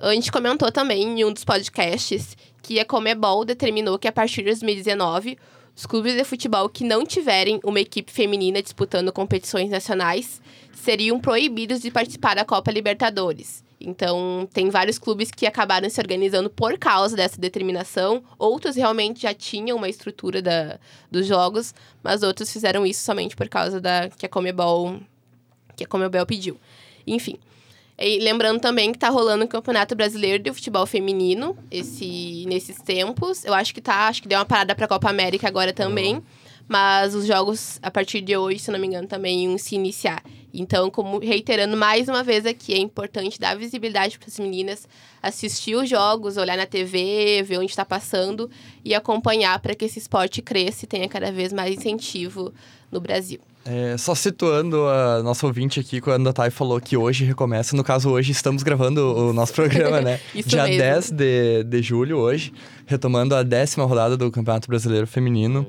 A 0.00 0.14
gente 0.14 0.32
comentou 0.32 0.72
também 0.72 1.20
em 1.20 1.24
um 1.24 1.32
dos 1.32 1.44
podcasts 1.44 2.36
que 2.62 2.80
a 2.80 2.84
Comebol 2.84 3.44
determinou 3.44 3.98
que 3.98 4.08
a 4.08 4.12
partir 4.12 4.38
de 4.38 4.46
2019, 4.46 5.36
os 5.76 5.84
clubes 5.84 6.16
de 6.16 6.24
futebol 6.24 6.68
que 6.68 6.84
não 6.84 7.04
tiverem 7.04 7.60
uma 7.62 7.80
equipe 7.80 8.10
feminina 8.10 8.62
disputando 8.62 9.12
competições 9.12 9.70
nacionais 9.70 10.40
seriam 10.72 11.20
proibidos 11.20 11.80
de 11.80 11.90
participar 11.90 12.34
da 12.34 12.44
Copa 12.44 12.70
Libertadores. 12.70 13.62
Então, 13.84 14.48
tem 14.52 14.70
vários 14.70 14.98
clubes 14.98 15.30
que 15.30 15.46
acabaram 15.46 15.88
se 15.88 16.00
organizando 16.00 16.48
por 16.48 16.78
causa 16.78 17.16
dessa 17.16 17.40
determinação. 17.40 18.22
Outros 18.38 18.76
realmente 18.76 19.22
já 19.22 19.34
tinham 19.34 19.76
uma 19.76 19.88
estrutura 19.88 20.40
da, 20.40 20.78
dos 21.10 21.26
jogos, 21.26 21.74
mas 22.02 22.22
outros 22.22 22.52
fizeram 22.52 22.86
isso 22.86 23.02
somente 23.04 23.34
por 23.36 23.48
causa 23.48 23.80
da 23.80 24.08
que 24.08 24.26
a 24.26 24.28
Comebol, 24.28 25.00
que 25.76 25.84
a 25.84 25.86
Comebol 25.86 26.26
pediu. 26.26 26.58
Enfim. 27.06 27.38
E 27.98 28.18
lembrando 28.18 28.60
também 28.60 28.90
que 28.90 28.96
está 28.96 29.10
rolando 29.10 29.44
o 29.44 29.48
Campeonato 29.48 29.94
Brasileiro 29.94 30.42
de 30.42 30.52
Futebol 30.52 30.86
Feminino 30.86 31.56
esse, 31.70 32.44
nesses 32.48 32.78
tempos. 32.78 33.44
Eu 33.44 33.54
acho 33.54 33.74
que 33.74 33.80
tá, 33.80 34.08
acho 34.08 34.22
que 34.22 34.28
deu 34.28 34.38
uma 34.38 34.44
parada 34.44 34.74
para 34.74 34.86
a 34.86 34.88
Copa 34.88 35.10
América 35.10 35.46
agora 35.46 35.72
também. 35.72 36.16
Uhum. 36.16 36.22
Mas 36.68 37.14
os 37.14 37.26
jogos, 37.26 37.78
a 37.82 37.90
partir 37.90 38.20
de 38.20 38.36
hoje, 38.36 38.60
se 38.60 38.70
não 38.70 38.78
me 38.78 38.86
engano, 38.86 39.06
também 39.06 39.44
iam 39.44 39.58
se 39.58 39.74
iniciar. 39.74 40.22
Então, 40.52 40.90
como 40.90 41.18
reiterando 41.18 41.76
mais 41.76 42.08
uma 42.08 42.22
vez 42.22 42.44
aqui, 42.44 42.74
é 42.74 42.78
importante 42.78 43.40
dar 43.40 43.56
visibilidade 43.56 44.18
para 44.18 44.28
as 44.28 44.38
meninas, 44.38 44.86
assistir 45.22 45.74
os 45.74 45.88
jogos, 45.88 46.36
olhar 46.36 46.56
na 46.56 46.66
TV, 46.66 47.42
ver 47.42 47.58
onde 47.58 47.70
está 47.70 47.84
passando 47.84 48.50
e 48.84 48.94
acompanhar 48.94 49.58
para 49.60 49.74
que 49.74 49.84
esse 49.84 49.98
esporte 49.98 50.42
cresça 50.42 50.84
e 50.84 50.88
tenha 50.88 51.08
cada 51.08 51.32
vez 51.32 51.52
mais 51.52 51.74
incentivo 51.76 52.52
no 52.90 53.00
Brasil. 53.00 53.40
É, 53.64 53.96
só 53.96 54.12
situando 54.14 54.88
a 54.88 55.22
nossa 55.22 55.46
ouvinte 55.46 55.78
aqui, 55.78 56.00
quando 56.00 56.28
a 56.28 56.32
Thay 56.32 56.50
falou 56.50 56.80
que 56.80 56.96
hoje 56.96 57.24
recomeça, 57.24 57.76
no 57.76 57.84
caso, 57.84 58.10
hoje 58.10 58.32
estamos 58.32 58.64
gravando 58.64 59.14
o 59.14 59.32
nosso 59.32 59.52
programa, 59.54 60.00
né? 60.00 60.20
Isso 60.34 60.48
Dia 60.48 60.64
mesmo. 60.64 60.78
10 60.78 61.10
de, 61.12 61.64
de 61.64 61.82
julho, 61.82 62.18
hoje, 62.18 62.52
retomando 62.86 63.36
a 63.36 63.42
décima 63.44 63.84
rodada 63.84 64.16
do 64.16 64.30
Campeonato 64.32 64.68
Brasileiro 64.68 65.06
Feminino. 65.06 65.60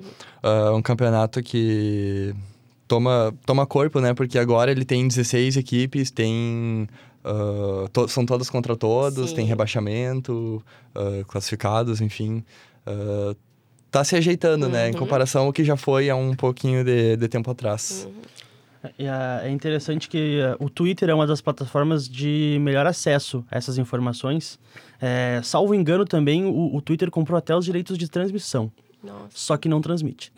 Uhum. 0.44 0.74
Uh, 0.74 0.76
um 0.76 0.82
campeonato 0.82 1.42
que 1.42 2.34
toma, 2.88 3.34
toma 3.46 3.66
corpo, 3.66 4.00
né? 4.00 4.14
Porque 4.14 4.38
agora 4.38 4.72
ele 4.72 4.86
tem 4.86 5.08
16 5.08 5.58
equipes, 5.58 6.12
tem. 6.12 6.88
Uh, 7.24 7.88
to 7.90 8.08
são 8.08 8.26
todas 8.26 8.50
contra 8.50 8.76
todos, 8.76 9.30
Sim. 9.30 9.38
tem 9.38 9.46
rebaixamento, 9.46 10.62
uh, 10.96 11.26
classificados, 11.26 12.02
enfim. 12.02 12.44
Uh, 12.86 13.36
tá 13.90 14.04
se 14.04 14.16
ajeitando, 14.16 14.66
uhum. 14.66 14.72
né? 14.72 14.90
Em 14.90 14.94
uhum. 14.94 15.00
comparação 15.00 15.46
ao 15.46 15.54
que 15.54 15.64
já 15.64 15.78
foi 15.78 16.10
há 16.10 16.16
um 16.16 16.36
pouquinho 16.36 16.84
de, 16.84 17.16
de 17.16 17.28
tempo 17.28 17.50
atrás. 17.50 18.08
Uhum. 18.08 18.22
É 18.98 19.50
interessante 19.50 20.10
que 20.10 20.42
o 20.60 20.70
Twitter 20.70 21.10
é 21.10 21.14
uma 21.14 21.26
das 21.26 21.40
plataformas 21.40 22.08
de 22.10 22.58
melhor 22.60 22.86
acesso 22.86 23.46
a 23.50 23.58
essas 23.58 23.78
informações. 23.78 24.60
É, 25.02 25.40
salvo 25.42 25.74
engano 25.74 26.04
também, 26.04 26.44
o, 26.44 26.76
o 26.76 26.82
Twitter 26.82 27.10
comprou 27.10 27.38
até 27.38 27.56
os 27.56 27.64
direitos 27.64 27.98
de 27.98 28.10
transmissão. 28.10 28.70
Nossa. 29.04 29.28
Só 29.32 29.58
que 29.58 29.68
não 29.68 29.82
transmite. 29.82 30.32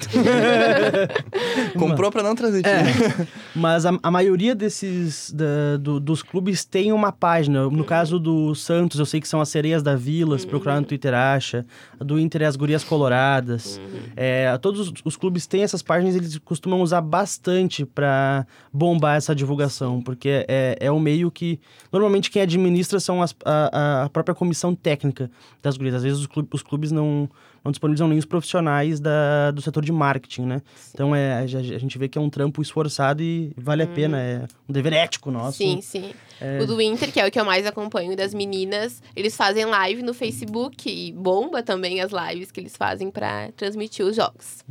Comprou 1.77 2.11
para 2.11 2.23
não 2.23 2.33
transmitir. 2.33 2.71
É, 2.71 3.27
mas 3.55 3.85
a, 3.85 3.91
a, 4.01 4.09
maioria 4.09 4.55
desses 4.55 5.31
da, 5.31 5.77
do, 5.79 5.99
dos 5.99 6.23
clubes 6.23 6.65
tem 6.65 6.91
uma 6.91 7.11
página. 7.11 7.69
No 7.69 7.83
caso 7.83 8.17
do 8.17 8.55
Santos, 8.55 8.99
eu 8.99 9.05
sei 9.05 9.21
que 9.21 9.27
são 9.27 9.39
as 9.39 9.49
Sereias 9.49 9.83
da 9.83 9.95
Vila, 9.95 10.39
se 10.39 10.47
procurar 10.47 10.79
no 10.79 10.87
Twitter 10.87 11.13
acha. 11.13 11.63
Do 11.99 12.19
Inter 12.19 12.41
é 12.41 12.45
as 12.45 12.55
Gurias 12.55 12.83
Coloradas. 12.83 13.77
Uhum. 13.77 13.99
É, 14.15 14.57
todos 14.57 14.79
os, 14.79 14.93
os, 15.05 15.15
clubes 15.15 15.45
têm 15.45 15.61
essas 15.61 15.83
páginas, 15.83 16.15
eles 16.15 16.35
costumam 16.39 16.81
usar 16.81 17.01
bastante 17.01 17.85
para 17.85 18.47
bombar 18.73 19.15
essa 19.17 19.35
divulgação, 19.35 20.01
porque 20.01 20.43
é, 20.47 20.75
é 20.79 20.91
o 20.91 20.99
meio 20.99 21.29
que. 21.29 21.59
Normalmente 21.91 22.31
quem 22.31 22.41
administra 22.41 22.99
são 22.99 23.21
as, 23.21 23.35
a, 23.45 24.05
a 24.05 24.09
própria 24.09 24.33
comissão 24.33 24.73
técnica 24.73 25.29
das 25.61 25.77
gurias. 25.77 25.95
Às 25.95 26.03
vezes 26.03 26.19
os 26.19 26.25
clubes, 26.25 26.49
os 26.51 26.63
clubes 26.63 26.91
não 26.91 27.29
não 27.65 27.71
disponibilizam 27.71 28.07
nem 28.07 28.19
os 28.19 28.25
profissionais 28.25 28.99
da, 28.99 29.49
do 29.49 29.59
setor 29.59 29.83
de 29.83 29.91
marketing, 29.91 30.43
né? 30.43 30.61
Então 30.93 31.15
é, 31.15 31.33
a, 31.33 31.39
a 31.39 31.45
gente 31.45 31.97
vê 31.97 32.07
que 32.07 32.15
é 32.15 32.21
um 32.21 32.29
trampo 32.29 32.61
esforçado 32.61 33.23
e 33.23 33.51
vale 33.57 33.81
a 33.81 33.87
pena, 33.87 34.21
é 34.21 34.45
um 34.69 34.71
dever 34.71 34.93
ético 34.93 35.31
nosso. 35.31 35.57
Sim, 35.57 35.81
sim. 35.81 36.13
O 36.61 36.67
do 36.67 36.79
Inter, 36.79 37.11
que 37.11 37.19
é 37.19 37.27
o 37.27 37.31
que 37.31 37.39
eu 37.39 37.45
mais 37.45 37.65
acompanho 37.65 38.15
das 38.15 38.33
meninas, 38.35 39.01
eles 39.15 39.35
fazem 39.35 39.65
live 39.65 40.03
no 40.03 40.13
Facebook 40.13 40.87
e 40.87 41.11
bomba 41.11 41.63
também 41.63 42.01
as 42.01 42.11
lives 42.11 42.51
que 42.51 42.59
eles 42.59 42.77
fazem 42.77 43.09
pra 43.09 43.51
transmitir 43.53 44.05
os 44.05 44.15
jogos. 44.15 44.63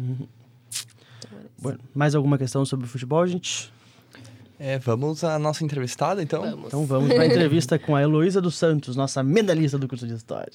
Bom, 1.58 1.74
mais 1.92 2.14
alguma 2.14 2.38
questão 2.38 2.64
sobre 2.64 2.86
o 2.86 2.88
futebol, 2.88 3.26
gente? 3.26 3.72
É, 4.58 4.78
vamos 4.78 5.24
à 5.24 5.36
nossa 5.38 5.64
entrevistada, 5.64 6.22
então? 6.22 6.42
Vamos. 6.42 6.66
Então 6.66 6.86
vamos 6.86 7.12
para 7.12 7.24
a 7.24 7.26
entrevista 7.28 7.76
com 7.76 7.96
a 7.96 8.02
Heloísa 8.02 8.40
dos 8.40 8.54
Santos, 8.54 8.94
nossa 8.94 9.22
medalhista 9.22 9.78
do 9.78 9.88
curso 9.88 10.06
de 10.06 10.14
História. 10.14 10.52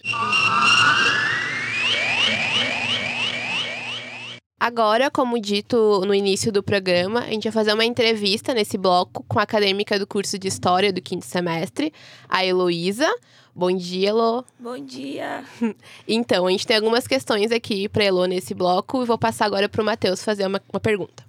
Agora, 4.60 5.10
como 5.10 5.39
dito 5.39 6.02
no 6.06 6.13
início 6.13 6.52
do 6.52 6.62
programa, 6.62 7.22
a 7.22 7.28
gente 7.28 7.43
vai 7.43 7.52
fazer 7.54 7.74
uma 7.74 7.86
entrevista 7.86 8.54
nesse 8.54 8.78
bloco 8.78 9.24
com 9.26 9.39
a 9.39 9.43
acadêmica 9.43 9.98
do 9.98 10.06
curso 10.06 10.38
de 10.38 10.50
História 10.50 10.91
do 10.91 11.02
quinto 11.02 11.26
semestre, 11.26 11.93
a 12.28 12.45
Heloísa. 12.45 13.08
Bom 13.56 13.72
dia, 13.72 14.10
Elo. 14.10 14.43
Bom 14.60 14.78
dia. 14.78 15.45
Então, 16.06 16.45
a 16.45 16.52
gente 16.52 16.67
tem 16.67 16.76
algumas 16.76 17.08
questões 17.08 17.54
aqui 17.54 17.88
para 17.88 18.04
Elo 18.04 18.26
nesse 18.26 18.54
bloco 18.54 19.02
e 19.02 19.06
vou 19.06 19.17
passar 19.17 19.45
agora 19.45 19.69
para 19.69 19.82
o 19.82 19.86
Matheus 19.86 20.22
fazer 20.22 20.45
uma, 20.45 20.62
uma 20.74 20.80
pergunta. 20.80 21.24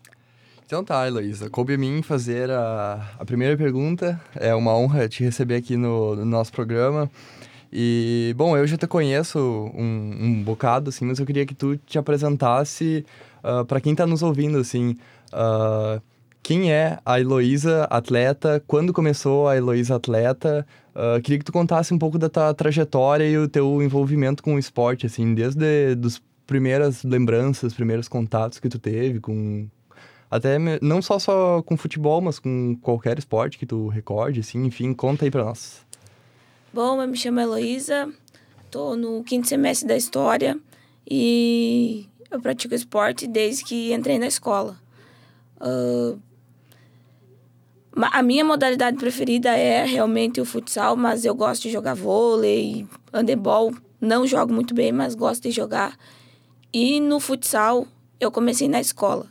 Então 0.66 0.84
tá, 0.84 1.06
Heloísa. 1.06 1.48
Coube 1.50 1.74
a 1.74 1.78
mim 1.78 2.02
fazer 2.02 2.50
a, 2.50 3.14
a 3.18 3.24
primeira 3.24 3.56
pergunta. 3.56 4.20
É 4.34 4.54
uma 4.54 4.76
honra 4.76 5.08
te 5.08 5.22
receber 5.22 5.56
aqui 5.56 5.76
no, 5.76 6.16
no 6.16 6.24
nosso 6.24 6.52
programa. 6.52 7.10
E, 7.72 8.34
bom, 8.36 8.56
eu 8.56 8.66
já 8.66 8.76
te 8.76 8.86
conheço 8.86 9.38
um, 9.38 10.16
um 10.20 10.42
bocado, 10.42 10.90
assim, 10.90 11.04
mas 11.04 11.18
eu 11.18 11.26
queria 11.26 11.46
que 11.46 11.54
tu 11.54 11.76
te 11.76 11.98
apresentasse 11.98 13.04
para 13.68 13.80
quem 13.80 13.94
tá 13.94 14.06
nos 14.06 14.22
ouvindo, 14.22 14.58
assim. 14.58 14.96
ah, 15.32 16.00
quem 16.42 16.72
é 16.72 16.98
a 17.04 17.20
Heloísa 17.20 17.84
atleta? 17.84 18.62
Quando 18.66 18.92
começou 18.92 19.46
a 19.46 19.56
Heloísa 19.56 19.96
atleta? 19.96 20.66
Ah, 20.94 21.20
queria 21.22 21.38
que 21.38 21.44
tu 21.44 21.52
contasse 21.52 21.94
um 21.94 21.98
pouco 21.98 22.18
da 22.18 22.28
tua 22.28 22.52
trajetória 22.54 23.28
e 23.28 23.38
o 23.38 23.48
teu 23.48 23.82
envolvimento 23.82 24.42
com 24.42 24.54
o 24.54 24.58
esporte, 24.58 25.06
assim, 25.06 25.34
desde 25.34 25.64
as 26.04 26.20
primeiras 26.46 27.04
lembranças, 27.04 27.72
primeiros 27.72 28.08
contatos 28.08 28.58
que 28.58 28.68
tu 28.68 28.78
teve 28.78 29.20
com... 29.20 29.68
Até 30.30 30.58
não 30.80 31.02
só, 31.02 31.18
só 31.18 31.60
com 31.62 31.76
futebol, 31.76 32.20
mas 32.20 32.38
com 32.38 32.76
qualquer 32.82 33.18
esporte 33.18 33.58
que 33.58 33.66
tu 33.66 33.88
recorde, 33.88 34.40
assim, 34.40 34.64
enfim, 34.64 34.92
conta 34.94 35.24
aí 35.24 35.30
pra 35.30 35.44
nós. 35.44 35.84
Bom, 36.72 37.02
eu 37.02 37.08
me 37.08 37.16
chamo 37.16 37.40
Heloísa, 37.40 38.08
tô 38.70 38.94
no 38.94 39.24
quinto 39.24 39.48
semestre 39.48 39.88
da 39.88 39.96
História 39.96 40.56
e 41.08 42.06
eu 42.30 42.40
pratico 42.40 42.74
esporte 42.74 43.26
desde 43.26 43.64
que 43.64 43.92
entrei 43.92 44.18
na 44.20 44.26
escola. 44.28 44.80
Ma- 47.94 48.10
a 48.12 48.22
minha 48.22 48.44
modalidade 48.44 48.96
preferida 48.98 49.50
é 49.50 49.84
realmente 49.84 50.40
o 50.40 50.44
futsal, 50.44 50.96
mas 50.96 51.24
eu 51.24 51.34
gosto 51.34 51.62
de 51.62 51.70
jogar 51.70 51.94
vôlei, 51.94 52.86
handebol. 53.12 53.74
Não 54.00 54.24
jogo 54.24 54.52
muito 54.52 54.72
bem, 54.72 54.92
mas 54.92 55.16
gosto 55.16 55.42
de 55.42 55.50
jogar. 55.50 55.98
E 56.72 57.00
no 57.00 57.18
futsal, 57.18 57.84
eu 58.20 58.30
comecei 58.30 58.68
na 58.68 58.80
escola, 58.80 59.26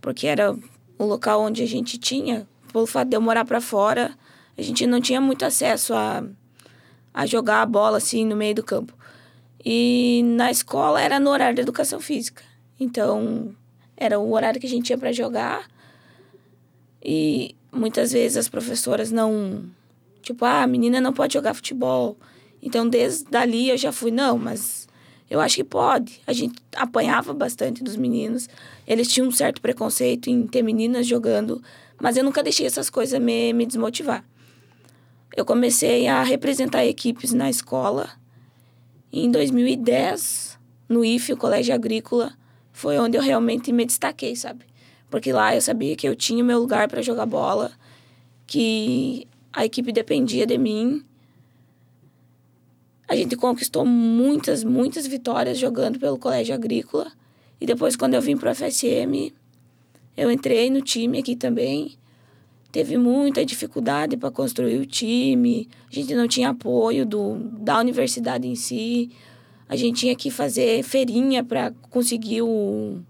porque 0.00 0.26
era 0.26 0.56
o 0.98 1.04
local 1.04 1.42
onde 1.42 1.62
a 1.62 1.66
gente 1.66 1.98
tinha, 1.98 2.48
pelo 2.72 2.86
fato 2.86 3.08
de 3.08 3.16
eu 3.16 3.20
morar 3.20 3.44
para 3.44 3.60
fora, 3.60 4.16
a 4.56 4.62
gente 4.62 4.86
não 4.86 4.98
tinha 5.00 5.20
muito 5.20 5.44
acesso 5.44 5.92
a 5.92 6.24
a 7.12 7.26
jogar 7.26 7.62
a 7.62 7.66
bola 7.66 7.98
assim 7.98 8.24
no 8.24 8.36
meio 8.36 8.54
do 8.54 8.62
campo. 8.62 8.94
E 9.64 10.22
na 10.24 10.50
escola 10.50 11.00
era 11.00 11.20
no 11.20 11.30
horário 11.30 11.56
de 11.56 11.62
educação 11.62 12.00
física. 12.00 12.42
Então, 12.78 13.54
era 13.96 14.18
o 14.18 14.32
horário 14.32 14.60
que 14.60 14.66
a 14.66 14.70
gente 14.70 14.90
ia 14.90 14.98
para 14.98 15.12
jogar. 15.12 15.68
E 17.02 17.54
muitas 17.70 18.12
vezes 18.12 18.36
as 18.36 18.48
professoras 18.48 19.12
não, 19.12 19.64
tipo, 20.22 20.44
ah, 20.44 20.62
a 20.62 20.66
menina 20.66 21.00
não 21.00 21.12
pode 21.12 21.34
jogar 21.34 21.54
futebol. 21.54 22.16
Então, 22.62 22.88
desde 22.88 23.24
dali 23.24 23.68
eu 23.68 23.76
já 23.76 23.92
fui, 23.92 24.10
não, 24.10 24.38
mas 24.38 24.88
eu 25.28 25.40
acho 25.40 25.56
que 25.56 25.64
pode. 25.64 26.20
A 26.26 26.32
gente 26.32 26.60
apanhava 26.74 27.32
bastante 27.34 27.84
dos 27.84 27.96
meninos. 27.96 28.48
Eles 28.86 29.08
tinham 29.08 29.28
um 29.28 29.32
certo 29.32 29.60
preconceito 29.60 30.28
em 30.28 30.46
ter 30.46 30.62
meninas 30.62 31.06
jogando, 31.06 31.62
mas 32.00 32.16
eu 32.16 32.24
nunca 32.24 32.42
deixei 32.42 32.66
essas 32.66 32.88
coisas 32.88 33.20
me, 33.20 33.52
me 33.52 33.66
desmotivar. 33.66 34.24
Eu 35.36 35.44
comecei 35.44 36.08
a 36.08 36.22
representar 36.22 36.84
equipes 36.84 37.32
na 37.32 37.48
escola. 37.48 38.10
Em 39.12 39.30
2010, 39.30 40.58
no 40.88 41.04
IFE, 41.04 41.34
o 41.34 41.36
Colégio 41.36 41.72
Agrícola, 41.72 42.32
foi 42.72 42.98
onde 42.98 43.16
eu 43.16 43.22
realmente 43.22 43.72
me 43.72 43.84
destaquei, 43.84 44.34
sabe? 44.34 44.64
Porque 45.08 45.32
lá 45.32 45.54
eu 45.54 45.60
sabia 45.60 45.94
que 45.94 46.08
eu 46.08 46.16
tinha 46.16 46.42
meu 46.42 46.58
lugar 46.58 46.88
para 46.88 47.02
jogar 47.02 47.26
bola, 47.26 47.70
que 48.46 49.26
a 49.52 49.64
equipe 49.64 49.92
dependia 49.92 50.46
de 50.46 50.58
mim. 50.58 51.04
A 53.06 53.14
gente 53.14 53.36
conquistou 53.36 53.84
muitas, 53.84 54.64
muitas 54.64 55.06
vitórias 55.06 55.58
jogando 55.58 55.98
pelo 55.98 56.18
Colégio 56.18 56.54
Agrícola. 56.54 57.10
E 57.60 57.66
depois, 57.66 57.94
quando 57.94 58.14
eu 58.14 58.22
vim 58.22 58.36
para 58.36 58.50
o 58.50 58.54
FSM, 58.54 59.32
eu 60.16 60.30
entrei 60.30 60.70
no 60.70 60.80
time 60.80 61.18
aqui 61.18 61.36
também 61.36 61.98
teve 62.72 62.96
muita 62.96 63.44
dificuldade 63.44 64.16
para 64.16 64.30
construir 64.30 64.78
o 64.78 64.86
time, 64.86 65.68
a 65.90 65.94
gente 65.94 66.14
não 66.14 66.28
tinha 66.28 66.50
apoio 66.50 67.04
do, 67.04 67.36
da 67.58 67.78
universidade 67.78 68.46
em 68.46 68.54
si, 68.54 69.10
a 69.68 69.76
gente 69.76 70.00
tinha 70.00 70.16
que 70.16 70.30
fazer 70.30 70.82
feirinha 70.82 71.44
para 71.44 71.72
conseguir 71.90 72.42
o, 72.42 73.00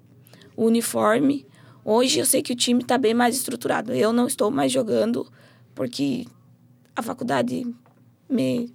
o 0.57 0.64
uniforme. 0.64 1.46
Hoje 1.85 2.20
eu 2.20 2.27
sei 2.27 2.42
que 2.42 2.53
o 2.53 2.57
time 2.57 2.83
está 2.83 2.99
bem 2.99 3.14
mais 3.14 3.35
estruturado. 3.35 3.94
Eu 3.94 4.12
não 4.12 4.27
estou 4.27 4.51
mais 4.51 4.70
jogando 4.70 5.27
porque 5.75 6.27
a 6.94 7.03
faculdade 7.03 7.66
me, 8.29 8.70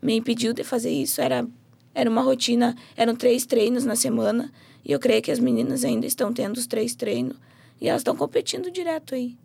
me 0.00 0.16
impediu 0.16 0.52
de 0.52 0.62
fazer 0.62 0.90
isso. 0.90 1.20
Era, 1.20 1.46
era 1.92 2.08
uma 2.08 2.22
rotina, 2.22 2.76
eram 2.96 3.16
três 3.16 3.44
treinos 3.44 3.84
na 3.84 3.96
semana 3.96 4.52
e 4.84 4.92
eu 4.92 5.00
creio 5.00 5.20
que 5.20 5.32
as 5.32 5.40
meninas 5.40 5.84
ainda 5.84 6.06
estão 6.06 6.32
tendo 6.32 6.56
os 6.56 6.66
três 6.68 6.94
treinos 6.94 7.36
e 7.80 7.88
elas 7.88 8.00
estão 8.00 8.16
competindo 8.16 8.70
direto 8.70 9.16
aí 9.16 9.36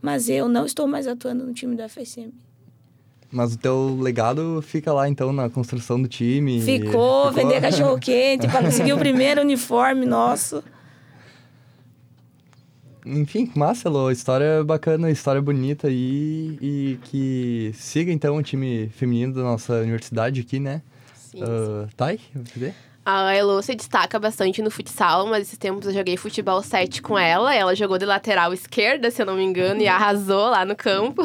mas 0.00 0.28
eu 0.28 0.48
não 0.48 0.64
estou 0.64 0.86
mais 0.86 1.06
atuando 1.06 1.44
no 1.44 1.52
time 1.52 1.76
do 1.76 1.88
FSM. 1.88 2.32
Mas 3.30 3.54
o 3.54 3.58
teu 3.58 3.98
legado 4.00 4.62
fica 4.62 4.92
lá, 4.92 5.08
então, 5.08 5.32
na 5.32 5.50
construção 5.50 6.00
do 6.00 6.08
time. 6.08 6.62
Ficou, 6.62 7.30
vender 7.30 7.60
cachorro 7.60 7.98
quente 8.00 8.48
para 8.48 8.62
conseguir 8.62 8.94
o 8.94 8.98
primeiro 8.98 9.42
uniforme 9.42 10.06
nosso. 10.06 10.64
Enfim, 13.04 13.50
massa, 13.54 13.88
Lô. 13.88 14.10
História 14.10 14.64
bacana, 14.64 15.10
história 15.10 15.42
bonita 15.42 15.88
aí. 15.88 16.58
E 16.60 16.98
que 17.04 17.72
siga, 17.74 18.10
então, 18.10 18.36
o 18.36 18.42
time 18.42 18.88
feminino 18.88 19.34
da 19.34 19.42
nossa 19.42 19.74
universidade 19.74 20.40
aqui, 20.40 20.58
né? 20.58 20.82
Sim, 21.14 21.42
Uh, 21.42 21.88
Thay, 21.94 22.18
você 22.34 22.72
A 23.10 23.34
Elo 23.34 23.62
se 23.62 23.74
destaca 23.74 24.18
bastante 24.18 24.60
no 24.60 24.70
futsal, 24.70 25.26
mas 25.26 25.44
esses 25.44 25.56
tempos 25.56 25.86
eu 25.86 25.94
joguei 25.94 26.18
futebol 26.18 26.62
7 26.62 27.00
com 27.00 27.18
ela. 27.18 27.54
Ela 27.54 27.74
jogou 27.74 27.96
de 27.96 28.04
lateral 28.04 28.52
esquerda, 28.52 29.10
se 29.10 29.22
eu 29.22 29.24
não 29.24 29.34
me 29.34 29.42
engano, 29.42 29.80
e 29.80 29.88
arrasou 29.88 30.50
lá 30.50 30.62
no 30.62 30.76
campo. 30.76 31.22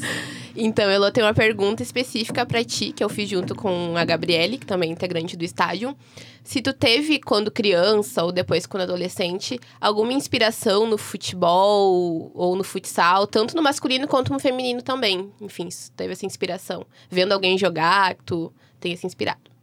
então, 0.56 0.88
Elo 0.88 1.12
tem 1.12 1.22
uma 1.22 1.34
pergunta 1.34 1.82
específica 1.82 2.46
pra 2.46 2.64
ti, 2.64 2.92
que 2.92 3.04
eu 3.04 3.10
fiz 3.10 3.28
junto 3.28 3.54
com 3.54 3.94
a 3.94 4.06
Gabriele, 4.06 4.56
que 4.56 4.64
também 4.64 4.88
é 4.88 4.92
integrante 4.94 5.36
do 5.36 5.44
estádio. 5.44 5.94
Se 6.42 6.62
tu 6.62 6.72
teve, 6.72 7.20
quando 7.20 7.50
criança 7.50 8.24
ou 8.24 8.32
depois 8.32 8.64
quando 8.64 8.84
adolescente, 8.84 9.60
alguma 9.78 10.14
inspiração 10.14 10.86
no 10.86 10.96
futebol 10.96 12.32
ou 12.34 12.56
no 12.56 12.64
futsal, 12.64 13.26
tanto 13.26 13.54
no 13.54 13.60
masculino 13.60 14.08
quanto 14.08 14.32
no 14.32 14.38
feminino 14.38 14.80
também. 14.80 15.30
Enfim, 15.42 15.70
se 15.70 15.90
tu 15.90 15.94
teve 15.94 16.14
essa 16.14 16.24
inspiração. 16.24 16.86
Vendo 17.10 17.32
alguém 17.32 17.58
jogar, 17.58 18.14
que 18.14 18.24
tu 18.24 18.50
tenha 18.80 18.96
se 18.96 19.06
inspirado. 19.06 19.57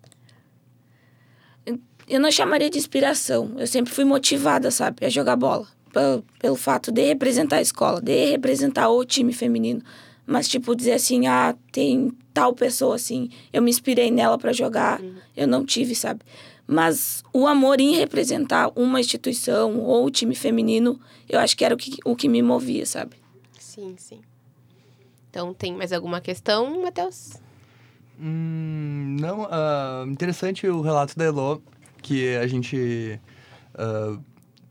Eu 2.07 2.19
não 2.19 2.31
chamaria 2.31 2.69
de 2.69 2.77
inspiração. 2.77 3.53
Eu 3.57 3.67
sempre 3.67 3.93
fui 3.93 4.05
motivada, 4.05 4.69
sabe, 4.69 5.05
a 5.05 5.09
jogar 5.09 5.35
bola. 5.35 5.67
Pelo, 5.91 6.23
pelo 6.39 6.55
fato 6.55 6.91
de 6.91 7.01
representar 7.05 7.57
a 7.57 7.61
escola, 7.61 8.01
de 8.01 8.31
representar 8.31 8.89
o 8.89 9.05
time 9.05 9.31
feminino. 9.31 9.81
Mas, 10.25 10.47
tipo, 10.47 10.75
dizer 10.75 10.93
assim, 10.93 11.27
ah, 11.27 11.55
tem 11.71 12.11
tal 12.33 12.53
pessoa 12.53 12.95
assim, 12.95 13.29
eu 13.53 13.61
me 13.61 13.69
inspirei 13.69 14.11
nela 14.11 14.37
para 14.37 14.51
jogar. 14.51 15.01
Eu 15.37 15.47
não 15.47 15.65
tive, 15.65 15.95
sabe? 15.95 16.21
Mas 16.67 17.23
o 17.31 17.45
amor 17.47 17.79
em 17.79 17.95
representar 17.95 18.71
uma 18.75 18.99
instituição 18.99 19.79
ou 19.79 20.05
o 20.05 20.11
time 20.11 20.35
feminino, 20.35 20.99
eu 21.29 21.39
acho 21.39 21.55
que 21.55 21.63
era 21.63 21.75
o 21.75 21.77
que, 21.77 21.97
o 22.03 22.15
que 22.15 22.27
me 22.27 22.41
movia, 22.41 22.85
sabe? 22.85 23.15
Sim, 23.59 23.95
sim. 23.97 24.19
Então, 25.29 25.53
tem 25.53 25.73
mais 25.73 25.93
alguma 25.93 26.19
questão, 26.19 26.81
Matheus? 26.81 27.33
Hum, 28.19 29.17
não, 29.19 29.47
ah, 29.51 30.05
interessante 30.07 30.67
o 30.67 30.81
relato 30.81 31.17
da 31.17 31.25
Elo, 31.25 31.61
que 32.05 32.35
a 32.37 32.47
gente. 32.47 33.19
ah, 33.75 34.17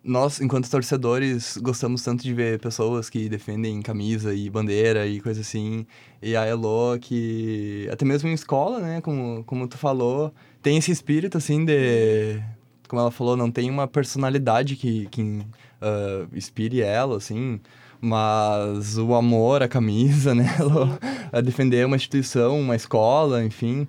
nós, 0.04 0.38
enquanto 0.38 0.70
torcedores, 0.70 1.56
gostamos 1.56 2.02
tanto 2.04 2.22
de 2.22 2.34
ver 2.34 2.58
pessoas 2.60 3.08
que 3.08 3.26
defendem 3.26 3.80
camisa 3.80 4.34
e 4.34 4.50
bandeira 4.50 5.06
e 5.06 5.18
coisa 5.18 5.40
assim. 5.40 5.86
E 6.20 6.36
a 6.36 6.44
Elo, 6.44 6.98
que 7.00 7.88
até 7.90 8.04
mesmo 8.04 8.28
em 8.28 8.34
escola, 8.34 8.80
né, 8.80 9.00
como, 9.00 9.42
como 9.44 9.66
tu 9.66 9.78
falou, 9.78 10.30
tem 10.62 10.76
esse 10.76 10.92
espírito, 10.92 11.38
assim, 11.38 11.64
de 11.64 12.38
como 12.86 13.00
ela 13.00 13.10
falou, 13.10 13.34
não 13.34 13.50
tem 13.50 13.70
uma 13.70 13.88
personalidade 13.88 14.76
que, 14.76 15.06
que 15.06 15.22
uh, 15.22 16.28
inspire 16.34 16.82
ela, 16.82 17.16
assim. 17.16 17.58
Mas 18.00 18.98
o 18.98 19.14
amor, 19.14 19.62
a 19.62 19.68
camisa, 19.68 20.34
né? 20.36 20.54
Ela, 20.58 20.98
a 21.32 21.40
defender 21.40 21.86
uma 21.86 21.96
instituição, 21.96 22.60
uma 22.60 22.76
escola, 22.76 23.42
enfim. 23.42 23.88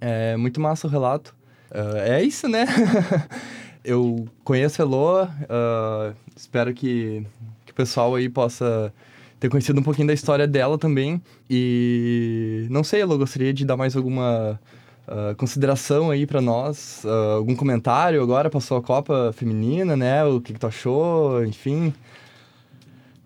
É 0.00 0.36
muito 0.36 0.60
massa 0.60 0.86
o 0.86 0.90
relato. 0.90 1.34
Uh, 1.74 1.96
é 1.96 2.22
isso, 2.22 2.46
né? 2.46 2.66
eu 3.84 4.26
conheço 4.44 4.80
a 4.80 4.84
Eloa, 4.84 5.30
uh, 5.42 6.14
espero 6.34 6.72
que, 6.72 7.26
que 7.66 7.72
o 7.72 7.74
pessoal 7.74 8.14
aí 8.14 8.28
possa 8.28 8.92
ter 9.38 9.50
conhecido 9.50 9.78
um 9.80 9.82
pouquinho 9.82 10.06
da 10.06 10.14
história 10.14 10.46
dela 10.46 10.78
também. 10.78 11.20
E 11.50 12.66
não 12.70 12.84
sei, 12.84 13.02
Elo, 13.02 13.18
gostaria 13.18 13.52
de 13.52 13.64
dar 13.64 13.76
mais 13.76 13.94
alguma 13.94 14.58
uh, 15.06 15.34
consideração 15.36 16.10
aí 16.10 16.26
para 16.26 16.40
nós, 16.40 17.02
uh, 17.04 17.36
algum 17.36 17.56
comentário 17.56 18.22
agora, 18.22 18.48
passou 18.48 18.78
a 18.78 18.82
Copa 18.82 19.32
Feminina, 19.34 19.96
né? 19.96 20.24
O 20.24 20.40
que, 20.40 20.52
que 20.54 20.60
tu 20.60 20.66
achou, 20.66 21.44
enfim. 21.44 21.92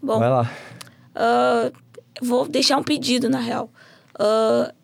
Bom, 0.03 0.19
Vai 0.19 0.31
lá. 0.31 0.51
vou 2.23 2.49
deixar 2.49 2.79
um 2.79 2.83
pedido, 2.83 3.29
na 3.29 3.41
real. 3.41 3.71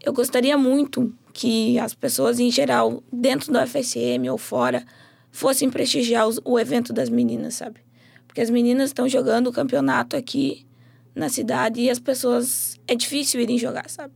Eu 0.05 0.13
gostaria 0.13 0.59
muito 0.59 1.13
que 1.35 1.77
as 1.81 1.93
pessoas, 1.93 2.39
em 2.39 2.49
geral, 2.51 3.03
dentro 3.13 3.53
do 3.53 3.59
FSM 3.59 4.31
ou 4.31 4.39
fora, 4.39 4.85
fossem 5.33 5.69
prestigiar 5.69 6.29
os- 6.29 6.41
o 6.45 6.59
evento 6.61 6.93
das 6.93 7.11
meninas, 7.11 7.55
sabe? 7.55 7.81
Porque 8.25 8.41
as 8.41 8.49
meninas 8.49 8.91
estão 8.91 9.09
jogando 9.09 9.49
o 9.49 9.53
campeonato 9.53 10.17
aqui 10.17 10.65
na 11.13 11.29
cidade 11.29 11.81
e 11.81 11.91
as 11.91 11.99
pessoas... 11.99 12.79
É 12.87 12.95
difícil 12.95 13.41
irem 13.41 13.59
jogar, 13.59 13.91
sabe? 13.91 14.15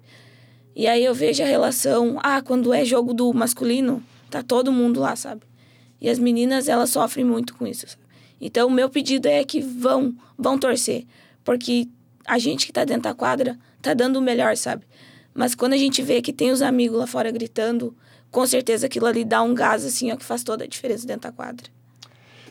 E 0.77 0.87
aí 0.87 1.05
eu 1.05 1.13
vejo 1.13 1.43
a 1.43 1.47
relação... 1.47 2.19
Ah, 2.23 2.41
quando 2.41 2.73
é 2.73 2.85
jogo 2.85 3.13
do 3.13 3.33
masculino, 3.35 4.01
tá 4.31 4.41
todo 4.41 4.73
mundo 4.73 5.01
lá, 5.01 5.17
sabe? 5.17 5.43
E 6.01 6.09
as 6.09 6.21
meninas, 6.21 6.69
elas 6.69 6.91
sofrem 6.91 7.25
muito 7.25 7.53
com 7.57 7.67
isso, 7.67 7.87
sabe? 7.89 8.03
Então, 8.41 8.69
o 8.69 8.71
meu 8.71 8.89
pedido 8.89 9.27
é 9.27 9.43
que 9.43 9.61
vão, 9.61 10.15
vão 10.39 10.57
torcer. 10.57 11.05
Porque 11.43 11.89
a 12.25 12.39
gente 12.39 12.65
que 12.67 12.73
tá 12.73 12.85
dentro 12.85 13.03
da 13.03 13.15
quadra 13.15 13.59
tá 13.83 13.93
dando 13.93 14.19
o 14.19 14.23
melhor, 14.23 14.57
sabe? 14.57 14.85
Mas 15.39 15.55
quando 15.55 15.75
a 15.75 15.77
gente 15.77 16.03
vê 16.03 16.21
que 16.21 16.33
tem 16.33 16.51
os 16.51 16.61
amigos 16.61 16.99
lá 16.99 17.07
fora 17.07 17.31
gritando, 17.31 17.95
com 18.29 18.45
certeza 18.45 18.87
aquilo 18.87 19.07
ali 19.07 19.25
dá 19.25 19.41
um 19.41 19.55
gás, 19.55 19.85
assim, 19.85 20.11
ó, 20.11 20.17
que 20.17 20.25
faz 20.25 20.43
toda 20.43 20.65
a 20.65 20.67
diferença 20.67 21.07
dentro 21.07 21.31
da 21.31 21.33
quadra. 21.33 21.65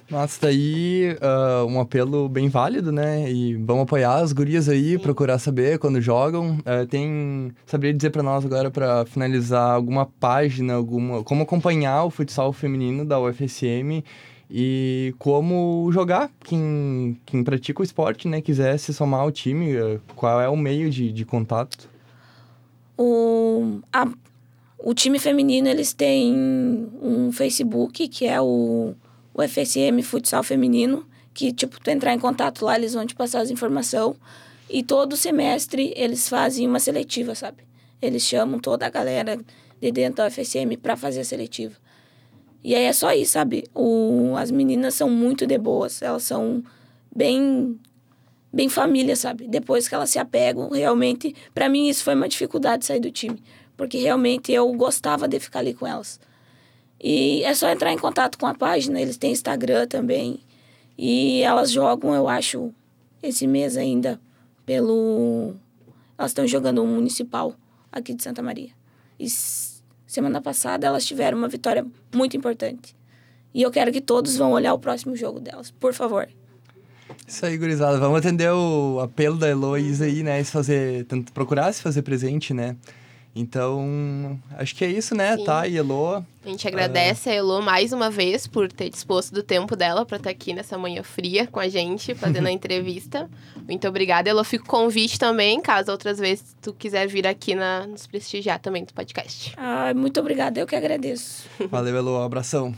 Nossa, 0.10 0.40
daí 0.44 1.18
ah, 1.20 1.66
um 1.68 1.82
apelo 1.82 2.30
bem 2.30 2.48
válido, 2.48 2.90
né? 2.94 3.30
E 3.30 3.56
vamos 3.56 3.84
apoiar 3.84 4.20
as 4.20 4.32
gurias 4.32 4.70
aí, 4.70 4.98
procurar 4.98 5.38
saber 5.38 5.78
quando 5.80 6.00
jogam. 6.00 6.60
Ah, 6.66 6.86
tem, 6.90 7.52
saberia 7.66 7.94
dizer 7.94 8.12
para 8.12 8.24
nós 8.24 8.46
agora, 8.46 8.72
para 8.72 9.06
finalizar, 9.06 9.70
alguma 9.76 10.06
página, 10.06 10.76
alguma, 10.76 11.26
como 11.26 11.44
acompanhar 11.44 12.06
o 12.06 12.10
futsal 12.10 12.54
feminino 12.54 13.04
da 13.04 13.20
UFSM 13.20 14.02
e 14.50 15.14
como 15.20 15.92
jogar. 15.92 16.32
Quem, 16.42 17.20
quem 17.26 17.44
pratica 17.44 17.82
o 17.82 17.84
esporte, 17.84 18.30
né? 18.30 18.40
Quiser 18.40 18.80
se 18.80 18.94
somar 18.94 19.20
ao 19.20 19.32
time, 19.32 19.76
ah, 19.76 20.00
qual 20.16 20.40
é 20.40 20.48
o 20.48 20.56
meio 20.56 20.90
de, 20.90 21.12
de 21.12 21.26
contato? 21.26 21.97
O, 22.98 23.80
a- 23.94 24.12
o 24.80 24.94
time 24.94 25.20
feminino, 25.20 25.68
eles 25.68 25.94
têm 25.94 26.34
um 27.02 27.32
Facebook, 27.32 28.08
que 28.08 28.26
é 28.26 28.40
o, 28.42 28.94
o 29.34 29.42
FSM 29.44 30.02
Futsal 30.04 30.44
Feminino, 30.44 31.06
que, 31.34 31.52
tipo, 31.52 31.80
tu 31.80 31.90
entrar 31.90 32.14
em 32.14 32.20
contato 32.20 32.66
lá, 32.66 32.76
eles 32.76 32.94
vão 32.94 33.06
te 33.06 33.14
passar 33.16 33.42
as 33.42 33.52
informações. 33.52 34.16
E 34.70 34.84
todo 34.84 35.16
semestre 35.16 35.94
eles 35.96 36.28
fazem 36.28 36.68
uma 36.68 36.80
seletiva, 36.80 37.34
sabe? 37.36 37.64
Eles 38.02 38.24
chamam 38.24 38.60
toda 38.60 38.86
a 38.86 38.90
galera 38.90 39.40
de 39.80 39.92
dentro 39.92 40.18
da 40.18 40.30
FSM 40.30 40.76
para 40.82 40.98
fazer 40.98 41.22
a 41.22 41.24
seletiva. 41.24 41.76
E 42.64 42.76
aí 42.76 42.84
é 42.84 42.94
só 42.94 43.14
isso, 43.14 43.34
sabe? 43.34 43.64
O, 43.74 44.34
as 44.38 44.52
meninas 44.52 44.96
são 44.96 45.10
muito 45.10 45.46
de 45.48 45.58
boas, 45.58 46.02
elas 46.02 46.24
são 46.24 46.64
bem 47.16 47.80
bem 48.52 48.70
família, 48.70 49.16
sabe? 49.16 49.48
Depois 49.48 49.88
que 49.88 49.96
elas 49.96 50.10
se 50.10 50.20
apegam, 50.20 50.70
realmente, 50.70 51.36
para 51.54 51.70
mim 51.70 51.88
isso 51.88 52.04
foi 52.04 52.16
uma 52.16 52.28
dificuldade 52.28 52.86
sair 52.86 53.00
do 53.00 53.12
time, 53.12 53.42
porque 53.76 53.98
realmente 53.98 54.52
eu 54.52 54.72
gostava 54.74 55.28
de 55.28 55.40
ficar 55.40 55.60
ali 55.60 55.74
com 55.74 55.86
elas. 55.86 56.20
E 57.00 57.44
é 57.44 57.54
só 57.54 57.70
entrar 57.70 57.94
em 57.94 57.98
contato 57.98 58.38
com 58.38 58.48
a 58.48 58.56
página, 58.56 59.00
eles 59.00 59.18
têm 59.18 59.32
Instagram 59.32 59.88
também. 59.88 60.40
E 60.98 61.42
elas 61.44 61.72
jogam, 61.72 62.16
eu 62.16 62.28
acho, 62.28 62.74
esse 63.22 63.46
mês 63.46 63.78
ainda 63.78 64.20
pelo 64.66 65.54
elas 66.18 66.32
estão 66.32 66.48
jogando 66.48 66.82
um 66.82 66.88
municipal 66.88 67.54
aqui 67.92 68.14
de 68.14 68.24
Santa 68.24 68.42
Maria. 68.42 68.72
E 69.20 69.28
semana 70.08 70.42
passada 70.42 70.88
elas 70.88 71.06
tiveram 71.06 71.38
uma 71.38 71.48
vitória 71.48 71.86
muito 72.14 72.36
importante. 72.36 72.96
E 73.54 73.62
eu 73.62 73.72
quero 73.72 73.92
que 73.92 74.02
todos 74.02 74.36
vão 74.36 74.52
olhar 74.52 74.74
o 74.74 74.80
próximo 74.80 75.16
jogo 75.16 75.40
delas, 75.40 75.70
por 75.72 75.94
favor. 75.94 76.28
Isso 77.26 77.46
aí, 77.46 77.58
gurizada. 77.58 77.98
Vamos 78.00 78.20
atender 78.20 78.52
o 78.52 79.00
apelo 79.02 79.38
da 79.38 79.50
Heloísa 79.50 80.06
aí, 80.06 80.24
né? 80.24 80.44
Se 80.44 80.52
fazer, 80.52 81.06
procurar 81.34 81.72
se 81.74 81.82
fazer 81.82 82.02
presente, 82.02 82.54
né? 82.54 82.76
Então, 83.40 84.40
acho 84.58 84.76
que 84.76 84.84
é 84.84 84.90
isso, 84.90 85.14
né? 85.14 85.38
Sim. 85.38 85.44
Tá, 85.44 85.68
e 85.68 85.78
Elo. 85.78 86.26
A 86.44 86.50
gente 86.50 86.68
agradece 86.68 87.30
a 87.30 87.34
Elo 87.36 87.62
mais 87.62 87.94
uma 87.94 88.10
vez 88.10 88.48
por 88.48 88.72
ter 88.72 88.90
disposto 88.90 89.32
do 89.32 89.44
tempo 89.44 89.76
dela 89.76 90.06
para 90.06 90.18
estar 90.18 90.32
aqui 90.32 90.54
nessa 90.54 90.76
manhã 90.76 91.04
fria 91.04 91.46
com 91.46 91.60
a 91.60 91.68
gente, 91.68 92.16
fazendo 92.16 92.48
a 92.48 92.52
entrevista. 92.52 93.30
Muito 93.68 93.88
obrigada, 93.88 94.28
Elo. 94.28 94.44
Fica 94.44 94.64
o 94.64 94.68
convite 94.68 95.20
também, 95.20 95.62
caso 95.62 95.92
outras 95.92 96.18
vezes 96.18 96.56
tu 96.62 96.74
quiser 96.74 97.08
vir 97.08 97.28
aqui 97.28 97.54
na, 97.54 97.86
nos 97.86 98.08
prestigiar 98.08 98.60
também 98.60 98.84
do 98.84 98.94
podcast. 98.94 99.54
Ah, 99.56 99.94
muito 99.96 100.20
obrigada, 100.20 100.60
eu 100.60 100.66
que 100.66 100.76
agradeço. 100.76 101.48
Valeu, 101.70 101.96
Elo. 101.96 102.22
Abração. 102.22 102.74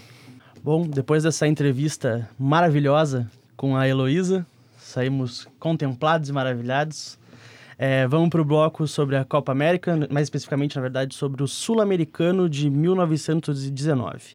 Bom, 0.61 0.85
depois 0.85 1.23
dessa 1.23 1.47
entrevista 1.47 2.29
maravilhosa 2.37 3.31
com 3.59 3.75
a 3.75 3.85
Heloísa, 3.85 4.47
saímos 4.77 5.45
contemplados 5.59 6.29
e 6.29 6.31
maravilhados. 6.31 7.19
É, 7.77 8.07
vamos 8.07 8.29
para 8.29 8.41
o 8.41 8.45
bloco 8.45 8.87
sobre 8.87 9.17
a 9.17 9.25
Copa 9.25 9.51
América, 9.51 10.07
mais 10.09 10.27
especificamente, 10.27 10.77
na 10.77 10.81
verdade, 10.81 11.13
sobre 11.13 11.43
o 11.43 11.47
Sul-Americano 11.47 12.49
de 12.49 12.69
1919. 12.69 14.31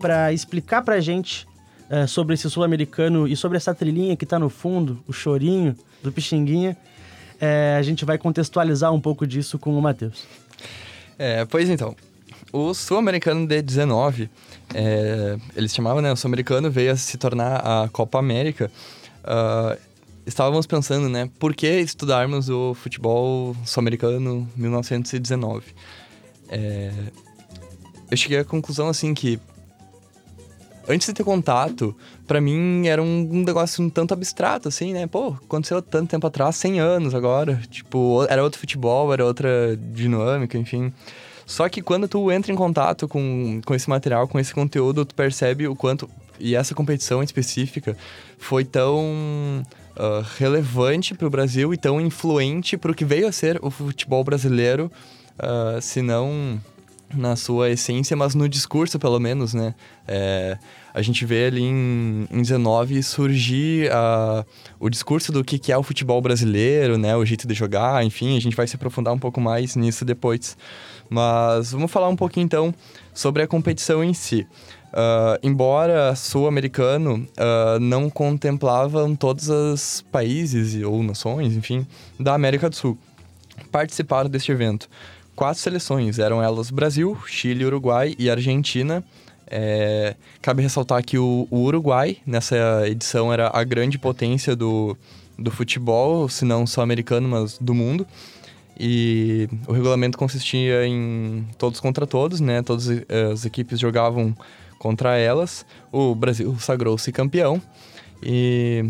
Para 0.00 0.32
explicar 0.32 0.82
pra 0.82 1.00
gente 1.00 1.46
eh, 1.88 2.06
sobre 2.06 2.34
esse 2.34 2.48
sul-americano 2.48 3.28
e 3.28 3.36
sobre 3.36 3.56
essa 3.56 3.74
trilhinha 3.74 4.16
que 4.16 4.26
tá 4.26 4.38
no 4.38 4.48
fundo, 4.48 5.02
o 5.06 5.12
chorinho 5.12 5.76
do 6.02 6.10
Pixinguinha, 6.10 6.76
eh, 7.40 7.76
a 7.78 7.82
gente 7.82 8.04
vai 8.04 8.18
contextualizar 8.18 8.92
um 8.92 9.00
pouco 9.00 9.26
disso 9.26 9.58
com 9.58 9.78
o 9.78 9.82
Matheus. 9.82 10.24
É, 11.18 11.44
pois 11.44 11.68
então. 11.68 11.94
O 12.52 12.74
Sul-Americano 12.74 13.46
de 13.46 13.62
19, 13.62 14.28
é, 14.74 15.36
eles 15.54 15.72
chamavam, 15.72 16.02
né? 16.02 16.10
O 16.10 16.16
Sul-Americano 16.16 16.68
veio 16.68 16.90
a 16.90 16.96
se 16.96 17.16
tornar 17.16 17.56
a 17.58 17.88
Copa 17.88 18.18
América. 18.18 18.70
Ah, 19.22 19.76
estávamos 20.26 20.66
pensando, 20.66 21.08
né? 21.08 21.30
Por 21.38 21.54
que 21.54 21.66
estudarmos 21.66 22.48
o 22.48 22.74
futebol 22.74 23.54
sul-americano 23.64 24.48
1919? 24.56 25.66
É, 26.48 26.90
eu 28.10 28.16
cheguei 28.16 28.38
à 28.38 28.44
conclusão, 28.44 28.88
assim, 28.88 29.14
que 29.14 29.38
antes 30.90 31.06
de 31.06 31.14
ter 31.14 31.24
contato, 31.24 31.96
pra 32.26 32.40
mim 32.40 32.86
era 32.86 33.02
um, 33.02 33.42
negócio 33.44 33.82
um 33.84 33.88
tanto 33.88 34.12
abstrato, 34.12 34.68
assim, 34.68 34.92
né? 34.92 35.06
Pô, 35.06 35.28
aconteceu 35.28 35.80
tanto 35.80 36.10
tempo 36.10 36.26
atrás, 36.26 36.56
100 36.56 36.80
anos 36.80 37.14
agora. 37.14 37.60
Tipo, 37.70 38.26
era 38.28 38.42
outro 38.42 38.60
futebol, 38.60 39.12
era 39.12 39.24
outra 39.24 39.78
dinâmica, 39.92 40.58
enfim. 40.58 40.92
Só 41.46 41.68
que 41.68 41.82
quando 41.82 42.06
tu 42.06 42.30
entra 42.30 42.52
em 42.52 42.56
contato 42.56 43.08
com, 43.08 43.60
com 43.64 43.74
esse 43.74 43.88
material, 43.88 44.28
com 44.28 44.38
esse 44.38 44.54
conteúdo, 44.54 45.04
tu 45.04 45.14
percebe 45.14 45.66
o 45.66 45.74
quanto. 45.74 46.08
E 46.38 46.54
essa 46.54 46.74
competição 46.74 47.22
específica 47.22 47.96
foi 48.38 48.64
tão 48.64 49.62
ah, 49.96 50.24
relevante 50.38 51.14
para 51.14 51.26
o 51.26 51.30
Brasil 51.30 51.74
e 51.74 51.76
tão 51.76 52.00
influente 52.00 52.76
para 52.76 52.90
o 52.90 52.94
que 52.94 53.04
veio 53.04 53.28
a 53.28 53.32
ser 53.32 53.58
o 53.62 53.70
futebol 53.70 54.24
brasileiro, 54.24 54.90
ah, 55.38 55.78
se 55.80 56.00
não 56.00 56.58
na 57.14 57.36
sua 57.36 57.70
essência, 57.70 58.16
mas 58.16 58.34
no 58.34 58.48
discurso, 58.48 58.98
pelo 58.98 59.18
menos, 59.18 59.54
né? 59.54 59.74
É, 60.06 60.58
a 60.92 61.02
gente 61.02 61.24
vê 61.24 61.46
ali 61.46 61.62
em, 61.62 62.26
em 62.30 62.42
19 62.42 63.02
surgir 63.02 63.90
ah, 63.92 64.44
o 64.78 64.88
discurso 64.88 65.32
do 65.32 65.44
que, 65.44 65.58
que 65.58 65.72
é 65.72 65.78
o 65.78 65.82
futebol 65.82 66.20
brasileiro, 66.20 66.98
né? 66.98 67.16
O 67.16 67.24
jeito 67.24 67.46
de 67.46 67.54
jogar, 67.54 68.04
enfim, 68.04 68.36
a 68.36 68.40
gente 68.40 68.56
vai 68.56 68.66
se 68.66 68.76
aprofundar 68.76 69.12
um 69.12 69.18
pouco 69.18 69.40
mais 69.40 69.76
nisso 69.76 70.04
depois. 70.04 70.56
Mas 71.08 71.72
vamos 71.72 71.90
falar 71.90 72.08
um 72.08 72.16
pouquinho 72.16 72.44
então 72.44 72.74
sobre 73.12 73.42
a 73.42 73.46
competição 73.46 74.02
em 74.02 74.14
si. 74.14 74.46
Ah, 74.92 75.38
embora 75.42 76.14
sul-americano 76.14 77.26
ah, 77.36 77.78
não 77.80 78.08
contemplavam 78.08 79.14
todos 79.14 79.48
os 79.48 80.04
países 80.10 80.82
ou 80.84 81.02
nações, 81.02 81.56
enfim, 81.56 81.86
da 82.18 82.34
América 82.34 82.68
do 82.68 82.76
Sul 82.76 82.98
participaram 83.70 84.28
deste 84.28 84.52
evento. 84.52 84.88
Quatro 85.40 85.62
seleções. 85.62 86.18
Eram 86.18 86.42
elas 86.42 86.70
Brasil, 86.70 87.16
Chile, 87.26 87.64
Uruguai 87.64 88.14
e 88.18 88.28
Argentina. 88.28 89.02
É, 89.46 90.14
cabe 90.42 90.62
ressaltar 90.62 91.02
que 91.02 91.16
o, 91.16 91.48
o, 91.50 91.60
Uruguai, 91.60 92.18
nessa 92.26 92.86
edição, 92.86 93.32
era 93.32 93.50
a 93.50 93.64
grande 93.64 93.98
potência 93.98 94.54
do, 94.54 94.94
do 95.38 95.50
futebol, 95.50 96.28
se 96.28 96.44
não 96.44 96.66
só 96.66 96.82
americano, 96.82 97.26
mas 97.26 97.56
do 97.56 97.72
mundo. 97.72 98.06
E 98.78 99.48
o 99.66 99.72
regulamento 99.72 100.18
consistia 100.18 100.86
em 100.86 101.46
todos 101.56 101.80
contra 101.80 102.06
todos, 102.06 102.38
né? 102.38 102.60
Todas 102.60 102.88
as 103.32 103.46
equipes 103.46 103.80
jogavam 103.80 104.36
contra 104.78 105.16
elas. 105.16 105.64
O 105.90 106.14
Brasil 106.14 106.54
sagrou-se 106.60 107.10
campeão. 107.10 107.62
E 108.22 108.84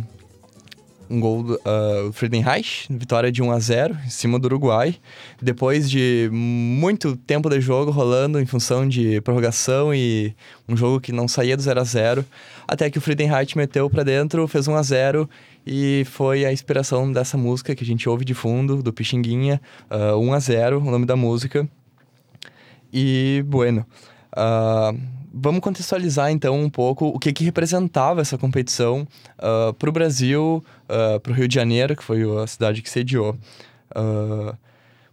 um 1.10 1.18
gol 1.18 1.42
do 1.42 1.54
uh, 1.54 2.12
Friedenreich, 2.12 2.86
vitória 2.88 3.32
de 3.32 3.42
1 3.42 3.50
a 3.50 3.58
0 3.58 3.98
em 4.06 4.10
cima 4.10 4.38
do 4.38 4.44
Uruguai. 4.46 4.94
Depois 5.42 5.90
de 5.90 6.30
muito 6.32 7.16
tempo 7.16 7.50
de 7.50 7.60
jogo 7.60 7.90
rolando 7.90 8.40
em 8.40 8.46
função 8.46 8.88
de 8.88 9.20
prorrogação 9.22 9.92
e 9.92 10.34
um 10.68 10.76
jogo 10.76 11.00
que 11.00 11.10
não 11.10 11.26
saía 11.26 11.56
do 11.56 11.62
0 11.62 11.80
a 11.80 11.84
0 11.84 12.24
até 12.68 12.88
que 12.88 12.98
o 12.98 13.00
Friedenreich 13.00 13.58
meteu 13.58 13.90
para 13.90 14.04
dentro, 14.04 14.46
fez 14.46 14.68
1 14.68 14.76
a 14.76 14.82
0 14.82 15.28
e 15.66 16.04
foi 16.06 16.44
a 16.44 16.52
inspiração 16.52 17.12
dessa 17.12 17.36
música 17.36 17.74
que 17.74 17.82
a 17.82 17.86
gente 17.86 18.08
ouve 18.08 18.24
de 18.24 18.32
fundo, 18.32 18.80
do 18.82 18.92
Pixinguinha, 18.92 19.60
uh, 19.90 20.16
1 20.16 20.32
a 20.32 20.38
0 20.38 20.78
o 20.78 20.90
nome 20.90 21.04
da 21.04 21.16
música. 21.16 21.68
E, 22.92 23.44
bueno, 23.46 23.84
uh, 24.36 24.98
vamos 25.32 25.60
contextualizar 25.60 26.30
então 26.30 26.58
um 26.60 26.68
pouco 26.68 27.06
o 27.06 27.18
que, 27.18 27.32
que 27.32 27.44
representava 27.44 28.20
essa 28.20 28.36
competição 28.36 29.06
uh, 29.38 29.72
para 29.74 29.88
o 29.88 29.92
Brasil, 29.92 30.64
uh, 30.84 31.20
para 31.20 31.32
o 31.32 31.34
Rio 31.34 31.48
de 31.48 31.54
Janeiro, 31.54 31.94
que 31.94 32.02
foi 32.02 32.22
a 32.42 32.46
cidade 32.46 32.82
que 32.82 32.90
sediou. 32.90 33.36
Uh, 33.96 34.56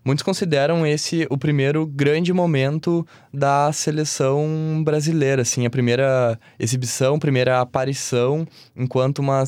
muitos 0.04 0.24
consideram 0.24 0.86
esse 0.86 1.28
o 1.30 1.38
primeiro 1.38 1.86
grande 1.86 2.34
momento 2.34 3.06
da 3.32 3.72
seleção 3.72 4.82
brasileira, 4.84 5.44
assim, 5.44 5.66
a 5.66 5.70
primeira 5.70 6.40
exibição, 6.60 7.20
primeira 7.20 7.62
aparição 7.62 8.48
enquanto 8.76 9.20
uma 9.20 9.44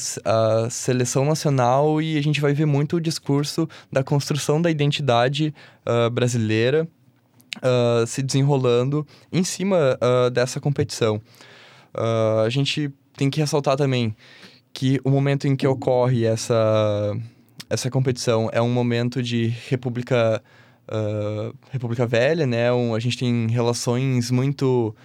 seleção 0.70 1.26
nacional 1.26 2.02
e 2.02 2.18
a 2.18 2.22
gente 2.22 2.42
vai 2.42 2.54
ver 2.54 2.66
muito 2.66 2.98
o 2.98 3.02
discurso 3.02 3.68
da 3.92 4.04
construção 4.04 4.62
da 4.62 4.70
identidade 4.70 5.54
brasileira 6.12 6.88
uh, 7.60 8.06
se 8.06 8.22
desenrolando 8.22 9.06
em 9.32 9.44
cima 9.44 9.98
uh, 10.02 10.30
dessa 10.30 10.60
competição. 10.60 11.22
Uh, 11.94 12.42
a 12.46 12.50
gente 12.50 12.92
tem 13.16 13.30
que 13.30 13.40
ressaltar 13.40 13.76
também 13.76 14.16
que 14.74 15.00
o 15.04 15.10
momento 15.10 15.48
em 15.48 15.56
que 15.56 15.68
ocorre 15.68 16.26
essa, 16.26 17.18
essa 17.70 17.90
competição 17.90 18.50
é 18.54 18.62
um 18.62 18.70
momento 18.70 19.22
de 19.22 19.48
república, 19.68 20.42
república 21.72 22.06
velha, 22.06 22.46
né? 22.46 22.72
Um, 22.72 22.94
a 22.94 23.00
gente 23.00 23.18
tem 23.18 23.48
relações 23.48 24.30
muito 24.30 24.96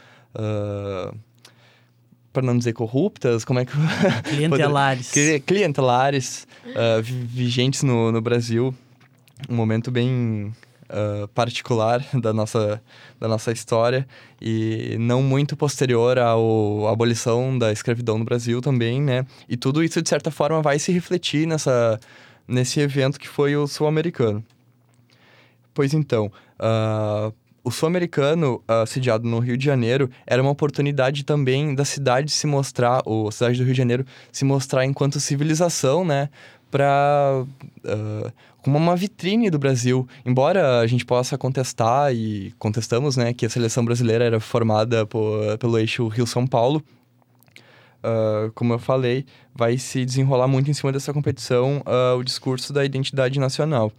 para 2.35 2.43
não 2.43 2.59
dizer 2.59 2.73
corruptas, 2.73 3.45
como 3.45 3.61
é 3.61 3.64
que... 3.64 3.73
Clientelares. 4.29 5.12
Clientelares, 5.47 6.49
uh, 6.67 7.01
vigentes 7.01 7.85
no, 7.85 8.11
no 8.11 8.21
Brasil. 8.21 8.75
Um 9.49 9.55
momento 9.55 9.90
bem 9.90 10.53
uh, 10.90 11.29
particular 11.29 12.05
da 12.20 12.33
nossa, 12.33 12.83
da 13.18 13.29
nossa 13.29 13.53
história 13.53 14.07
e 14.40 14.97
não 14.99 15.23
muito 15.23 15.57
posterior 15.57 16.18
à 16.18 16.33
abolição 16.90 17.57
da 17.59 17.73
escravidão 17.73 18.18
no 18.18 18.25
Brasil 18.25 18.61
também, 18.61 19.01
né? 19.01 19.27
E 19.49 19.57
tudo 19.57 19.83
isso, 19.83 20.01
de 20.03 20.09
certa 20.09 20.31
forma, 20.31 20.61
vai 20.62 20.79
se 20.79 20.92
refletir 20.92 21.47
nessa, 21.47 21.99
nesse 22.47 22.81
evento 22.81 23.18
que 23.18 23.29
foi 23.29 23.57
o 23.57 23.66
Sul-Americano. 23.66 24.44
Pois 25.73 25.92
então, 25.92 26.31
uh, 26.61 27.35
o 27.64 27.70
Sul-Americano, 27.70 28.62
uh, 28.68 28.87
sediado 28.87 29.27
no 29.27 29.38
Rio 29.38 29.57
de 29.57 29.64
Janeiro, 29.64 30.11
era 30.27 30.42
uma 30.42 30.51
oportunidade 30.51 31.25
também 31.25 31.75
da 31.75 31.85
cidade 31.85 32.31
se 32.31 32.47
mostrar, 32.47 33.01
ou 33.07 33.29
a 33.29 33.33
cidade 33.33 33.59
do 33.59 33.64
Rio 33.64 33.73
de 33.73 33.79
Janeiro 33.79 34.07
se 34.31 34.44
mostrar 34.44 34.85
enquanto 34.85 35.18
civilização, 35.18 36.05
né? 36.05 36.29
Para 36.75 37.45
uh, 37.85 38.33
como 38.61 38.77
uma 38.77 38.97
vitrine 38.97 39.49
do 39.49 39.61
Brasil. 39.61 40.09
Embora 40.27 40.81
a 40.81 40.87
gente 40.89 41.07
possa 41.07 41.39
contestar 41.39 42.13
e 42.13 42.53
contestamos, 42.59 43.17
né, 43.17 43.33
que 43.33 43.47
a 43.47 43.49
seleção 43.49 43.85
brasileira 43.85 44.25
era 44.25 44.41
formada 44.41 45.07
por, 45.07 45.57
pelo 45.59 45.79
eixo 45.79 46.09
Rio-São 46.09 46.49
Paulo, 46.49 46.83
uh, 48.03 48.51
como 48.57 48.73
eu 48.73 48.81
falei, 48.81 49.25
vai 49.55 49.79
se 49.79 50.05
desenrolar 50.05 50.49
muito 50.49 50.69
em 50.69 50.75
cima 50.75 50.91
dessa 50.91 51.13
competição 51.13 51.81
uh, 51.87 52.19
o 52.19 52.25
discurso 52.25 52.73
da 52.73 52.85
identidade 52.85 53.39
nacional. 53.39 53.93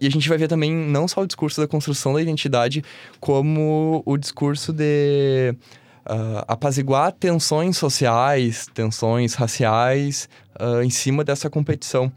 E 0.00 0.06
a 0.06 0.10
gente 0.10 0.28
vai 0.28 0.38
ver 0.38 0.46
também 0.46 0.72
não 0.72 1.08
só 1.08 1.20
o 1.22 1.26
discurso 1.26 1.60
da 1.60 1.66
construção 1.66 2.14
da 2.14 2.22
identidade, 2.22 2.82
como 3.20 4.02
o 4.06 4.16
discurso 4.16 4.72
de 4.72 5.54
uh, 6.06 6.44
apaziguar 6.46 7.12
tensões 7.12 7.76
sociais, 7.76 8.66
tensões 8.72 9.34
raciais 9.34 10.28
uh, 10.60 10.82
em 10.82 10.90
cima 10.90 11.24
dessa 11.24 11.48
competição. 11.48 12.12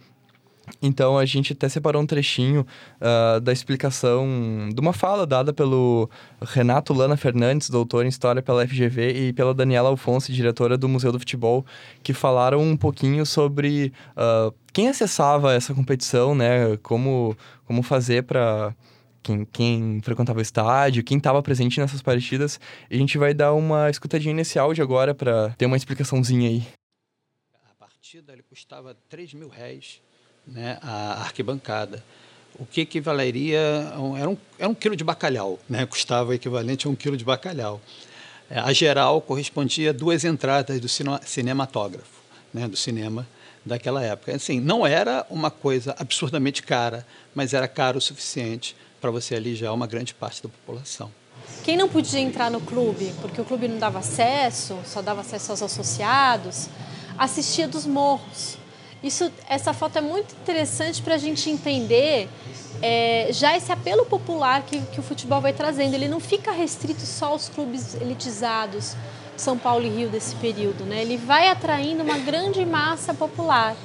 Então 0.81 1.17
a 1.17 1.25
gente 1.25 1.53
até 1.53 1.69
separou 1.69 2.01
um 2.01 2.05
trechinho 2.05 2.65
uh, 2.99 3.39
da 3.39 3.53
explicação 3.53 4.69
de 4.73 4.79
uma 4.79 4.93
fala 4.93 5.25
dada 5.25 5.53
pelo 5.53 6.09
Renato 6.41 6.93
Lana 6.93 7.15
Fernandes, 7.15 7.69
doutor 7.69 8.05
em 8.05 8.09
História 8.09 8.41
pela 8.41 8.67
FGV, 8.67 9.27
e 9.27 9.33
pela 9.33 9.53
Daniela 9.53 9.89
Alfonso, 9.89 10.31
diretora 10.31 10.77
do 10.77 10.89
Museu 10.89 11.11
do 11.11 11.19
Futebol, 11.19 11.65
que 12.01 12.13
falaram 12.13 12.61
um 12.61 12.75
pouquinho 12.75 13.25
sobre 13.25 13.93
uh, 14.17 14.53
quem 14.73 14.87
acessava 14.87 15.53
essa 15.53 15.73
competição, 15.73 16.35
né? 16.35 16.77
Como, 16.81 17.37
como 17.65 17.83
fazer 17.83 18.23
para 18.23 18.73
quem, 19.25 19.43
quem, 19.45 20.01
frequentava 20.03 20.37
o 20.37 20.41
estádio, 20.41 21.03
quem 21.03 21.17
estava 21.17 21.41
presente 21.41 21.79
nessas 21.79 22.01
partidas. 22.01 22.59
E 22.89 22.95
a 22.95 22.99
gente 22.99 23.17
vai 23.17 23.33
dar 23.33 23.53
uma 23.53 23.89
escutadinha 23.89 24.33
nesse 24.33 24.59
áudio 24.59 24.83
agora 24.83 25.15
para 25.15 25.49
ter 25.57 25.65
uma 25.65 25.75
explicaçãozinha 25.75 26.47
aí. 26.47 26.63
A 27.71 27.73
partida 27.73 28.33
ele 28.33 28.43
custava 28.43 28.95
3 29.09 29.33
mil 29.33 29.49
réis 29.49 29.99
né, 30.45 30.77
a 30.81 31.23
arquibancada. 31.23 32.03
O 32.57 32.65
que 32.65 32.81
equivaleria 32.81 33.57
era 33.57 33.99
um, 34.29 34.37
era 34.59 34.69
um 34.69 34.75
quilo 34.75 34.95
de 34.95 35.03
bacalhau, 35.03 35.59
né, 35.67 35.85
custava 35.85 36.29
o 36.29 36.33
equivalente 36.33 36.87
a 36.87 36.89
um 36.89 36.95
quilo 36.95 37.17
de 37.17 37.25
bacalhau. 37.25 37.81
É, 38.49 38.59
a 38.59 38.71
geral 38.71 39.19
correspondia 39.21 39.89
a 39.89 39.93
duas 39.93 40.23
entradas 40.23 40.79
do 40.79 40.87
cinematógrafo, 40.87 42.21
né, 42.53 42.67
do 42.67 42.77
cinema 42.77 43.27
daquela 43.65 44.03
época. 44.03 44.35
Assim, 44.35 44.59
não 44.59 44.85
era 44.85 45.25
uma 45.31 45.49
coisa 45.49 45.95
absurdamente 45.97 46.61
cara, 46.61 47.05
mas 47.33 47.53
era 47.53 47.67
caro 47.67 47.97
o 47.97 48.01
suficiente 48.01 48.75
para 48.99 49.11
você 49.11 49.35
alijar 49.35 49.73
uma 49.73 49.87
grande 49.87 50.13
parte 50.13 50.41
da 50.41 50.49
população. 50.49 51.11
Quem 51.63 51.77
não 51.77 51.89
podia 51.89 52.19
entrar 52.19 52.49
no 52.49 52.61
clube, 52.61 53.13
porque 53.21 53.41
o 53.41 53.45
clube 53.45 53.67
não 53.67 53.77
dava 53.77 53.99
acesso, 53.99 54.77
só 54.85 55.01
dava 55.01 55.21
acesso 55.21 55.51
aos 55.51 55.61
associados, 55.61 56.67
assistia 57.17 57.67
dos 57.67 57.85
morros. 57.85 58.57
Isso, 59.03 59.31
essa 59.47 59.73
foto 59.73 59.97
é 59.97 60.01
muito 60.01 60.33
interessante 60.41 61.01
para 61.01 61.15
a 61.15 61.17
gente 61.17 61.49
entender 61.49 62.27
é, 62.81 63.27
já 63.31 63.55
esse 63.55 63.71
apelo 63.71 64.05
popular 64.05 64.63
que, 64.63 64.79
que 64.81 64.99
o 64.99 65.03
futebol 65.03 65.41
vai 65.41 65.53
trazendo. 65.53 65.93
Ele 65.93 66.07
não 66.07 66.19
fica 66.19 66.51
restrito 66.51 67.01
só 67.01 67.27
aos 67.27 67.49
clubes 67.49 67.95
elitizados, 67.95 68.95
São 69.37 69.57
Paulo 69.57 69.85
e 69.85 69.89
Rio 69.89 70.09
desse 70.09 70.35
período, 70.35 70.83
né? 70.85 71.01
Ele 71.01 71.17
vai 71.17 71.47
atraindo 71.49 72.03
uma 72.03 72.17
grande 72.17 72.65
massa 72.65 73.13
popular. 73.13 73.75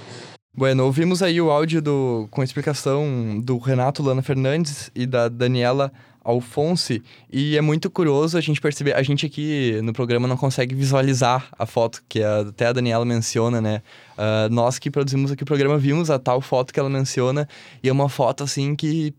Bueno, 0.61 0.85
ouvimos 0.85 1.23
aí 1.23 1.41
o 1.41 1.51
áudio 1.51 1.81
do, 1.81 2.29
com 2.31 2.43
explicação 2.43 3.41
do 3.43 3.57
Renato 3.57 4.03
Lana 4.03 4.21
Fernandes 4.21 4.91
e 4.95 5.07
da 5.07 5.27
Daniela 5.27 5.91
Alfonse, 6.23 7.03
e 7.33 7.57
é 7.57 7.63
muito 7.63 7.89
curioso 7.89 8.37
a 8.37 8.43
gente 8.43 8.61
perceber, 8.61 8.95
a 8.95 9.03
gente 9.03 9.25
aqui 9.25 9.81
no 9.83 9.95
programa 9.95 10.29
não 10.29 10.37
consegue 10.37 10.75
visualizar 10.75 11.49
a 11.59 11.65
foto 11.65 12.03
que 12.07 12.23
a, 12.23 12.41
até 12.41 12.67
a 12.67 12.75
Daniela 12.75 13.07
menciona, 13.07 13.59
né? 13.59 13.81
Uh, 14.19 14.53
nós 14.53 14.79
que 14.79 14.91
produzimos 14.91 15.33
aqui 15.33 15.45
o 15.45 15.47
programa 15.47 15.79
vimos 15.79 16.11
a 16.11 16.19
tal 16.19 16.43
foto 16.43 16.75
que 16.75 16.79
ela 16.79 16.91
menciona, 16.91 17.49
e 17.83 17.89
é 17.89 17.93
uma 17.93 18.11
foto 18.11 18.45
assim 18.45 18.77
que 18.77 19.15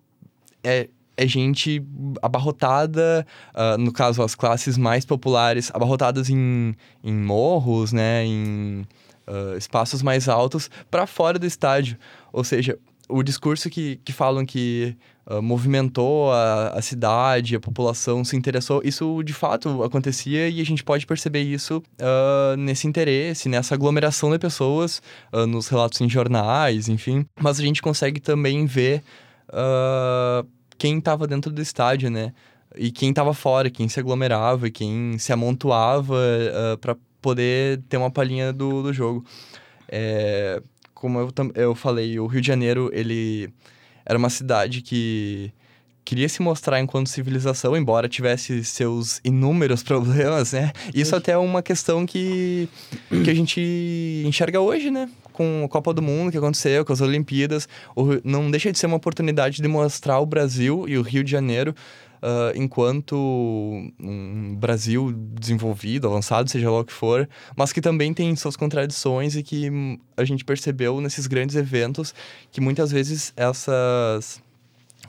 é, 0.63 0.89
é 1.17 1.25
gente 1.25 1.83
abarrotada, 2.21 3.25
uh, 3.55 3.79
no 3.79 3.91
caso 3.91 4.21
as 4.21 4.35
classes 4.35 4.77
mais 4.77 5.05
populares, 5.05 5.71
abarrotadas 5.73 6.29
em, 6.29 6.75
em 7.03 7.13
morros, 7.15 7.91
né? 7.91 8.23
Em 8.27 8.85
uh, 9.31 9.57
espaços 9.57 10.03
mais 10.03 10.27
altos, 10.27 10.69
para 10.89 11.07
fora 11.07 11.39
do 11.39 11.45
estádio. 11.45 11.97
Ou 12.33 12.43
seja, 12.43 12.77
o 13.11 13.21
discurso 13.21 13.69
que, 13.69 13.97
que 14.03 14.13
falam 14.13 14.45
que 14.45 14.95
uh, 15.29 15.41
movimentou 15.41 16.31
a, 16.31 16.69
a 16.69 16.81
cidade, 16.81 17.55
a 17.55 17.59
população 17.59 18.23
se 18.23 18.35
interessou, 18.35 18.81
isso 18.83 19.21
de 19.23 19.33
fato 19.33 19.83
acontecia 19.83 20.49
e 20.49 20.61
a 20.61 20.65
gente 20.65 20.83
pode 20.83 21.05
perceber 21.05 21.41
isso 21.41 21.77
uh, 21.77 22.55
nesse 22.57 22.87
interesse, 22.87 23.49
nessa 23.49 23.75
aglomeração 23.75 24.31
de 24.31 24.39
pessoas, 24.39 25.01
uh, 25.33 25.45
nos 25.45 25.67
relatos 25.67 25.99
em 26.01 26.09
jornais, 26.09 26.87
enfim. 26.87 27.25
Mas 27.39 27.59
a 27.59 27.63
gente 27.63 27.81
consegue 27.81 28.19
também 28.19 28.65
ver 28.65 29.03
quem 30.77 30.97
estava 30.97 31.27
dentro 31.27 31.51
do 31.51 31.61
estádio, 31.61 32.09
né? 32.09 32.31
E 32.77 32.89
quem 32.89 33.09
estava 33.09 33.33
fora, 33.33 33.69
quem 33.69 33.89
se 33.89 33.99
aglomerava, 33.99 34.69
quem 34.69 35.17
se 35.17 35.33
amontoava 35.33 36.15
para 36.79 36.95
poder 37.21 37.81
ter 37.87 37.97
uma 37.97 38.11
palhinha 38.11 38.51
do, 38.51 38.83
do 38.83 38.93
jogo. 38.93 39.23
É, 39.87 40.61
como 40.93 41.19
eu, 41.19 41.29
eu 41.55 41.75
falei, 41.75 42.19
o 42.19 42.27
Rio 42.27 42.41
de 42.41 42.47
Janeiro, 42.47 42.89
ele 42.93 43.49
era 44.05 44.17
uma 44.17 44.29
cidade 44.29 44.81
que 44.81 45.51
queria 46.03 46.27
se 46.27 46.41
mostrar 46.41 46.79
enquanto 46.79 47.07
civilização, 47.07 47.77
embora 47.77 48.09
tivesse 48.09 48.63
seus 48.63 49.21
inúmeros 49.23 49.83
problemas, 49.83 50.53
né? 50.53 50.71
Isso 50.93 51.15
até 51.15 51.33
é 51.33 51.37
uma 51.37 51.61
questão 51.61 52.05
que, 52.05 52.67
que 53.23 53.29
a 53.29 53.33
gente 53.33 54.23
enxerga 54.25 54.59
hoje, 54.59 54.91
né? 54.91 55.09
Com 55.31 55.63
a 55.65 55.69
Copa 55.69 55.93
do 55.93 56.01
Mundo 56.01 56.31
que 56.31 56.37
aconteceu, 56.37 56.83
com 56.83 56.93
as 56.93 57.01
Olimpíadas. 57.01 57.67
Não 58.23 58.49
deixa 58.51 58.71
de 58.71 58.77
ser 58.77 58.87
uma 58.87 58.97
oportunidade 58.97 59.61
de 59.61 59.67
mostrar 59.67 60.19
o 60.19 60.25
Brasil 60.25 60.85
e 60.87 60.97
o 60.97 61.01
Rio 61.01 61.23
de 61.23 61.31
Janeiro 61.31 61.73
uh, 62.21 62.55
enquanto 62.55 63.15
um 63.99 64.55
Brasil 64.55 65.11
desenvolvido, 65.11 66.07
avançado, 66.07 66.49
seja 66.49 66.69
lá 66.69 66.79
o 66.79 66.85
que 66.85 66.93
for, 66.93 67.27
mas 67.55 67.73
que 67.73 67.81
também 67.81 68.13
tem 68.13 68.35
suas 68.35 68.55
contradições 68.55 69.35
e 69.35 69.43
que 69.43 69.69
a 70.15 70.23
gente 70.23 70.45
percebeu 70.45 71.01
nesses 71.01 71.27
grandes 71.27 71.55
eventos 71.55 72.13
que 72.51 72.61
muitas 72.61 72.91
vezes 72.91 73.33
essas 73.35 74.41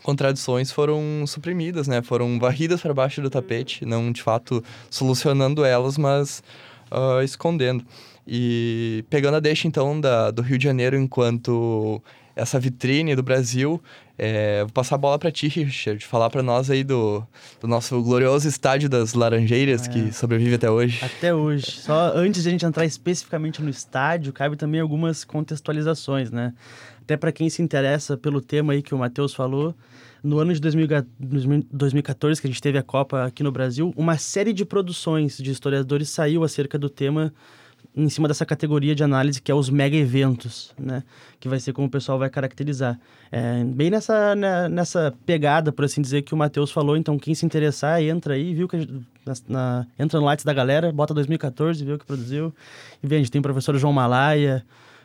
contradições 0.02 0.72
foram 0.72 1.24
suprimidas, 1.26 1.86
né? 1.86 2.02
Foram 2.02 2.38
varridas 2.38 2.80
para 2.80 2.92
baixo 2.92 3.22
do 3.22 3.30
tapete, 3.30 3.84
não 3.84 4.10
de 4.10 4.22
fato 4.22 4.62
solucionando 4.90 5.64
elas, 5.64 5.96
mas 5.96 6.42
uh, 6.90 7.22
escondendo. 7.22 7.84
E 8.26 9.04
pegando 9.10 9.36
a 9.36 9.40
deixa 9.40 9.66
então 9.66 10.00
da, 10.00 10.30
do 10.30 10.42
Rio 10.42 10.58
de 10.58 10.64
Janeiro 10.64 10.96
enquanto 10.96 12.02
essa 12.34 12.58
vitrine 12.58 13.14
do 13.14 13.22
Brasil. 13.22 13.80
É, 14.24 14.60
vou 14.60 14.70
passar 14.70 14.94
a 14.94 14.98
bola 14.98 15.18
para 15.18 15.32
ti, 15.32 15.48
Richard, 15.48 16.06
falar 16.06 16.30
para 16.30 16.44
nós 16.44 16.70
aí 16.70 16.84
do, 16.84 17.26
do 17.60 17.66
nosso 17.66 18.00
glorioso 18.00 18.46
estádio 18.46 18.88
das 18.88 19.14
Laranjeiras, 19.14 19.88
é. 19.88 19.90
que 19.90 20.12
sobrevive 20.12 20.54
até 20.54 20.70
hoje. 20.70 21.04
Até 21.04 21.34
hoje. 21.34 21.68
Só 21.72 22.12
antes 22.14 22.44
de 22.44 22.48
a 22.48 22.52
gente 22.52 22.64
entrar 22.64 22.84
especificamente 22.84 23.60
no 23.60 23.68
estádio, 23.68 24.32
cabe 24.32 24.54
também 24.54 24.80
algumas 24.80 25.24
contextualizações, 25.24 26.30
né? 26.30 26.54
Até 27.00 27.16
para 27.16 27.32
quem 27.32 27.50
se 27.50 27.62
interessa 27.62 28.16
pelo 28.16 28.40
tema 28.40 28.74
aí 28.74 28.80
que 28.80 28.94
o 28.94 28.98
Matheus 28.98 29.34
falou, 29.34 29.74
no 30.22 30.38
ano 30.38 30.54
de 30.54 30.60
2014, 30.60 32.40
que 32.40 32.46
a 32.46 32.50
gente 32.50 32.62
teve 32.62 32.78
a 32.78 32.82
Copa 32.84 33.24
aqui 33.24 33.42
no 33.42 33.50
Brasil, 33.50 33.92
uma 33.96 34.16
série 34.18 34.52
de 34.52 34.64
produções 34.64 35.36
de 35.36 35.50
historiadores 35.50 36.10
saiu 36.10 36.44
acerca 36.44 36.78
do 36.78 36.88
tema 36.88 37.34
em 37.94 38.08
cima 38.08 38.26
dessa 38.26 38.46
categoria 38.46 38.94
de 38.94 39.04
análise 39.04 39.40
que 39.40 39.52
é 39.52 39.54
os 39.54 39.68
mega 39.68 39.96
eventos, 39.96 40.74
né? 40.78 41.02
Que 41.38 41.48
vai 41.48 41.60
ser 41.60 41.72
como 41.72 41.86
o 41.86 41.90
pessoal 41.90 42.18
vai 42.18 42.30
caracterizar. 42.30 42.98
É, 43.30 43.62
bem 43.64 43.90
nessa, 43.90 44.34
né, 44.34 44.68
nessa 44.68 45.14
pegada, 45.26 45.70
por 45.70 45.84
assim 45.84 46.00
dizer, 46.00 46.22
que 46.22 46.32
o 46.32 46.36
Matheus 46.36 46.70
falou. 46.70 46.96
Então, 46.96 47.18
quem 47.18 47.34
se 47.34 47.44
interessar, 47.44 48.02
entra 48.02 48.34
aí, 48.34 48.54
viu 48.54 48.66
que 48.66 48.76
na, 49.26 49.34
na, 49.46 49.86
entra 49.98 50.18
no 50.18 50.26
Lights 50.26 50.44
da 50.44 50.54
galera, 50.54 50.90
bota 50.90 51.12
2014, 51.12 51.84
vê 51.84 51.92
o 51.92 51.98
que 51.98 52.06
produziu. 52.06 52.54
E 53.02 53.06
vê, 53.06 53.16
a 53.16 53.18
gente 53.18 53.30
tem 53.30 53.40
o 53.40 53.42
professor 53.42 53.76
João 53.76 53.92
Malaya, 53.92 54.64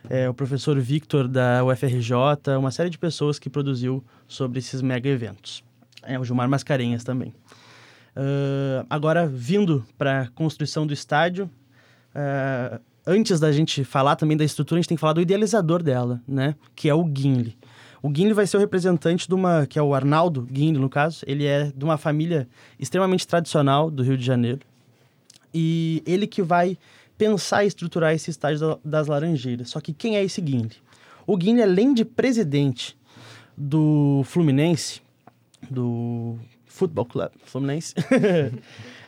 é, 0.09 0.29
o 0.29 0.33
professor 0.33 0.79
Victor 0.79 1.27
da 1.27 1.65
UFRJ, 1.65 2.13
uma 2.57 2.71
série 2.71 2.89
de 2.89 2.97
pessoas 2.97 3.37
que 3.37 3.49
produziu 3.49 4.03
sobre 4.27 4.59
esses 4.59 4.81
mega 4.81 5.09
eventos. 5.09 5.63
É, 6.03 6.17
o 6.17 6.23
Gilmar 6.23 6.47
Mascarenhas 6.47 7.03
também. 7.03 7.33
Uh, 8.15 8.83
agora, 8.89 9.27
vindo 9.27 9.85
para 9.95 10.21
a 10.21 10.27
construção 10.29 10.87
do 10.87 10.93
estádio, 10.93 11.49
Uh, 12.17 12.81
antes 13.05 13.39
da 13.39 13.51
gente 13.51 13.83
falar 13.83 14.15
também 14.15 14.35
da 14.35 14.43
estrutura, 14.43 14.79
a 14.79 14.81
gente 14.81 14.89
tem 14.89 14.97
que 14.97 15.01
falar 15.01 15.13
do 15.13 15.21
idealizador 15.21 15.83
dela, 15.83 16.19
né? 16.27 16.55
Que 16.75 16.89
é 16.89 16.95
o 16.95 17.03
Gimli. 17.03 17.55
O 18.01 18.11
Gimli 18.13 18.33
vai 18.33 18.47
ser 18.47 18.57
o 18.57 18.59
representante 18.59 19.27
de 19.27 19.35
uma... 19.35 19.67
Que 19.67 19.77
é 19.77 19.81
o 19.81 19.93
Arnaldo 19.93 20.47
Gimli, 20.51 20.79
no 20.79 20.89
caso. 20.89 21.23
Ele 21.27 21.45
é 21.45 21.71
de 21.75 21.85
uma 21.85 21.97
família 21.97 22.47
extremamente 22.79 23.27
tradicional 23.27 23.91
do 23.91 24.01
Rio 24.01 24.17
de 24.17 24.25
Janeiro. 24.25 24.61
E 25.53 26.01
ele 26.05 26.25
que 26.25 26.41
vai 26.41 26.77
pensar 27.17 27.63
e 27.63 27.67
estruturar 27.67 28.13
esse 28.13 28.29
estádio 28.29 28.79
das 28.83 29.07
Laranjeiras. 29.07 29.69
Só 29.69 29.79
que 29.79 29.93
quem 29.93 30.17
é 30.17 30.23
esse 30.23 30.43
Gimli? 30.45 30.75
O 31.25 31.39
Gimli, 31.39 31.61
além 31.61 31.93
de 31.93 32.05
presidente 32.05 32.97
do 33.55 34.21
Fluminense, 34.25 35.01
do 35.69 36.37
Futebol 36.77 37.05
Clube 37.05 37.31
Fluminense... 37.45 37.93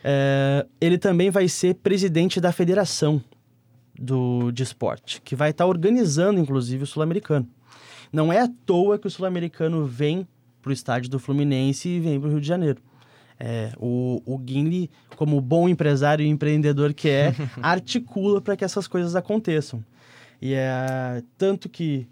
É, 0.02 0.66
ele 0.80 0.96
também 0.96 1.30
vai 1.30 1.46
ser 1.46 1.74
presidente 1.74 2.40
da 2.40 2.52
federação 2.52 3.22
do, 3.94 4.50
de 4.50 4.62
esporte, 4.62 5.20
que 5.20 5.36
vai 5.36 5.50
estar 5.50 5.64
tá 5.64 5.68
organizando, 5.68 6.40
inclusive, 6.40 6.84
o 6.84 6.86
Sul-Americano. 6.86 7.46
Não 8.12 8.32
é 8.32 8.40
à 8.40 8.48
toa 8.64 8.98
que 8.98 9.06
o 9.06 9.10
Sul-Americano 9.10 9.84
vem 9.84 10.26
para 10.62 10.70
o 10.70 10.72
estádio 10.72 11.10
do 11.10 11.18
Fluminense 11.18 11.88
e 11.88 12.00
vem 12.00 12.18
para 12.18 12.28
o 12.28 12.32
Rio 12.32 12.40
de 12.40 12.46
Janeiro. 12.46 12.80
É, 13.38 13.72
o, 13.78 14.22
o 14.24 14.36
Guinle, 14.38 14.90
como 15.16 15.40
bom 15.40 15.68
empresário 15.68 16.24
e 16.24 16.28
empreendedor 16.28 16.92
que 16.92 17.08
é, 17.08 17.34
articula 17.62 18.40
para 18.40 18.56
que 18.56 18.64
essas 18.64 18.86
coisas 18.86 19.14
aconteçam. 19.14 19.84
E 20.42 20.54
é 20.54 21.22
tanto 21.36 21.68
que 21.68 22.06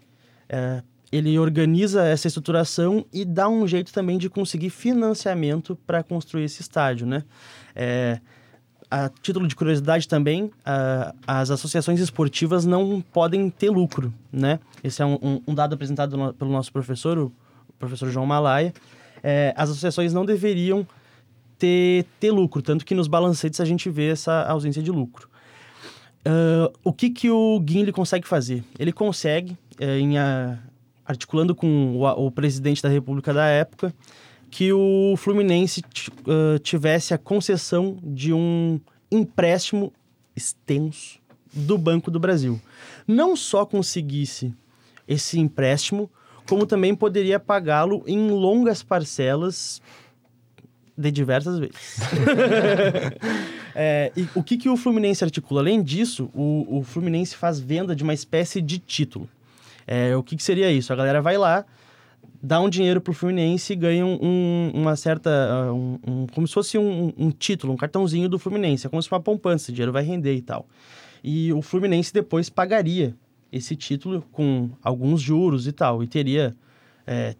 é, 0.47 0.81
ele 1.11 1.37
organiza 1.39 2.05
essa 2.05 2.27
estruturação 2.27 3.05
e 3.11 3.25
dá 3.25 3.49
um 3.49 3.67
jeito 3.67 3.91
também 3.91 4.17
de 4.17 4.29
conseguir 4.29 4.69
financiamento 4.69 5.75
para 5.87 6.03
construir 6.03 6.43
esse 6.43 6.61
estádio, 6.61 7.07
né? 7.07 7.23
É, 7.75 8.19
a 8.91 9.09
título 9.09 9.47
de 9.47 9.55
curiosidade 9.55 10.07
também, 10.07 10.51
a, 10.65 11.13
as 11.25 11.51
associações 11.51 11.99
esportivas 11.99 12.65
não 12.65 13.01
podem 13.01 13.49
ter 13.49 13.69
lucro, 13.69 14.13
né? 14.31 14.59
Esse 14.83 15.01
é 15.01 15.05
um, 15.05 15.17
um, 15.21 15.41
um 15.47 15.55
dado 15.55 15.73
apresentado 15.73 16.15
no, 16.17 16.33
pelo 16.33 16.51
nosso 16.51 16.71
professor, 16.71 17.17
o 17.17 17.31
professor 17.77 18.09
João 18.09 18.25
Malaya. 18.25 18.73
É, 19.21 19.53
as 19.55 19.69
associações 19.69 20.13
não 20.13 20.25
deveriam 20.25 20.87
ter, 21.57 22.05
ter 22.19 22.31
lucro, 22.31 22.61
tanto 22.61 22.85
que 22.85 22.95
nos 22.95 23.07
balancetes 23.07 23.59
a 23.59 23.65
gente 23.65 23.89
vê 23.89 24.09
essa 24.09 24.43
ausência 24.43 24.81
de 24.81 24.91
lucro. 24.91 25.27
Uh, 26.19 26.71
o 26.83 26.91
que, 26.91 27.09
que 27.09 27.29
o 27.29 27.59
Guinle 27.59 27.91
consegue 27.91 28.27
fazer? 28.27 28.63
Ele 28.77 28.91
consegue, 28.91 29.57
é, 29.79 29.99
em 29.99 30.17
a, 30.17 30.57
articulando 31.09 31.55
com 31.55 31.97
o, 31.97 32.27
o, 32.27 32.29
presidente 32.29 32.83
da 32.83 32.87
República 32.87 33.33
da 33.33 33.47
época, 33.47 33.91
que 34.51 34.71
o 34.71 35.15
Fluminense 35.17 35.81
uh, 35.81 36.59
tivesse 36.59 37.15
a 37.15 37.17
concessão 37.17 37.97
de 38.03 38.31
um 38.31 38.79
empréstimo 39.11 39.91
extenso 40.35 41.17
do 41.51 41.79
Banco 41.79 42.11
do 42.11 42.19
Brasil. 42.19 42.61
Não 43.07 43.35
só 43.35 43.65
conseguisse 43.65 44.53
esse 45.07 45.39
empréstimo, 45.39 46.11
como 46.47 46.67
também 46.67 46.93
poderia 46.93 47.39
pagá-lo 47.39 48.03
em 48.05 48.29
longas 48.29 48.83
parcelas 48.83 49.81
de 50.95 51.09
diversas 51.09 51.57
vezes. 51.57 51.97
é, 53.73 54.11
e 54.15 54.27
o 54.35 54.43
que, 54.43 54.57
que 54.57 54.69
o 54.69 54.77
Fluminense 54.77 55.23
articula? 55.23 55.61
Além 55.61 55.81
disso, 55.81 56.29
o, 56.35 56.77
o 56.77 56.83
Fluminense 56.83 57.35
faz 57.35 57.59
venda 57.59 57.95
de 57.95 58.03
uma 58.03 58.13
espécie 58.13 58.61
de 58.61 58.77
título. 58.77 59.27
É, 59.91 60.15
o 60.15 60.21
que, 60.21 60.35
que 60.35 60.43
seria 60.43 60.71
isso? 60.71 60.93
A 60.93 60.95
galera 60.95 61.19
vai 61.19 61.35
lá, 61.35 61.65
dá 62.39 62.61
um 62.61 62.69
dinheiro 62.69 63.01
pro 63.01 63.11
Fluminense 63.11 63.73
e 63.73 63.75
ganha 63.75 64.05
um, 64.05 64.71
uma 64.71 64.95
certa. 64.95 65.31
Ah, 65.31 65.73
um, 65.73 65.97
um, 66.05 66.27
como 66.27 66.47
se 66.47 66.53
fosse 66.53 66.77
um, 66.77 67.11
um, 67.17 67.31
título, 67.31 67.73
um 67.73 67.75
cartãozinho 67.75 68.29
do 68.29 68.37
Fluminense. 68.37 68.85
É 68.85 68.89
como 68.89 69.01
se 69.01 69.09
fosse 69.09 69.17
uma 69.17 69.23
poupança, 69.23 69.71
o 69.71 69.73
dinheiro 69.73 69.91
vai 69.91 70.03
render 70.03 70.35
e 70.35 70.43
tal. 70.43 70.67
E 71.23 71.51
o 71.51 71.61
Fluminense 71.63 72.13
depois 72.13 72.51
pagaria 72.51 73.15
esse 73.51 73.75
título 73.75 74.23
com 74.31 74.69
alguns 74.83 75.21
juros 75.21 75.65
e 75.65 75.71
tal, 75.71 76.03
e 76.03 76.07
teria 76.07 76.55
é, 77.07 77.33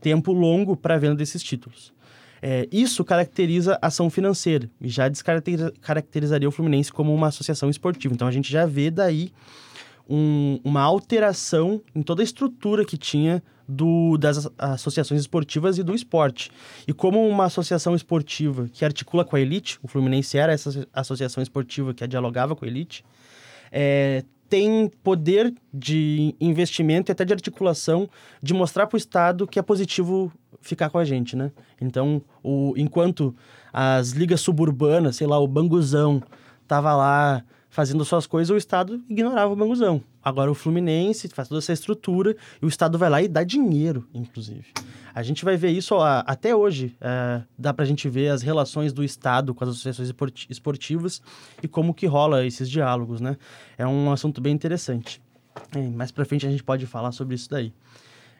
tempo 0.00 0.32
longo 0.32 0.76
para 0.76 0.94
a 0.94 0.98
venda 0.98 1.16
desses 1.16 1.42
títulos. 1.42 1.92
É, 2.40 2.68
isso 2.70 3.04
caracteriza 3.04 3.76
ação 3.82 4.08
financeira 4.08 4.70
e 4.80 4.88
já 4.88 5.08
descaracterizaria 5.08 6.48
o 6.48 6.52
Fluminense 6.52 6.92
como 6.92 7.12
uma 7.12 7.26
associação 7.26 7.68
esportiva. 7.68 8.14
Então 8.14 8.28
a 8.28 8.30
gente 8.30 8.52
já 8.52 8.64
vê 8.66 8.88
daí 8.88 9.32
um, 10.08 10.58
uma 10.64 10.82
alteração 10.82 11.82
em 11.94 12.02
toda 12.02 12.22
a 12.22 12.24
estrutura 12.24 12.84
que 12.84 12.96
tinha 12.96 13.42
do, 13.68 14.16
das 14.16 14.48
associações 14.56 15.20
esportivas 15.20 15.76
e 15.76 15.82
do 15.82 15.94
esporte. 15.94 16.50
E 16.86 16.92
como 16.92 17.28
uma 17.28 17.44
associação 17.44 17.94
esportiva 17.94 18.68
que 18.72 18.84
articula 18.84 19.24
com 19.24 19.36
a 19.36 19.40
elite, 19.40 19.78
o 19.82 19.88
Fluminense 19.88 20.38
era 20.38 20.52
essa 20.52 20.88
associação 20.92 21.42
esportiva 21.42 21.92
que 21.92 22.06
dialogava 22.06 22.56
com 22.56 22.64
a 22.64 22.68
elite, 22.68 23.04
é, 23.70 24.24
tem 24.48 24.90
poder 25.02 25.54
de 25.72 26.34
investimento 26.40 27.10
e 27.10 27.12
até 27.12 27.24
de 27.24 27.34
articulação 27.34 28.08
de 28.42 28.54
mostrar 28.54 28.86
para 28.86 28.96
o 28.96 28.98
Estado 28.98 29.46
que 29.46 29.58
é 29.58 29.62
positivo 29.62 30.32
ficar 30.62 30.88
com 30.88 30.96
a 30.96 31.04
gente, 31.04 31.36
né? 31.36 31.52
Então, 31.78 32.22
o, 32.42 32.72
enquanto 32.76 33.36
as 33.70 34.12
ligas 34.12 34.40
suburbanas, 34.40 35.16
sei 35.16 35.26
lá, 35.26 35.38
o 35.38 35.46
Banguzão, 35.46 36.22
tava 36.66 36.94
lá 36.96 37.44
fazendo 37.78 38.04
suas 38.04 38.26
coisas, 38.26 38.50
o 38.50 38.56
Estado 38.56 39.00
ignorava 39.08 39.52
o 39.52 39.54
Banguzão. 39.54 40.02
Agora 40.20 40.50
o 40.50 40.54
Fluminense 40.54 41.28
faz 41.28 41.46
toda 41.46 41.60
essa 41.60 41.72
estrutura 41.72 42.36
e 42.60 42.66
o 42.66 42.68
Estado 42.68 42.98
vai 42.98 43.08
lá 43.08 43.22
e 43.22 43.28
dá 43.28 43.44
dinheiro, 43.44 44.04
inclusive. 44.12 44.64
A 45.14 45.22
gente 45.22 45.44
vai 45.44 45.56
ver 45.56 45.70
isso 45.70 45.94
até 46.00 46.56
hoje. 46.56 46.96
É, 47.00 47.40
dá 47.56 47.72
pra 47.72 47.84
gente 47.84 48.08
ver 48.08 48.30
as 48.30 48.42
relações 48.42 48.92
do 48.92 49.04
Estado 49.04 49.54
com 49.54 49.62
as 49.62 49.70
associações 49.70 50.12
esportivas 50.50 51.22
e 51.62 51.68
como 51.68 51.94
que 51.94 52.04
rola 52.04 52.44
esses 52.44 52.68
diálogos, 52.68 53.20
né? 53.20 53.36
É 53.78 53.86
um 53.86 54.10
assunto 54.10 54.40
bem 54.40 54.52
interessante. 54.52 55.22
É, 55.72 55.80
mais 55.80 56.10
pra 56.10 56.24
frente 56.24 56.44
a 56.48 56.50
gente 56.50 56.64
pode 56.64 56.84
falar 56.84 57.12
sobre 57.12 57.36
isso 57.36 57.48
daí. 57.48 57.72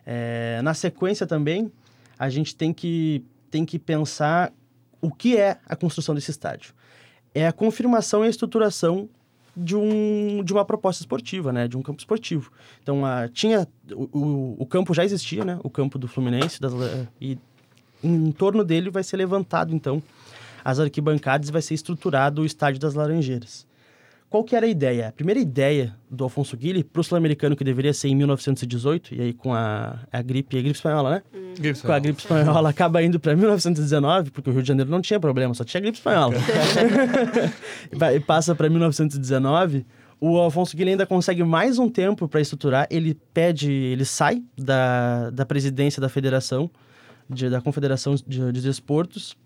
É, 0.05 0.61
na 0.62 0.74
sequência 0.74 1.28
também, 1.28 1.70
a 2.18 2.28
gente 2.28 2.57
tem 2.57 2.72
que, 2.72 3.24
tem 3.53 3.64
que 3.64 3.78
pensar 3.78 4.53
o 5.01 5.12
que 5.12 5.36
é 5.36 5.59
a 5.64 5.76
construção 5.76 6.12
desse 6.12 6.32
estádio. 6.32 6.74
É 7.32 7.47
a 7.47 7.53
confirmação 7.53 8.24
e 8.24 8.26
a 8.26 8.30
estruturação 8.30 9.09
de, 9.59 9.76
um, 9.76 10.42
de 10.44 10.52
uma 10.52 10.64
proposta 10.64 11.02
esportiva, 11.02 11.52
né? 11.52 11.66
De 11.66 11.76
um 11.76 11.82
campo 11.82 12.00
esportivo. 12.00 12.50
Então, 12.82 13.04
a, 13.04 13.28
tinha... 13.28 13.66
O, 13.92 14.18
o, 14.18 14.56
o, 14.61 14.66
campo 14.66 14.94
já 14.94 15.04
existia, 15.04 15.44
né? 15.44 15.59
O 15.62 15.70
campo 15.70 15.98
do 15.98 16.06
Fluminense 16.06 16.61
das, 16.61 16.72
e 17.20 17.38
em 18.02 18.30
torno 18.32 18.64
dele 18.64 18.90
vai 18.90 19.02
ser 19.02 19.16
levantado, 19.16 19.74
então, 19.74 20.02
as 20.64 20.78
arquibancadas 20.78 21.48
e 21.48 21.52
vai 21.52 21.62
ser 21.62 21.74
estruturado 21.74 22.42
o 22.42 22.46
Estádio 22.46 22.80
das 22.80 22.94
Laranjeiras. 22.94 23.66
Qual 24.31 24.45
que 24.45 24.55
era 24.55 24.66
a 24.66 24.68
ideia? 24.68 25.09
A 25.09 25.12
primeira 25.12 25.41
ideia 25.41 25.95
do 26.11 26.22
Alfonso 26.24 26.55
Guilherme 26.55 26.85
para 26.85 27.01
o 27.01 27.05
sul-americano, 27.05 27.57
que 27.57 27.64
deveria 27.64 27.95
ser 27.95 28.09
em 28.09 28.14
1918, 28.14 29.14
e 29.14 29.20
aí 29.22 29.33
com 29.33 29.55
a, 29.55 30.01
a 30.12 30.20
gripe, 30.20 30.59
a 30.59 30.61
gripe 30.61 30.76
espanhola, 30.76 31.11
né? 31.11 31.22
Gripe 31.59 31.81
Com 31.81 31.93
a 31.93 31.99
gripe 31.99 32.20
espanhola 32.20 32.68
acaba 32.68 33.03
indo 33.03 33.18
para 33.18 33.35
1919, 33.35 34.31
porque 34.31 34.51
o 34.51 34.53
Rio 34.53 34.61
de 34.62 34.68
Janeiro 34.68 34.91
não 34.91 35.01
tinha 35.01 35.18
problema, 35.18 35.55
só 35.55 35.64
tinha 35.64 35.81
gripe 35.81 35.97
espanhola. 35.97 36.35
e 37.91 38.16
e 38.16 38.20
passa 38.20 38.55
para 38.55 38.68
1919. 38.68 39.87
O 40.20 40.37
Alfonso 40.37 40.76
Guilherme 40.76 40.93
ainda 40.93 41.07
consegue 41.07 41.45
mais 41.45 41.79
um 41.79 41.89
tempo 41.89 42.26
para 42.29 42.41
estruturar. 42.41 42.87
Ele 42.91 43.14
pede, 43.33 43.70
ele 43.72 44.05
sai 44.05 44.43
da, 44.59 45.31
da 45.31 45.47
presidência 45.47 46.01
da 46.01 46.09
federação, 46.09 46.70
de- 47.31 47.49
da 47.49 47.61
Confederação 47.61 48.14
de, 48.14 48.53
de 48.53 48.61
Desportos, 48.61 49.37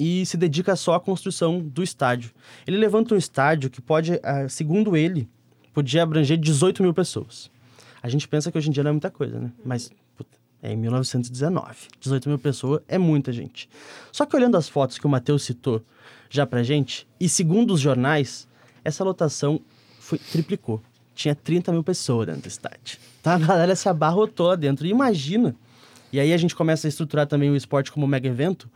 e 0.00 0.24
se 0.24 0.38
dedica 0.38 0.74
só 0.74 0.94
à 0.94 1.00
construção 1.00 1.60
do 1.60 1.82
estádio. 1.82 2.30
Ele 2.66 2.78
levanta 2.78 3.14
um 3.14 3.18
estádio 3.18 3.68
que 3.68 3.82
pode, 3.82 4.18
ah, 4.22 4.48
segundo 4.48 4.96
ele, 4.96 5.28
podia 5.74 6.02
abranger 6.02 6.38
18 6.38 6.82
mil 6.82 6.94
pessoas. 6.94 7.50
A 8.02 8.08
gente 8.08 8.26
pensa 8.26 8.50
que 8.50 8.56
hoje 8.56 8.70
em 8.70 8.72
dia 8.72 8.82
não 8.82 8.88
é 8.88 8.92
muita 8.92 9.10
coisa, 9.10 9.38
né? 9.38 9.52
Mas 9.62 9.92
puta, 10.16 10.38
é 10.62 10.72
em 10.72 10.76
1919. 10.78 11.88
18 12.00 12.30
mil 12.30 12.38
pessoas 12.38 12.80
é 12.88 12.96
muita 12.96 13.30
gente. 13.30 13.68
Só 14.10 14.24
que 14.24 14.34
olhando 14.34 14.56
as 14.56 14.70
fotos 14.70 14.96
que 14.96 15.06
o 15.06 15.10
Matheus 15.10 15.42
citou 15.42 15.84
já 16.30 16.46
pra 16.46 16.62
gente, 16.62 17.06
e 17.18 17.28
segundo 17.28 17.74
os 17.74 17.80
jornais, 17.80 18.48
essa 18.82 19.04
lotação 19.04 19.60
foi, 19.98 20.16
triplicou. 20.16 20.80
Tinha 21.14 21.34
30 21.34 21.72
mil 21.72 21.84
pessoas 21.84 22.26
dentro 22.26 22.42
do 22.42 22.48
estádio. 22.48 22.98
Tá? 23.22 23.34
A 23.34 23.38
galera 23.38 23.76
se 23.76 23.86
abarrotou 23.86 24.46
lá 24.46 24.56
dentro. 24.56 24.86
E 24.86 24.90
imagina, 24.90 25.54
e 26.10 26.18
aí 26.18 26.32
a 26.32 26.36
gente 26.38 26.54
começa 26.56 26.86
a 26.86 26.88
estruturar 26.88 27.26
também 27.26 27.50
o 27.50 27.56
esporte 27.56 27.92
como 27.92 28.06
mega 28.06 28.26
evento, 28.26 28.70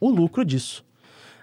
o 0.00 0.08
lucro 0.10 0.44
disso. 0.44 0.84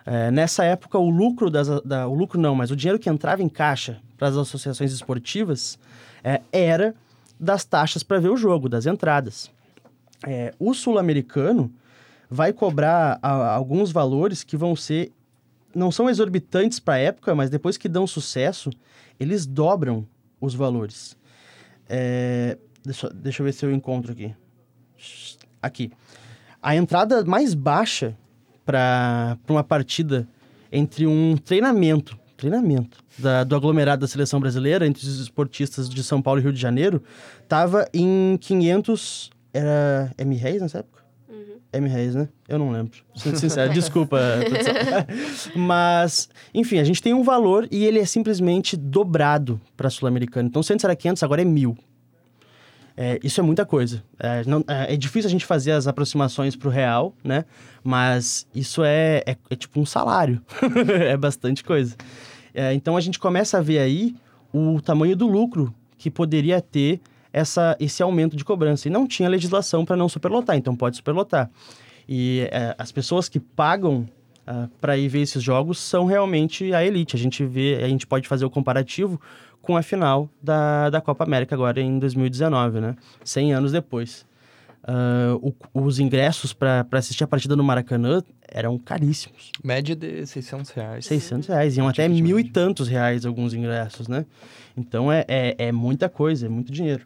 É, 0.06 0.32
nessa 0.32 0.64
época, 0.64 0.98
o 0.98 1.10
lucro 1.10 1.50
das, 1.50 1.68
da, 1.82 2.08
o 2.08 2.14
lucro 2.14 2.40
não, 2.40 2.56
mas 2.56 2.72
o 2.72 2.76
dinheiro 2.76 2.98
que 2.98 3.10
entrava 3.10 3.44
em 3.44 3.50
caixa 3.50 4.00
para 4.18 4.30
as 4.30 4.38
associações 4.38 4.92
esportivas 4.94 5.78
é, 6.24 6.42
era 6.52 6.96
das 7.40 7.66
taxas 7.66 8.04
para 8.04 8.20
ver 8.20 8.30
o 8.30 8.38
jogo, 8.38 8.70
das 8.70 8.86
entradas. 8.86 9.52
É, 10.26 10.54
o 10.58 10.74
sul-americano 10.74 11.72
vai 12.30 12.52
cobrar 12.54 13.20
a- 13.22 13.54
alguns 13.54 13.92
valores 13.92 14.44
que 14.44 14.58
vão 14.58 14.76
ser 14.76 15.12
não 15.76 15.92
são 15.92 16.10
exorbitantes 16.10 16.80
para 16.80 16.96
a 16.96 16.98
época, 17.00 17.36
mas 17.36 17.50
depois 17.52 17.78
que 17.78 17.88
dão 17.88 18.08
sucesso, 18.08 18.72
eles 19.20 19.46
dobram 19.46 20.08
os 20.42 20.56
valores. 20.56 21.16
É, 21.88 22.58
deixa, 22.84 23.10
deixa 23.14 23.42
eu 23.42 23.46
ver 23.46 23.52
se 23.54 23.66
eu 23.66 23.72
encontro 23.72 24.12
aqui. 24.14 24.34
Aqui. 25.62 25.92
A 26.62 26.76
entrada 26.76 27.24
mais 27.26 27.54
baixa 27.54 28.18
para 28.68 29.38
uma 29.50 29.64
partida 29.64 30.28
entre 30.70 31.08
um 31.08 31.38
treinamento, 31.38 32.20
treinamento 32.36 32.98
da- 33.18 33.46
do 33.46 33.56
aglomerado 33.56 34.02
da 34.02 34.08
seleção 34.08 34.40
brasileira 34.42 34.86
entre 34.86 35.02
os 35.08 35.20
esportistas 35.22 35.90
de 35.90 36.04
São 36.04 36.22
Paulo 36.22 36.42
e 36.42 36.44
Rio 36.44 36.52
de 36.54 36.60
Janeiro, 36.60 37.02
tava 37.48 37.88
em 37.94 38.38
500 38.42 39.32
era 39.54 40.12
M 40.18 40.36
reais 40.36 40.62
nessa 40.62 40.80
época? 40.80 40.98
M 41.74 41.88
reais, 41.90 42.14
né? 42.16 42.30
Eu 42.48 42.60
não 42.60 42.70
lembro. 42.72 43.00
Sendo 43.16 43.38
sincero, 43.40 43.74
desculpa. 43.74 44.20
Mas, 45.56 46.30
enfim, 46.54 46.80
a 46.80 46.84
gente 46.84 47.02
tem 47.02 47.14
um 47.14 47.24
valor 47.24 47.68
e 47.72 47.86
ele 47.86 48.00
é 48.00 48.06
simplesmente 48.06 48.76
dobrado 48.78 49.60
para 49.76 49.90
sul-americano. 49.90 50.48
Então, 50.48 50.62
se 50.64 50.74
antes 50.74 50.84
era 50.84 50.96
500, 50.96 51.24
agora 51.24 51.42
é 51.42 51.46
mil. 51.46 51.78
É, 53.00 53.20
isso 53.24 53.40
é 53.40 53.44
muita 53.44 53.64
coisa. 53.64 54.04
É, 54.20 54.44
não- 54.46 54.64
é- 54.68 54.96
é 54.96 54.98
difícil 54.98 55.28
a 55.28 55.32
gente 55.32 55.46
fazer 55.46 55.72
as 55.72 55.86
aproximações 55.88 56.56
para 56.56 56.68
o 56.68 56.72
real, 56.72 57.14
né? 57.24 57.46
Mas 57.84 58.48
isso 58.56 58.84
é, 58.84 59.22
é, 59.26 59.38
é 59.52 59.56
tipo 59.56 59.80
um 59.80 59.86
salário. 59.86 60.42
é 61.08 61.16
bastante 61.16 61.64
coisa. 61.64 61.96
É, 62.56 62.74
então 62.74 62.98
a 62.98 63.02
gente 63.02 63.20
começa 63.20 63.60
a 63.60 63.62
ver 63.62 63.78
aí 63.78 64.16
o 64.52 64.82
tamanho 64.82 65.16
do 65.16 65.28
lucro 65.28 65.72
que 65.96 66.10
poderia 66.10 66.60
ter 66.60 67.00
essa, 67.32 67.78
esse 67.80 68.02
aumento 68.02 68.36
de 68.36 68.44
cobrança. 68.44 68.88
E 68.88 68.92
não 68.92 69.06
tinha 69.06 69.30
legislação 69.30 69.86
para 69.86 69.96
não 69.96 70.10
superlotar, 70.10 70.56
então 70.58 70.76
pode 70.76 70.96
superlotar. 70.96 71.52
E 72.10 72.48
é, 72.52 72.74
as 72.80 72.92
pessoas 72.92 73.30
que 73.30 73.40
pagam 73.40 74.08
para 74.80 74.98
ir 74.98 75.10
ver 75.10 75.20
esses 75.20 75.44
jogos 75.44 75.78
são 75.78 76.06
realmente 76.06 76.74
a 76.74 76.82
elite. 76.84 77.18
A 77.18 77.20
gente 77.20 77.44
vê, 77.46 77.82
a 77.84 77.88
gente 77.90 78.08
pode 78.08 78.30
fazer 78.30 78.46
o 78.46 78.50
comparativo 78.50 79.20
com 79.68 79.76
a 79.76 79.82
final 79.84 80.30
da, 80.42 80.90
da 80.90 81.02
Copa 81.02 81.26
América 81.26 81.54
agora 81.54 81.82
em 81.82 82.00
2019, 82.00 82.80
né? 82.80 82.96
100 83.26 83.54
anos 83.54 83.72
depois. 83.74 84.26
Ah, 84.82 85.36
o- 85.42 85.54
os 85.74 86.00
ingressos 86.00 86.54
para 86.54 86.86
assistir 86.94 87.26
a 87.26 87.28
partida 87.28 87.54
no 87.58 87.64
Maracanã 87.66 88.24
eram 88.48 88.78
caríssimos. 88.78 89.52
Média 89.62 89.94
de 89.94 90.26
600 90.26 90.72
reais. 90.72 91.06
600 91.06 91.50
reais, 91.50 91.76
iam 91.76 91.86
até 91.90 92.08
mil 92.08 92.40
e 92.40 92.46
tantos 92.46 92.88
reais 92.88 93.26
alguns 93.26 93.54
ingressos, 93.54 94.08
né? 94.08 94.26
Então 94.78 95.12
é, 95.12 95.26
é, 95.28 95.56
é 95.58 95.72
muita 95.74 96.08
coisa, 96.08 96.46
é 96.46 96.50
muito 96.50 96.72
dinheiro. 96.72 97.06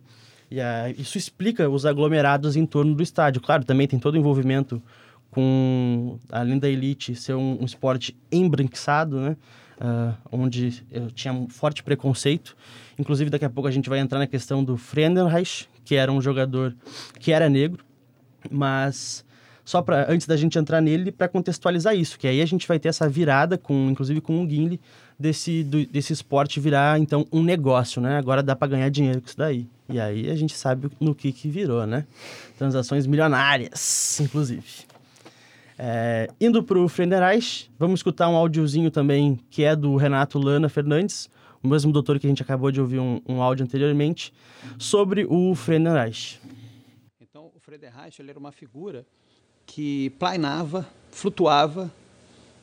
E 0.51 0.57
isso 1.01 1.18
explica 1.18 1.68
os 1.68 1.84
aglomerados 1.86 2.55
em 2.55 2.66
torno 2.68 2.93
do 2.93 3.01
estádio. 3.01 3.41
Claro, 3.41 3.64
também 3.66 3.88
tem 3.88 3.97
todo 3.97 4.14
o 4.14 4.18
envolvimento 4.18 4.80
com, 5.32 6.20
além 6.32 6.59
da 6.59 6.70
elite, 6.70 7.16
ser 7.16 7.34
um, 7.34 7.57
um 7.62 7.66
esporte 7.66 8.16
embranquiçado, 8.32 9.20
né? 9.20 9.36
Ah, 9.84 10.13
onde 10.32 10.84
eu 10.91 11.09
tinha 11.09 11.34
um 11.34 11.49
forte 11.49 11.82
preconceito. 11.82 12.55
Inclusive, 12.99 13.32
daqui 13.32 13.45
a 13.45 13.49
pouco 13.49 13.67
a 13.67 13.71
gente 13.71 13.89
vai 13.89 13.97
entrar 13.97 14.19
na 14.19 14.27
questão 14.27 14.63
do 14.63 14.77
Friedenreich, 14.77 15.67
que 15.84 15.95
era 15.95 16.11
um 16.11 16.21
jogador 16.21 16.75
que 17.19 17.32
era 17.32 17.49
negro, 17.49 17.84
mas 18.49 19.25
só 19.65 19.82
para 19.82 20.05
antes 20.11 20.27
da 20.27 20.38
gente 20.38 20.55
entrar 20.59 20.82
nele 20.82 21.11
para 21.11 21.27
contextualizar 21.27 21.95
isso, 21.95 22.19
que 22.19 22.27
aí 22.27 22.41
a 22.41 22.45
gente 22.45 22.67
vai 22.67 22.77
ter 22.77 22.89
essa 22.89 23.09
virada 23.09 23.57
com 23.57 23.89
inclusive 23.89 24.21
com 24.21 24.43
o 24.43 24.45
Guinle 24.45 24.79
desse 25.19 25.63
do- 25.63 25.86
desse 25.88 26.13
esporte 26.13 26.59
virar 26.59 26.99
então 26.99 27.25
um 27.32 27.41
negócio, 27.41 27.99
né? 27.99 28.17
Agora 28.17 28.43
dá 28.43 28.55
para 28.55 28.67
ganhar 28.67 28.89
dinheiro 28.89 29.19
com 29.19 29.27
isso 29.27 29.38
daí. 29.38 29.67
E 29.89 29.99
aí 29.99 30.29
a 30.29 30.36
gente 30.36 30.55
sabe 30.55 30.89
no 30.99 31.15
que 31.15 31.32
que 31.32 31.49
virou, 31.49 31.88
né? 31.88 32.05
Transações 32.55 33.07
milionárias, 33.07 34.19
inclusive. 34.21 34.63
É, 35.84 36.29
indo 36.39 36.61
para 36.61 36.77
o 36.77 36.88
Friedenreich, 36.88 37.71
vamos 37.79 38.01
escutar 38.01 38.29
um 38.29 38.36
áudiozinho 38.36 38.91
também 38.91 39.39
que 39.49 39.63
é 39.63 39.75
do 39.75 39.95
Renato 39.95 40.38
Lana 40.38 40.69
Fernandes, 40.69 41.27
o 41.63 41.67
mesmo 41.67 41.91
doutor 41.91 42.19
que 42.19 42.27
a 42.27 42.29
gente 42.29 42.43
acabou 42.43 42.71
de 42.71 42.79
ouvir 42.79 42.99
um, 42.99 43.19
um 43.27 43.41
áudio 43.41 43.63
anteriormente, 43.63 44.32
sobre 44.77 45.25
o 45.27 45.55
Friedenreich. 45.55 46.39
Então, 47.19 47.45
o 47.45 47.71
ele 48.19 48.29
era 48.29 48.38
uma 48.38 48.51
figura 48.51 49.03
que 49.65 50.11
plainava, 50.19 50.88
flutuava, 51.09 51.91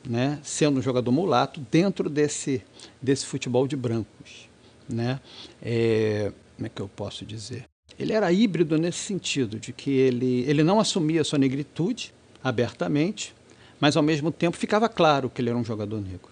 né, 0.07 0.39
sendo 0.41 0.79
um 0.79 0.81
jogador 0.81 1.11
mulato, 1.11 1.59
dentro 1.69 2.09
desse, 2.09 2.63
desse 3.01 3.25
futebol 3.25 3.67
de 3.67 3.75
brancos. 3.75 4.47
Né? 4.87 5.19
É, 5.61 6.31
como 6.55 6.67
é 6.67 6.69
que 6.69 6.81
eu 6.81 6.87
posso 6.87 7.25
dizer? 7.25 7.65
Ele 7.99 8.13
era 8.13 8.31
híbrido 8.31 8.77
nesse 8.77 8.99
sentido, 8.99 9.59
de 9.59 9.73
que 9.73 9.91
ele, 9.91 10.45
ele 10.47 10.63
não 10.63 10.79
assumia 10.79 11.21
sua 11.25 11.37
negritude 11.37 12.13
abertamente, 12.43 13.33
mas 13.79 13.95
ao 13.95 14.03
mesmo 14.03 14.31
tempo 14.31 14.57
ficava 14.57 14.89
claro 14.89 15.29
que 15.29 15.41
ele 15.41 15.49
era 15.49 15.57
um 15.57 15.63
jogador 15.63 16.01
negro. 16.01 16.31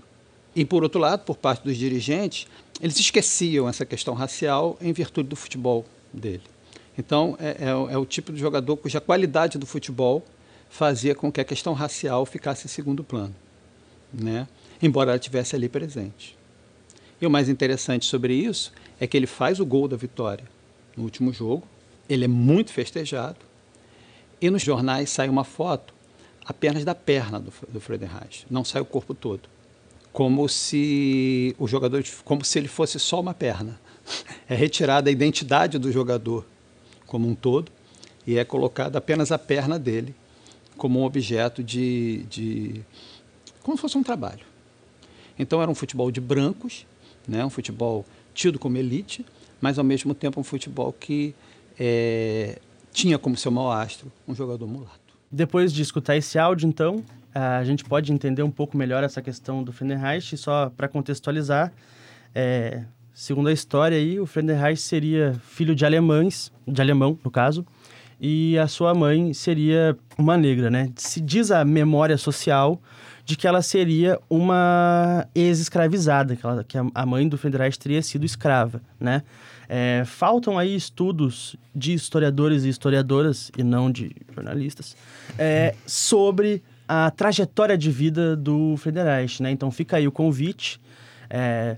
E 0.56 0.66
por 0.66 0.84
outro 0.84 1.00
lado, 1.00 1.24
por 1.24 1.38
parte 1.38 1.64
dos 1.64 1.78
dirigentes, 1.78 2.48
eles 2.82 3.00
esqueciam 3.00 3.70
essa 3.70 3.86
questão 3.86 4.14
racial 4.14 4.78
em 4.82 4.92
virtude 4.92 5.30
do 5.30 5.36
futebol 5.36 5.86
dele. 6.12 6.44
Então, 6.98 7.38
é, 7.40 7.58
é 7.60 7.94
é 7.94 7.98
o 7.98 8.06
tipo 8.06 8.34
de 8.34 8.40
jogador 8.40 8.76
cuja 8.78 9.00
qualidade 9.00 9.58
do 9.58 9.66
futebol 9.66 10.24
fazia 10.70 11.14
com 11.14 11.32
que 11.32 11.40
a 11.40 11.46
questão 11.46 11.74
racial 11.74 12.26
ficasse 12.26 12.66
em 12.66 12.70
segundo 12.70 13.04
plano, 13.04 13.36
né? 14.14 14.48
embora 14.82 15.12
ela 15.12 15.18
estivesse 15.18 15.56
ali 15.56 15.70
presente. 15.70 16.38
E 17.20 17.26
o 17.26 17.30
mais 17.30 17.50
interessante 17.50 18.06
sobre 18.06 18.34
isso 18.34 18.72
é 19.00 19.08
que 19.08 19.18
ele 19.18 19.28
faz 19.28 19.60
o 19.60 19.66
gol 19.66 19.88
da 19.88 19.98
vitória 19.98 20.46
no 20.96 21.04
último 21.04 21.34
jogo, 21.34 21.68
ele 22.10 22.26
é 22.26 22.28
muito 22.28 22.72
festejado, 22.72 23.38
e 24.42 24.50
nos 24.50 24.62
jornais 24.62 25.10
sai 25.10 25.30
uma 25.30 25.44
foto 25.44 25.94
apenas 26.48 26.86
da 26.86 26.96
perna 26.96 27.40
do, 27.40 27.52
do 27.68 27.82
Friedenreich, 27.82 28.46
não 28.50 28.64
sai 28.64 28.82
o 28.82 28.86
corpo 28.86 29.14
todo. 29.14 29.50
Como 30.14 30.48
se 30.48 31.54
o 31.60 31.68
jogador, 31.68 32.04
como 32.24 32.44
se 32.44 32.58
ele 32.58 32.70
fosse 32.70 32.98
só 32.98 33.20
uma 33.20 33.34
perna. 33.34 33.80
É 34.50 34.56
retirada 34.56 35.10
a 35.10 35.12
identidade 35.12 35.78
do 35.78 35.92
jogador 35.92 36.46
como 37.06 37.28
um 37.28 37.36
todo 37.36 37.70
e 38.26 38.38
é 38.38 38.46
colocada 38.46 38.98
apenas 38.98 39.30
a 39.30 39.38
perna 39.38 39.78
dele 39.78 40.16
como 40.78 41.02
um 41.02 41.04
objeto 41.04 41.62
de, 41.62 42.24
de 42.30 42.82
como 43.62 43.76
se 43.76 43.82
fosse 43.82 43.98
um 43.98 44.04
trabalho. 44.04 44.46
Então 45.38 45.62
era 45.62 45.70
um 45.70 45.76
futebol 45.76 46.10
de 46.10 46.22
brancos, 46.22 46.86
né, 47.28 47.44
um 47.44 47.50
futebol 47.50 48.06
tido 48.34 48.58
como 48.58 48.78
elite, 48.78 49.26
mas 49.60 49.78
ao 49.78 49.84
mesmo 49.84 50.16
tempo 50.16 50.40
um 50.40 50.44
futebol 50.44 50.94
que 50.94 51.36
eh, 51.78 52.58
tinha 52.94 53.20
como 53.20 53.36
seu 53.36 53.52
mau 53.52 53.70
astro 53.70 54.10
um 54.26 54.34
jogador 54.34 54.66
mulato. 54.66 55.07
Depois 55.32 55.74
de 55.74 55.82
escutar 55.82 56.16
esse 56.16 56.40
áudio, 56.40 56.68
então, 56.68 57.04
a 57.34 57.64
gente 57.64 57.84
pode 57.84 58.12
entender 58.12 58.44
um 58.44 58.52
pouco 58.52 58.78
melhor 58.78 59.04
essa 59.04 59.22
questão 59.22 59.64
do 59.64 59.72
Friedenreich. 59.72 60.36
E 60.36 60.38
Só 60.38 60.72
para 60.76 60.88
contextualizar, 60.88 61.72
é, 62.34 62.84
segundo 63.14 63.50
a 63.50 63.54
história 63.54 63.98
aí, 63.98 64.20
o 64.20 64.26
Friedenreich 64.26 64.80
seria 64.80 65.34
filho 65.44 65.76
de 65.76 65.86
alemães, 65.86 66.52
de 66.68 66.82
alemão, 66.82 67.20
no 67.24 67.30
caso, 67.30 67.66
e 68.20 68.58
a 68.58 68.68
sua 68.68 68.94
mãe 68.96 69.34
seria 69.34 69.98
uma 70.18 70.38
negra, 70.38 70.70
né? 70.70 70.92
Se 70.96 71.22
diz 71.22 71.52
a 71.52 71.64
memória 71.64 72.18
social 72.18 72.82
de 73.28 73.36
que 73.36 73.46
ela 73.46 73.62
seria 73.62 74.18
uma 74.30 75.28
ex-escravizada, 75.36 76.34
que, 76.34 76.46
ela- 76.46 76.64
que 76.64 76.78
a- 76.78 77.06
mãe 77.06 77.28
do 77.28 77.38
Frederich 77.38 77.78
teria 77.78 78.02
sido 78.02 78.26
escrava, 78.26 78.82
né? 78.98 79.22
É, 79.68 80.04
faltam 80.06 80.58
aí 80.58 80.74
estudos 80.74 81.58
de 81.76 81.92
historiadores 81.94 82.64
e 82.64 82.70
historiadoras, 82.70 83.52
e 83.58 83.64
não 83.64 83.92
de 83.92 84.16
jornalistas, 84.34 84.96
é, 85.38 85.76
sobre 85.86 86.64
a 86.88 87.12
trajetória 87.12 87.78
de 87.78 87.92
vida 87.92 88.34
do 88.34 88.78
Frederich, 88.78 89.44
né? 89.44 89.52
Então 89.52 89.70
fica 89.72 89.98
aí 89.98 90.08
o 90.08 90.12
convite. 90.12 90.80
É, 91.30 91.76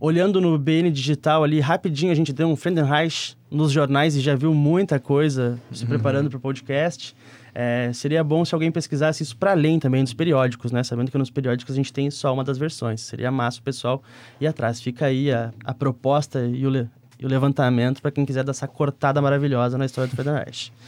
olhando 0.00 0.40
no 0.40 0.58
BN 0.58 0.90
Digital 0.90 1.44
ali, 1.44 1.60
rapidinho 1.60 2.10
a 2.10 2.14
gente 2.14 2.32
deu 2.32 2.48
um 2.48 2.56
Friedenreich 2.56 3.36
nos 3.50 3.70
jornais 3.70 4.16
e 4.16 4.20
já 4.20 4.34
viu 4.34 4.54
muita 4.54 4.98
coisa 4.98 5.58
se 5.70 5.84
preparando 5.86 6.28
para 6.30 6.36
o 6.38 6.40
podcast. 6.40 7.14
É, 7.54 7.90
seria 7.92 8.22
bom 8.24 8.44
se 8.44 8.54
alguém 8.54 8.70
pesquisasse 8.70 9.22
isso 9.22 9.36
para 9.36 9.50
além 9.50 9.78
também 9.78 10.02
dos 10.04 10.14
periódicos, 10.14 10.70
né? 10.72 10.82
Sabendo 10.84 11.10
que 11.10 11.18
nos 11.18 11.30
periódicos 11.30 11.74
a 11.74 11.76
gente 11.76 11.92
tem 11.92 12.10
só 12.10 12.32
uma 12.32 12.44
das 12.44 12.56
versões. 12.56 13.00
Seria 13.02 13.30
massa 13.30 13.58
o 13.58 13.62
pessoal 13.62 14.02
ir 14.40 14.46
atrás. 14.46 14.80
Fica 14.80 15.06
aí 15.06 15.30
a, 15.32 15.52
a 15.64 15.74
proposta 15.74 16.44
e 16.46 16.64
o, 16.64 16.70
le- 16.70 16.88
e 17.18 17.26
o 17.26 17.28
levantamento 17.28 18.00
para 18.00 18.10
quem 18.12 18.24
quiser 18.24 18.44
dar 18.44 18.52
essa 18.52 18.68
cortada 18.68 19.20
maravilhosa 19.20 19.76
na 19.76 19.84
história 19.84 20.08
do 20.08 20.14
Friedenreich. 20.16 20.72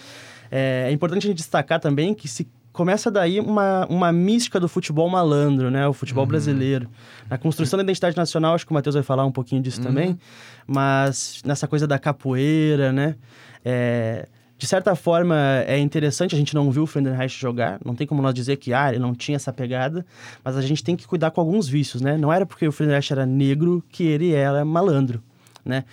É, 0.54 0.88
é 0.90 0.92
importante 0.92 1.26
a 1.26 1.28
gente 1.30 1.38
destacar 1.38 1.80
também 1.80 2.12
que 2.12 2.28
se 2.28 2.46
começa 2.72 3.10
daí 3.10 3.38
uma, 3.38 3.86
uma 3.86 4.12
mística 4.12 4.58
do 4.58 4.68
futebol 4.68 5.08
malandro, 5.08 5.70
né? 5.70 5.86
O 5.86 5.92
futebol 5.92 6.24
brasileiro. 6.26 6.88
Na 7.28 7.36
construção 7.38 7.76
da 7.76 7.82
identidade 7.82 8.16
nacional, 8.16 8.54
acho 8.54 8.66
que 8.66 8.72
o 8.72 8.74
Matheus 8.74 8.94
vai 8.94 9.02
falar 9.02 9.24
um 9.24 9.32
pouquinho 9.32 9.62
disso 9.62 9.80
também, 9.80 10.18
mas 10.66 11.42
nessa 11.44 11.68
coisa 11.68 11.86
da 11.86 11.98
capoeira, 11.98 12.92
né? 12.92 13.16
É, 13.64 14.26
de 14.62 14.66
certa 14.66 14.94
forma, 14.94 15.36
é 15.66 15.76
interessante, 15.78 16.36
a 16.36 16.38
gente 16.38 16.54
não 16.54 16.70
viu 16.70 16.84
o 16.84 16.86
Friedenreich 16.86 17.36
jogar, 17.36 17.80
não 17.84 17.96
tem 17.96 18.06
como 18.06 18.22
nós 18.22 18.32
dizer 18.32 18.58
que 18.58 18.72
ah, 18.72 18.90
ele 18.90 19.00
não 19.00 19.12
tinha 19.12 19.34
essa 19.34 19.52
pegada, 19.52 20.06
mas 20.44 20.56
a 20.56 20.62
gente 20.62 20.84
tem 20.84 20.94
que 20.94 21.04
cuidar 21.04 21.32
com 21.32 21.40
alguns 21.40 21.66
vícios, 21.66 22.00
né? 22.00 22.16
Não 22.16 22.32
era 22.32 22.46
porque 22.46 22.66
o 22.68 22.70
Friedenreich 22.70 23.12
era 23.12 23.26
negro 23.26 23.82
que 23.88 24.04
ele 24.04 24.32
era 24.32 24.64
malandro, 24.64 25.20
né? 25.64 25.84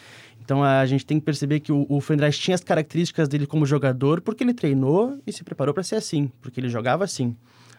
Então 0.50 0.64
a 0.64 0.84
gente 0.88 1.06
tem 1.06 1.20
que 1.20 1.26
perceber 1.28 1.60
que 1.60 1.72
o, 1.72 1.86
o 1.88 2.02
tinha 2.32 2.56
as 2.56 2.64
características 2.64 3.28
dele 3.28 3.46
como 3.46 3.68
jogador 3.68 4.20
porque 4.20 4.44
ele 4.44 4.52
treinou 4.52 5.20
e 5.28 5.32
se 5.32 5.44
preparou 5.44 5.76
para 5.76 5.84
ser 5.84 5.94
assim, 5.94 6.32
porque 6.42 6.60
ele 6.60 6.70
jogava 6.70 7.04
assim, 7.04 7.36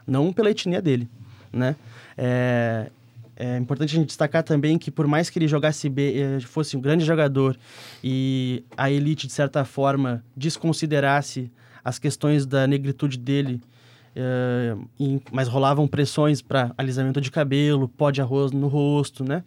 não 0.07 0.33
pela 0.33 0.53
etnia 0.53 0.81
dele, 0.81 1.09
né? 1.53 1.75
É, 2.17 2.89
é 3.35 3.57
importante 3.57 3.97
a 3.97 3.99
gente 3.99 4.07
destacar 4.07 4.45
também 4.45 4.79
que 4.79 4.89
por 4.89 5.09
mais 5.09 5.29
que 5.29 5.37
ele 5.41 5.49
jogasse 5.49 5.89
bem, 5.89 6.17
eh, 6.17 6.41
fosse 6.43 6.77
um 6.77 6.81
grande 6.81 7.05
jogador 7.05 7.59
e 8.05 8.63
a 8.77 8.89
elite 8.89 9.27
de 9.27 9.33
certa 9.33 9.65
forma 9.65 10.23
desconsiderasse 10.37 11.51
as 11.85 11.99
questões 11.99 12.47
da 12.47 12.69
negritude 12.69 13.19
dele, 13.19 13.61
e- 15.01 15.21
mas 15.33 15.49
rolavam 15.49 15.89
pressões 15.89 16.41
para 16.41 16.73
alisamento 16.79 17.21
de 17.21 17.33
cabelo, 17.33 17.89
pó 17.89 18.13
de 18.13 18.21
arroz 18.21 18.53
no 18.53 18.69
rosto, 18.69 19.25
né? 19.25 19.43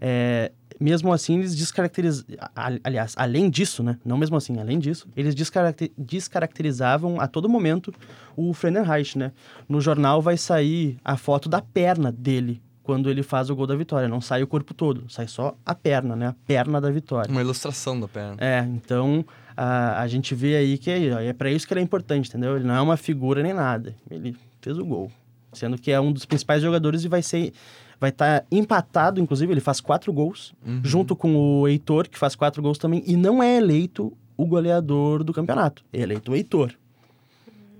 É, 0.00 0.52
mesmo 0.78 1.12
assim, 1.12 1.38
eles 1.38 1.54
descaracterizavam. 1.56 2.36
Aliás, 2.84 3.14
além 3.16 3.48
disso, 3.48 3.82
né? 3.82 3.98
Não 4.04 4.18
mesmo 4.18 4.36
assim, 4.36 4.58
além 4.58 4.78
disso, 4.78 5.08
eles 5.16 5.34
descaracter- 5.34 5.90
descaracterizavam 5.96 7.20
a 7.20 7.26
todo 7.26 7.48
momento 7.48 7.92
o 8.36 8.52
Friedenreich, 8.52 9.16
né? 9.18 9.32
No 9.68 9.80
jornal 9.80 10.20
vai 10.20 10.36
sair 10.36 10.98
a 11.04 11.16
foto 11.16 11.48
da 11.48 11.60
perna 11.62 12.12
dele 12.12 12.60
quando 12.82 13.10
ele 13.10 13.22
faz 13.22 13.50
o 13.50 13.56
gol 13.56 13.66
da 13.66 13.74
vitória. 13.74 14.06
Não 14.08 14.20
sai 14.20 14.42
o 14.42 14.46
corpo 14.46 14.72
todo, 14.74 15.10
sai 15.10 15.26
só 15.26 15.56
a 15.64 15.74
perna, 15.74 16.14
né? 16.14 16.28
A 16.28 16.34
perna 16.46 16.80
da 16.80 16.90
vitória. 16.90 17.30
Uma 17.30 17.40
ilustração 17.40 17.98
da 17.98 18.06
perna. 18.06 18.36
É, 18.38 18.60
então 18.60 19.24
a, 19.56 20.00
a 20.02 20.06
gente 20.06 20.34
vê 20.34 20.56
aí 20.56 20.78
que 20.78 20.90
é, 20.90 21.26
é 21.28 21.32
para 21.32 21.50
isso 21.50 21.66
que 21.66 21.72
ele 21.72 21.80
é 21.80 21.82
importante, 21.82 22.28
entendeu? 22.28 22.54
Ele 22.56 22.64
não 22.66 22.74
é 22.74 22.80
uma 22.80 22.96
figura 22.96 23.42
nem 23.42 23.54
nada. 23.54 23.94
Ele 24.10 24.36
fez 24.60 24.78
o 24.78 24.84
gol. 24.84 25.10
Sendo 25.52 25.78
que 25.78 25.90
é 25.90 25.98
um 25.98 26.12
dos 26.12 26.26
principais 26.26 26.60
jogadores 26.62 27.02
e 27.02 27.08
vai 27.08 27.22
ser. 27.22 27.52
Vai 28.00 28.10
estar 28.10 28.44
empatado, 28.50 29.20
inclusive, 29.20 29.52
ele 29.52 29.60
faz 29.60 29.80
quatro 29.80 30.12
gols, 30.12 30.54
junto 30.82 31.16
com 31.16 31.34
o 31.34 31.66
Heitor, 31.66 32.08
que 32.08 32.18
faz 32.18 32.34
quatro 32.34 32.62
gols 32.62 32.78
também, 32.78 33.02
e 33.06 33.16
não 33.16 33.42
é 33.42 33.56
eleito 33.56 34.12
o 34.36 34.44
goleador 34.44 35.24
do 35.24 35.32
campeonato. 35.32 35.82
É 35.92 36.00
eleito 36.00 36.32
o 36.32 36.36
Heitor. 36.36 36.74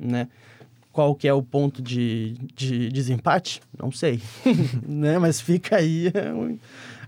Né? 0.01 0.29
Qual 0.91 1.15
que 1.15 1.29
é 1.29 1.35
o 1.35 1.43
ponto 1.43 1.83
de, 1.83 2.35
de 2.55 2.89
desempate? 2.89 3.61
Não 3.79 3.93
sei. 3.93 4.23
né? 4.89 5.19
Mas 5.19 5.41
fica 5.41 5.77
aí 5.77 6.11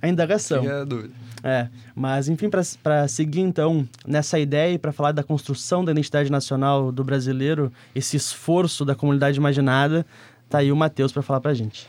a 0.03 0.09
indagação. 0.09 0.61
Fica 0.61 0.83
a 0.83 0.85
dúvida. 0.85 1.15
É, 1.43 1.69
mas 1.95 2.29
enfim, 2.29 2.51
para 2.83 3.07
seguir 3.07 3.41
então 3.41 3.89
nessa 4.07 4.39
ideia 4.39 4.75
e 4.75 4.79
para 4.79 4.93
falar 4.93 5.13
da 5.13 5.23
construção 5.23 5.85
da 5.85 5.93
identidade 5.93 6.31
nacional 6.31 6.91
do 6.91 7.05
brasileiro, 7.05 7.73
esse 7.95 8.17
esforço 8.17 8.85
da 8.85 8.95
comunidade 8.95 9.39
imaginada, 9.39 10.05
tá 10.49 10.59
aí 10.59 10.73
o 10.73 10.77
Matheus 10.77 11.13
para 11.13 11.23
falar 11.23 11.41
pra 11.41 11.55
gente. 11.55 11.87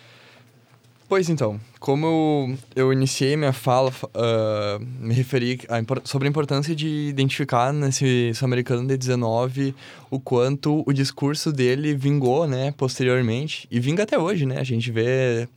Pois 1.09 1.27
então, 1.27 1.59
como 1.79 2.05
eu, 2.05 2.57
eu 2.75 2.93
iniciei 2.93 3.35
minha 3.35 3.51
fala, 3.51 3.89
fa- 3.91 4.07
ah, 4.13 4.79
me 4.99 5.11
referi 5.11 5.59
a 5.67 5.81
sobre 6.03 6.27
a 6.27 6.29
importância 6.29 6.75
de 6.75 6.87
identificar 7.09 7.73
nesse 7.73 8.31
sul-americano 8.35 8.87
de 8.87 8.95
19 8.95 9.73
o 10.11 10.19
quanto 10.19 10.83
o 10.85 10.93
discurso 10.93 11.51
dele 11.51 11.95
vingou, 11.95 12.47
né, 12.47 12.71
posteriormente, 12.77 13.67
e 13.71 13.79
vinga 13.79 14.03
até 14.03 14.19
hoje, 14.19 14.45
né? 14.45 14.59
A 14.59 14.63
gente 14.63 14.91
vê 14.91 15.47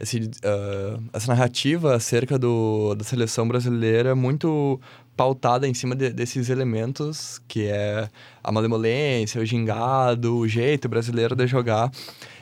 esse, 0.00 0.28
ah, 0.44 0.98
essa 1.12 1.28
narrativa 1.28 1.94
acerca 1.94 2.36
do, 2.36 2.92
da 2.96 3.04
seleção 3.04 3.46
brasileira 3.46 4.16
muito 4.16 4.80
pautada 5.16 5.68
em 5.68 5.74
cima 5.74 5.94
de- 5.94 6.10
desses 6.10 6.48
elementos, 6.50 7.40
que 7.46 7.66
é 7.66 8.08
a 8.42 8.50
malemolência, 8.50 9.40
o 9.40 9.44
gingado, 9.46 10.36
o 10.36 10.48
jeito 10.48 10.88
brasileiro 10.88 11.36
de 11.36 11.46
jogar. 11.46 11.92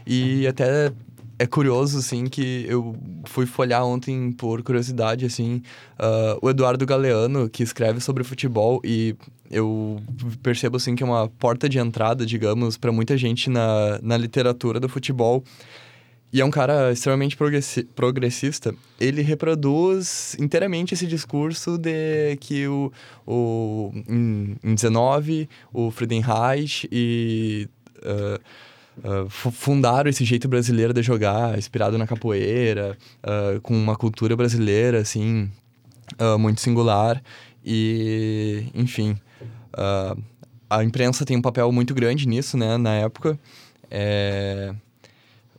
E 0.06 0.46
até 0.46 0.92
é 1.38 1.46
curioso, 1.46 1.98
assim, 1.98 2.26
que 2.26 2.66
eu 2.68 2.96
fui 3.24 3.46
folhar 3.46 3.84
ontem 3.84 4.32
por 4.32 4.62
curiosidade, 4.62 5.24
assim, 5.24 5.62
ah, 5.98 6.36
o 6.42 6.50
Eduardo 6.50 6.84
Galeano, 6.84 7.48
que 7.48 7.62
escreve 7.62 8.00
sobre 8.00 8.24
futebol, 8.24 8.80
e 8.84 9.14
eu 9.50 10.00
percebo, 10.42 10.76
assim, 10.76 10.96
que 10.96 11.02
é 11.02 11.06
uma 11.06 11.28
porta 11.28 11.68
de 11.68 11.78
entrada, 11.78 12.26
digamos, 12.26 12.76
para 12.76 12.90
muita 12.90 13.16
gente 13.16 13.48
na, 13.48 13.98
na 14.02 14.16
literatura 14.16 14.80
do 14.80 14.88
futebol. 14.88 15.44
E 16.30 16.42
é 16.42 16.44
um 16.44 16.50
cara 16.50 16.92
extremamente 16.92 17.34
progressi- 17.36 17.84
progressista. 17.84 18.74
Ele 19.00 19.22
reproduz 19.22 20.36
inteiramente 20.38 20.92
esse 20.92 21.06
discurso 21.06 21.78
de 21.78 22.36
que 22.36 22.68
o, 22.68 22.92
o 23.26 23.90
em, 24.06 24.56
em 24.62 24.74
19, 24.74 25.48
o 25.72 25.90
Friedenreich 25.90 26.86
e 26.92 27.66
ah, 28.04 28.38
ah, 29.04 29.26
fu- 29.28 29.50
fundaram 29.50 30.08
esse 30.10 30.24
jeito 30.24 30.48
brasileiro 30.48 30.92
de 30.94 31.02
jogar, 31.02 31.56
inspirado 31.58 31.96
na 31.98 32.06
capoeira, 32.06 32.96
ah, 33.22 33.58
com 33.62 33.74
uma 33.74 33.96
cultura 33.96 34.36
brasileira, 34.36 35.00
assim, 35.00 35.50
ah, 36.18 36.38
muito 36.38 36.60
singular. 36.60 37.22
E, 37.64 38.64
enfim, 38.74 39.16
a 40.70 40.82
imprensa 40.84 41.24
tem 41.24 41.36
um 41.36 41.42
papel 41.42 41.70
muito 41.72 41.94
grande 41.94 42.26
nisso, 42.26 42.56
né, 42.56 42.76
na 42.78 42.94
época. 42.94 43.38
É 43.90 44.74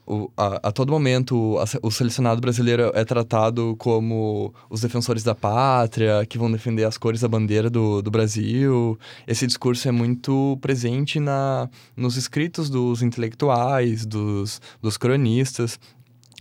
o- 0.09 0.31
a, 0.35 0.69
a 0.69 0.71
todo 0.71 0.91
momento 0.91 1.57
a 1.59 1.65
o 1.85 1.91
selecionado 1.91 2.41
brasileiro 2.41 2.91
é 2.95 3.05
tratado 3.05 3.75
como 3.77 4.53
os 4.69 4.81
defensores 4.81 5.23
da 5.23 5.35
pátria, 5.35 6.25
que 6.27 6.37
vão 6.37 6.51
defender 6.51 6.83
as 6.83 6.97
cores 6.97 7.21
da 7.21 7.27
bandeira 7.27 7.69
do, 7.69 8.01
do 8.01 8.09
Brasil. 8.11 8.97
Esse 9.27 9.45
discurso 9.45 9.87
é 9.87 9.91
muito 9.91 10.57
presente 10.61 11.19
na, 11.19 11.69
nos 11.95 12.17
escritos 12.17 12.69
dos 12.69 13.01
intelectuais, 13.03 14.05
dos, 14.05 14.59
dos 14.81 14.97
cronistas. 14.97 15.79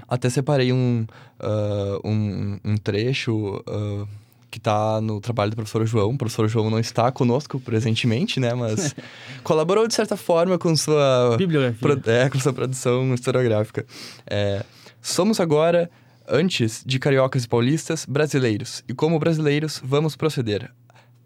Até 0.08 0.30
separei 0.30 0.72
um, 0.72 1.06
ah, 1.38 1.98
um, 2.04 2.58
um 2.64 2.76
trecho 2.76 3.62
ah, 3.66 4.06
que 4.50 4.58
está 4.58 5.00
no 5.00 5.20
trabalho 5.20 5.50
do 5.50 5.56
professor 5.56 5.84
João. 5.86 6.10
O 6.10 6.18
professor 6.18 6.48
João 6.48 6.70
não 6.70 6.78
está 6.78 7.10
conosco 7.12 7.60
presentemente, 7.60 8.40
né? 8.40 8.54
Mas 8.54 8.94
colaborou 9.44 9.86
de 9.86 9.94
certa 9.94 10.16
forma 10.16 10.58
com 10.58 10.74
sua 10.76 11.36
Bibliografia. 11.36 11.78
Pro- 11.80 12.10
é, 12.10 12.28
com 12.30 12.38
sua 12.40 12.52
produção 12.52 13.12
historiográfica. 13.14 13.84
É, 14.26 14.64
somos 15.02 15.38
agora, 15.40 15.90
antes 16.28 16.82
de 16.86 16.98
cariocas 16.98 17.44
e 17.44 17.48
paulistas, 17.48 18.04
brasileiros. 18.06 18.82
E 18.88 18.94
como 18.94 19.18
brasileiros, 19.18 19.80
vamos 19.84 20.16
proceder. 20.16 20.70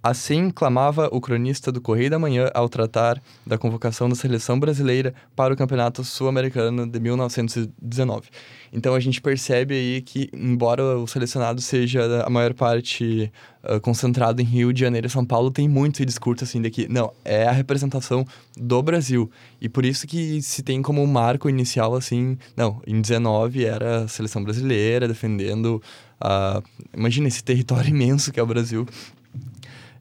Assim 0.03 0.51
clamava 0.51 1.09
o 1.13 1.21
cronista 1.21 1.71
do 1.71 1.81
Correio 1.81 2.11
da 2.11 2.19
Manhã 2.19 2.51
ao 2.55 2.69
tratar 2.69 3.23
da 3.47 3.57
convocação 3.57 4.09
da 4.09 4.17
seleção 4.17 4.59
brasileira 4.59 5.15
para 5.37 5.55
o 5.55 5.57
Campeonato 5.57 6.03
Sul-Americano 6.03 6.91
de 6.91 6.99
1919. 6.99 8.29
Então 8.73 8.97
a 8.97 9.01
gente 9.01 9.21
percebe 9.21 9.75
aí 9.75 10.03
que, 10.03 10.29
embora 10.33 10.99
o 10.99 11.07
selecionado 11.07 11.61
seja 11.61 12.25
a 12.25 12.29
maior 12.29 12.53
parte 12.53 13.31
ah, 13.63 13.79
concentrado 13.79 14.43
em 14.43 14.45
Rio 14.45 14.73
de 14.73 14.81
Janeiro 14.81 15.07
e 15.07 15.11
São 15.11 15.25
Paulo, 15.25 15.53
tem 15.53 15.69
muito 15.69 16.05
discurso 16.05 16.43
assim 16.43 16.61
de 16.61 16.69
que, 16.69 16.89
não, 16.89 17.13
é 17.25 17.47
a 17.47 17.53
representação 17.53 18.27
do 18.57 18.83
Brasil. 18.83 19.31
E 19.61 19.69
por 19.69 19.85
isso 19.85 20.05
que 20.05 20.43
se 20.43 20.65
tem 20.65 20.83
como 20.83 21.07
marco 21.07 21.49
inicial 21.49 21.95
assim, 21.95 22.37
não, 22.57 22.83
em 22.89 23.01
19 23.01 23.65
era 23.65 24.03
a 24.03 24.09
seleção 24.09 24.43
brasileira 24.43 25.07
defendendo 25.07 25.81
a. 26.21 26.61
imagina 26.93 27.29
esse 27.29 27.45
território 27.45 27.91
imenso 27.95 28.33
que 28.33 28.41
é 28.41 28.43
o 28.43 28.47
Brasil. 28.47 28.85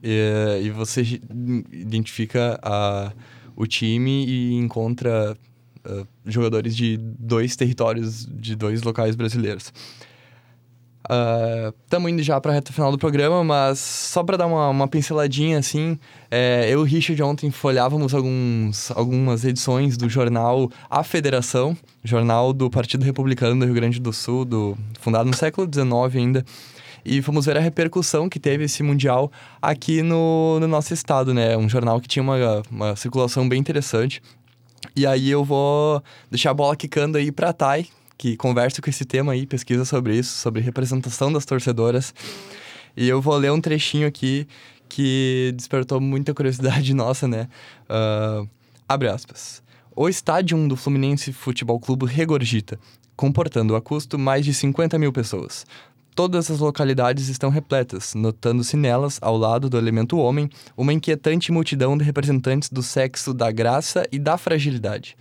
E, 0.04 0.62
e 0.64 0.70
você 0.72 1.04
gi- 1.04 1.22
identifica 1.72 2.60
a, 2.62 3.12
o 3.56 3.68
time 3.68 4.26
e 4.26 4.54
encontra 4.56 5.38
ah, 5.86 6.04
jogadores 6.26 6.76
de 6.76 6.98
dois 6.98 7.56
territórios, 7.56 8.26
de 8.26 8.56
dois 8.56 8.82
locais 8.82 9.16
brasileiros. 9.16 9.72
Estamos 11.84 12.12
indo 12.12 12.24
já 12.24 12.40
para 12.40 12.52
a 12.52 12.56
reta 12.56 12.72
final 12.72 12.92
do 12.92 12.98
programa, 12.98 13.44
mas 13.44 13.80
só 13.80 14.24
para 14.24 14.38
dar 14.38 14.48
uma, 14.48 14.70
uma 14.70 14.88
pinceladinha 14.88 15.58
assim, 15.58 15.98
é, 16.30 16.68
eu 16.70 16.80
e 16.80 16.82
o 16.82 16.84
Richard 16.86 17.22
ontem 17.24 17.52
folhávamos 17.52 18.14
alguns, 18.14 18.92
algumas 18.92 19.44
edições 19.44 19.98
do 19.98 20.08
jornal 20.08 20.72
A 20.90 21.04
Federação, 21.04 21.76
jornal 22.04 22.54
do 22.54 22.70
Partido 22.70 23.04
Republicano 23.04 23.60
do 23.60 23.66
Rio 23.66 23.74
Grande 23.74 24.00
do 24.00 24.14
Sul, 24.14 24.46
do, 24.46 24.78
fundado 25.02 25.30
no 25.30 25.36
século 25.36 25.68
XIX 25.70 26.16
ainda. 26.16 26.46
E 27.04 27.22
fomos 27.22 27.46
ver 27.46 27.58
a 27.58 27.60
repercussão 27.60 28.30
que 28.30 28.40
teve 28.40 28.66
esse 28.66 28.84
Mundial 28.84 29.32
aqui 29.62 30.02
no, 30.02 30.60
no 30.60 30.68
nosso 30.68 30.94
estado, 30.94 31.34
né? 31.34 31.58
Um 31.58 31.68
jornal 31.68 32.00
que 32.00 32.08
tinha 32.08 32.24
uma, 32.24 32.62
uma 32.70 32.96
circulação 32.96 33.48
bem 33.48 33.60
interessante. 33.60 34.22
E 34.96 35.06
aí 35.06 35.30
eu 35.30 35.44
vou 35.44 36.04
deixar 36.30 36.52
a 36.52 36.54
bola 36.54 36.76
quicando 36.76 37.18
aí 37.18 37.32
pra 37.32 37.54
Thay, 37.54 37.88
que 38.18 38.36
conversa 38.36 38.82
com 38.82 38.90
esse 38.90 39.06
tema 39.06 39.32
aí, 39.32 39.46
pesquisa 39.46 39.86
sobre 39.86 40.18
isso, 40.18 40.38
sobre 40.38 40.62
representação 40.62 41.32
das 41.32 41.46
torcedoras. 41.46 42.14
E 42.96 43.08
eu 43.08 43.22
vou 43.22 43.36
ler 43.38 43.52
um 43.52 43.62
trechinho 43.62 44.08
aqui 44.08 44.48
que 44.90 45.54
despertou 45.56 46.02
muita 46.02 46.34
curiosidade 46.34 46.94
nossa, 46.96 47.28
né? 47.28 47.48
Ah, 47.88 48.44
abre 48.88 49.08
aspas. 49.08 49.64
O 49.96 50.08
estádio 50.10 50.68
do 50.68 50.76
Fluminense 50.76 51.32
Futebol 51.34 51.80
Clube 51.80 52.06
regorgita, 52.06 52.80
comportando 53.16 53.76
a 53.76 53.82
custo 53.82 54.18
mais 54.20 54.46
de 54.46 54.54
50 54.54 54.98
mil 55.00 55.12
pessoas. 55.12 55.66
Todas 56.14 56.52
as 56.52 56.60
localidades 56.60 57.30
estão 57.30 57.50
repletas, 57.50 58.14
notando-se 58.14 58.76
nelas, 58.76 59.18
ao 59.22 59.38
lado 59.38 59.70
do 59.70 59.78
elemento 59.78 60.18
homem, 60.18 60.50
uma 60.76 60.92
inquietante 60.92 61.52
multidão 61.52 61.98
de 61.98 62.04
representantes 62.04 62.70
do 62.70 62.84
sexo 62.84 63.34
da 63.34 63.50
graça 63.50 64.06
e 64.12 64.20
da 64.20 64.38
fragilidade. 64.38 65.16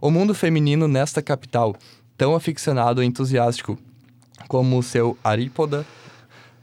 O 0.00 0.12
mundo 0.12 0.32
feminino 0.34 0.86
nesta 0.86 1.20
capital, 1.20 1.74
tão 2.16 2.36
aficionado 2.36 3.02
e 3.02 3.06
entusiástico 3.06 3.76
como 4.46 4.78
o 4.78 4.82
seu 4.82 5.18
arípoda, 5.24 5.84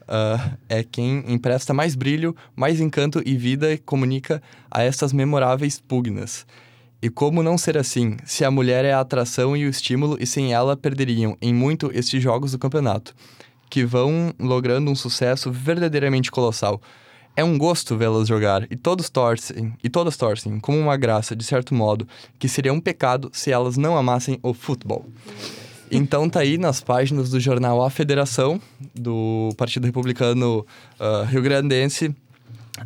ah, 0.08 0.54
é 0.70 0.82
quem 0.82 1.26
empresta 1.28 1.74
mais 1.74 1.96
brilho, 1.96 2.34
mais 2.56 2.80
encanto 2.80 3.22
e 3.26 3.36
vida 3.36 3.74
e 3.74 3.78
comunica 3.78 4.42
a 4.72 4.84
estas 4.84 5.12
memoráveis 5.12 5.80
pugnas. 5.80 6.46
E 7.02 7.10
como 7.10 7.44
não 7.44 7.58
ser 7.58 7.78
assim, 7.78 8.16
se 8.26 8.46
a 8.46 8.50
mulher 8.50 8.86
é 8.86 8.94
a 8.94 9.02
atração 9.02 9.56
e 9.56 9.66
o 9.66 9.70
estímulo 9.70 10.18
e 10.20 10.26
sem 10.26 10.54
ela 10.54 10.78
perderiam 10.78 11.38
em 11.42 11.54
muito 11.54 11.92
estes 11.94 12.24
jogos 12.24 12.54
do 12.54 12.58
campeonato, 12.58 13.14
que 13.70 13.86
vão 13.86 14.34
logrando 14.40 14.90
um 14.90 14.96
sucesso 14.96 15.52
verdadeiramente 15.52 16.32
colossal. 16.32 16.82
É 17.36 17.44
um 17.44 17.58
gosto 17.58 17.98
vê-las 17.98 18.28
jogar 18.28 18.66
e 18.72 18.76
todos 18.78 19.10
torcem, 19.10 19.74
e 19.84 19.90
todas 19.90 20.16
torcem 20.16 20.60
como 20.60 20.80
uma 20.80 20.96
graça, 20.96 21.36
de 21.36 21.44
certo 21.44 21.76
modo, 21.76 22.08
que 22.40 22.48
seria 22.48 22.72
um 22.72 22.80
pecado 22.80 23.30
se 23.34 23.52
elas 23.52 23.76
não 23.76 23.98
amassem 23.98 24.40
o 24.42 24.54
futebol. 24.54 25.06
Então 25.92 26.30
tá 26.30 26.40
aí 26.40 26.58
nas 26.58 26.82
páginas 26.82 27.30
do 27.30 27.40
jornal 27.40 27.84
A 27.84 27.90
Federação, 27.90 28.60
do 28.94 29.50
Partido 29.58 29.86
Republicano 29.86 30.66
ah, 31.00 31.26
Rio 31.30 31.42
Grandense, 31.42 32.16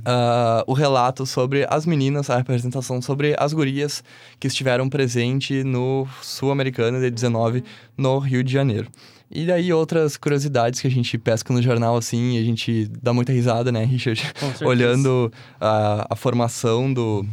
ah, 0.05 0.63
o 0.67 0.73
relato 0.73 1.25
sobre 1.25 1.65
as 1.69 1.85
meninas, 1.85 2.29
a 2.29 2.37
representação 2.37 3.01
sobre 3.01 3.35
as 3.39 3.53
gurias 3.53 4.03
que 4.39 4.47
estiveram 4.47 4.89
presentes 4.89 5.63
no 5.63 6.07
Sul-Americano 6.21 6.99
de 6.99 7.09
19 7.09 7.63
no 7.97 8.19
Rio 8.19 8.43
de 8.43 8.51
Janeiro. 8.51 8.87
E 9.31 9.45
daí 9.45 9.71
outras 9.71 10.17
curiosidades 10.17 10.79
que 10.81 10.87
a 10.87 10.91
gente 10.91 11.17
pesca 11.17 11.53
no 11.53 11.61
jornal, 11.61 11.95
assim, 11.95 12.35
e 12.35 12.39
a 12.39 12.43
gente 12.43 12.89
dá 13.01 13.13
muita 13.13 13.31
risada, 13.31 13.71
né, 13.71 13.83
Richard? 13.85 14.21
Olhando 14.65 15.31
a, 15.61 16.07
a 16.09 16.15
formação 16.15 16.91
do, 16.91 17.23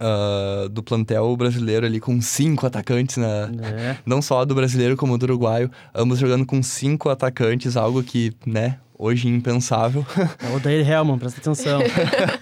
ah, 0.00 0.68
do 0.70 0.82
plantel 0.82 1.36
brasileiro 1.36 1.84
ali 1.84 2.00
com 2.00 2.18
cinco 2.22 2.66
atacantes, 2.66 3.18
na, 3.18 3.50
É. 3.62 3.96
não 4.06 4.22
só 4.22 4.44
do 4.44 4.54
brasileiro 4.54 4.96
como 4.96 5.18
do 5.18 5.24
uruguaio, 5.24 5.70
ambos 5.94 6.18
jogando 6.18 6.46
com 6.46 6.62
cinco 6.62 7.10
atacantes, 7.10 7.76
algo 7.76 8.02
que, 8.02 8.32
né, 8.46 8.78
hoje 8.98 9.28
impensável. 9.28 10.04
É 10.50 10.56
o 10.56 10.58
Daír 10.60 10.88
Hellman, 10.88 11.18
presta 11.18 11.40
atenção. 11.40 11.80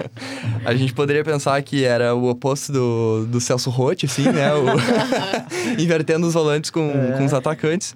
A 0.65 0.75
gente 0.75 0.93
poderia 0.95 1.25
pensar 1.25 1.61
que 1.63 1.85
era 1.85 2.15
o 2.15 2.29
oposto 2.29 2.73
do, 2.73 3.27
do 3.27 3.41
Celso 3.41 3.69
Rotti, 3.71 4.07
assim, 4.07 4.23
né? 4.31 4.53
O- 4.55 5.81
Invertendo 5.81 6.27
os 6.27 6.35
volantes 6.35 6.71
com, 6.71 6.89
com 7.17 7.25
os 7.25 7.33
atacantes. 7.35 7.95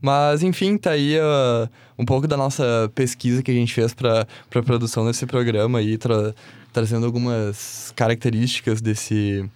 Mas, 0.00 0.42
enfim, 0.42 0.78
tá 0.78 0.92
aí 0.92 1.18
ah, 1.18 1.68
um 1.98 2.04
pouco 2.04 2.26
da 2.26 2.36
nossa 2.36 2.90
pesquisa 2.94 3.42
que 3.42 3.50
a 3.50 3.54
gente 3.54 3.74
fez 3.74 3.92
para 3.92 4.26
a 4.54 4.62
produção 4.62 5.06
desse 5.06 5.26
programa 5.26 5.78
aí, 5.78 5.98
tra- 5.98 6.34
trazendo 6.72 7.04
algumas 7.06 7.92
características 7.94 8.80
desse 8.80 9.48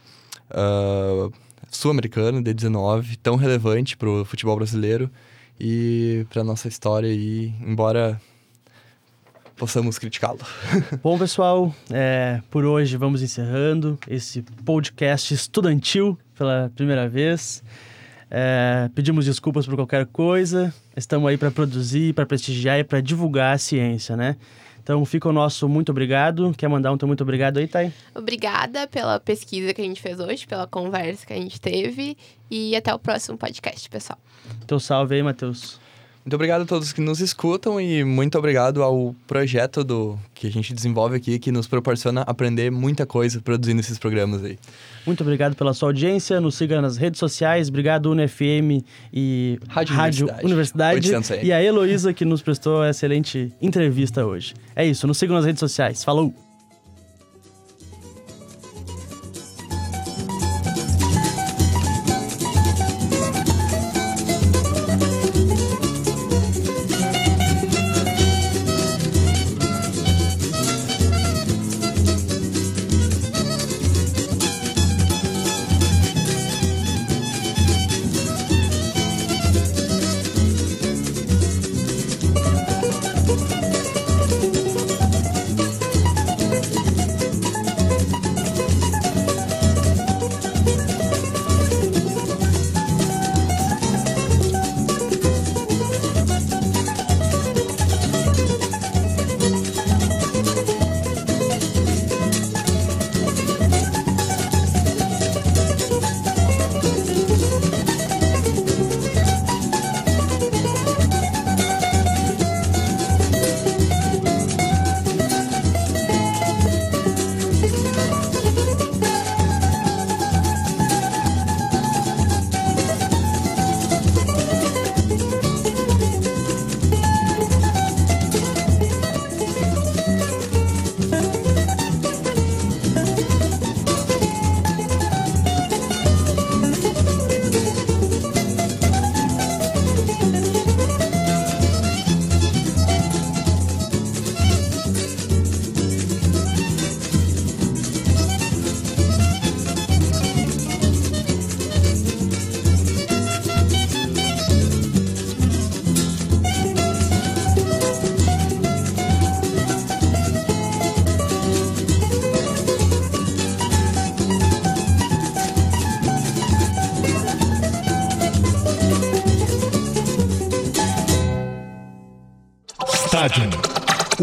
ah, 0.51 1.29
sul-americano, 1.71 2.43
D19, 2.43 3.19
tão 3.23 3.37
relevante 3.37 3.97
para 3.97 4.09
o 4.09 4.25
futebol 4.25 4.57
brasileiro 4.57 5.11
e 5.59 6.27
para 6.31 6.45
nossa 6.45 6.69
história 6.69 7.09
aí, 7.09 7.55
embora 7.61 8.21
possamos 9.57 9.99
criticá-lo. 9.99 10.41
Bom, 11.03 11.19
pessoal, 11.19 11.75
é, 11.91 12.41
por 12.51 12.65
hoje 12.65 12.97
vamos 12.97 13.23
encerrando 13.23 13.99
esse 14.09 14.43
podcast 14.65 15.33
estudantil 15.33 16.19
pela 16.37 16.71
primeira 16.75 17.09
vez. 17.09 17.63
É, 18.37 18.91
pedimos 18.93 19.27
desculpas 19.27 19.65
por 19.65 19.77
qualquer 19.77 20.07
coisa. 20.07 20.75
Estamos 20.97 21.29
aí 21.29 21.39
para 21.39 21.53
produzir, 21.53 22.13
para 22.15 22.27
prestigiar 22.27 22.81
e 22.81 22.83
para 22.83 23.01
divulgar 23.01 23.55
a 23.55 23.59
ciência, 23.59 24.17
né? 24.17 24.35
Então 24.83 25.05
fica 25.05 25.29
o 25.29 25.33
nosso 25.33 25.69
muito 25.69 25.91
obrigado. 25.93 26.53
Quer 26.59 26.67
mandar 26.67 26.91
um 26.91 26.99
teu 26.99 27.07
muito 27.07 27.21
obrigado 27.21 27.59
aí, 27.59 27.69
Thay? 27.69 27.93
Obrigada 28.13 28.89
pela 28.89 29.21
pesquisa 29.21 29.73
que 29.73 29.81
a 29.81 29.85
gente 29.85 30.03
fez 30.03 30.19
hoje, 30.19 30.49
pela 30.49 30.67
conversa 30.67 31.25
que 31.25 31.33
a 31.33 31.37
gente 31.37 31.61
teve. 31.61 32.19
E 32.51 32.75
até 32.75 32.93
o 32.93 32.99
próximo 32.99 33.39
podcast, 33.39 33.89
pessoal. 33.89 34.19
Teu 34.67 34.81
salve 34.81 35.15
aí, 35.15 35.23
Matheus. 35.23 35.79
Muito 36.25 36.37
obrigado 36.37 36.63
a 36.63 36.65
todos 36.65 36.91
que 36.91 37.03
nos 37.03 37.21
escutam 37.21 37.79
e 37.79 38.03
muito 38.03 38.39
obrigado 38.39 38.83
ao 38.83 39.15
projeto 39.27 39.85
do 39.85 40.19
que 40.35 40.47
a 40.47 40.51
gente 40.51 40.73
desenvolve 40.73 41.15
aqui, 41.15 41.39
que 41.39 41.53
nos 41.53 41.67
proporciona 41.67 42.23
aprender 42.23 42.71
muita 42.71 43.05
coisa 43.05 43.43
produzindo 43.43 43.81
esses 43.81 43.99
programas 43.99 44.43
aí. 44.43 44.59
Muito 45.05 45.21
obrigado 45.21 45.55
pela 45.55 45.75
sua 45.75 45.91
audiência. 45.91 46.41
Nos 46.41 46.55
siga 46.55 46.81
nas 46.81 46.97
redes 46.97 47.19
sociais. 47.19 47.69
Obrigado, 47.69 48.11
UNFM 48.11 48.83
e 49.13 49.59
Rádio 49.69 49.95
Universidade. 49.95 50.45
Universidade. 50.45 50.97
800 50.97 51.31
AM. 51.31 51.45
E 51.45 51.53
a 51.53 51.63
Heloísa, 51.63 52.15
que 52.15 52.25
nos 52.25 52.41
prestou 52.41 52.81
a 52.81 52.89
excelente 52.89 53.53
entrevista 53.61 54.25
hoje. 54.25 54.55
É 54.75 54.87
isso, 54.87 55.07
nos 55.07 55.19
sigam 55.19 55.37
nas 55.37 55.45
redes 55.45 55.61
sociais. 55.61 56.03
Falou! 56.03 56.44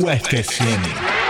UFSM. 0.01 1.20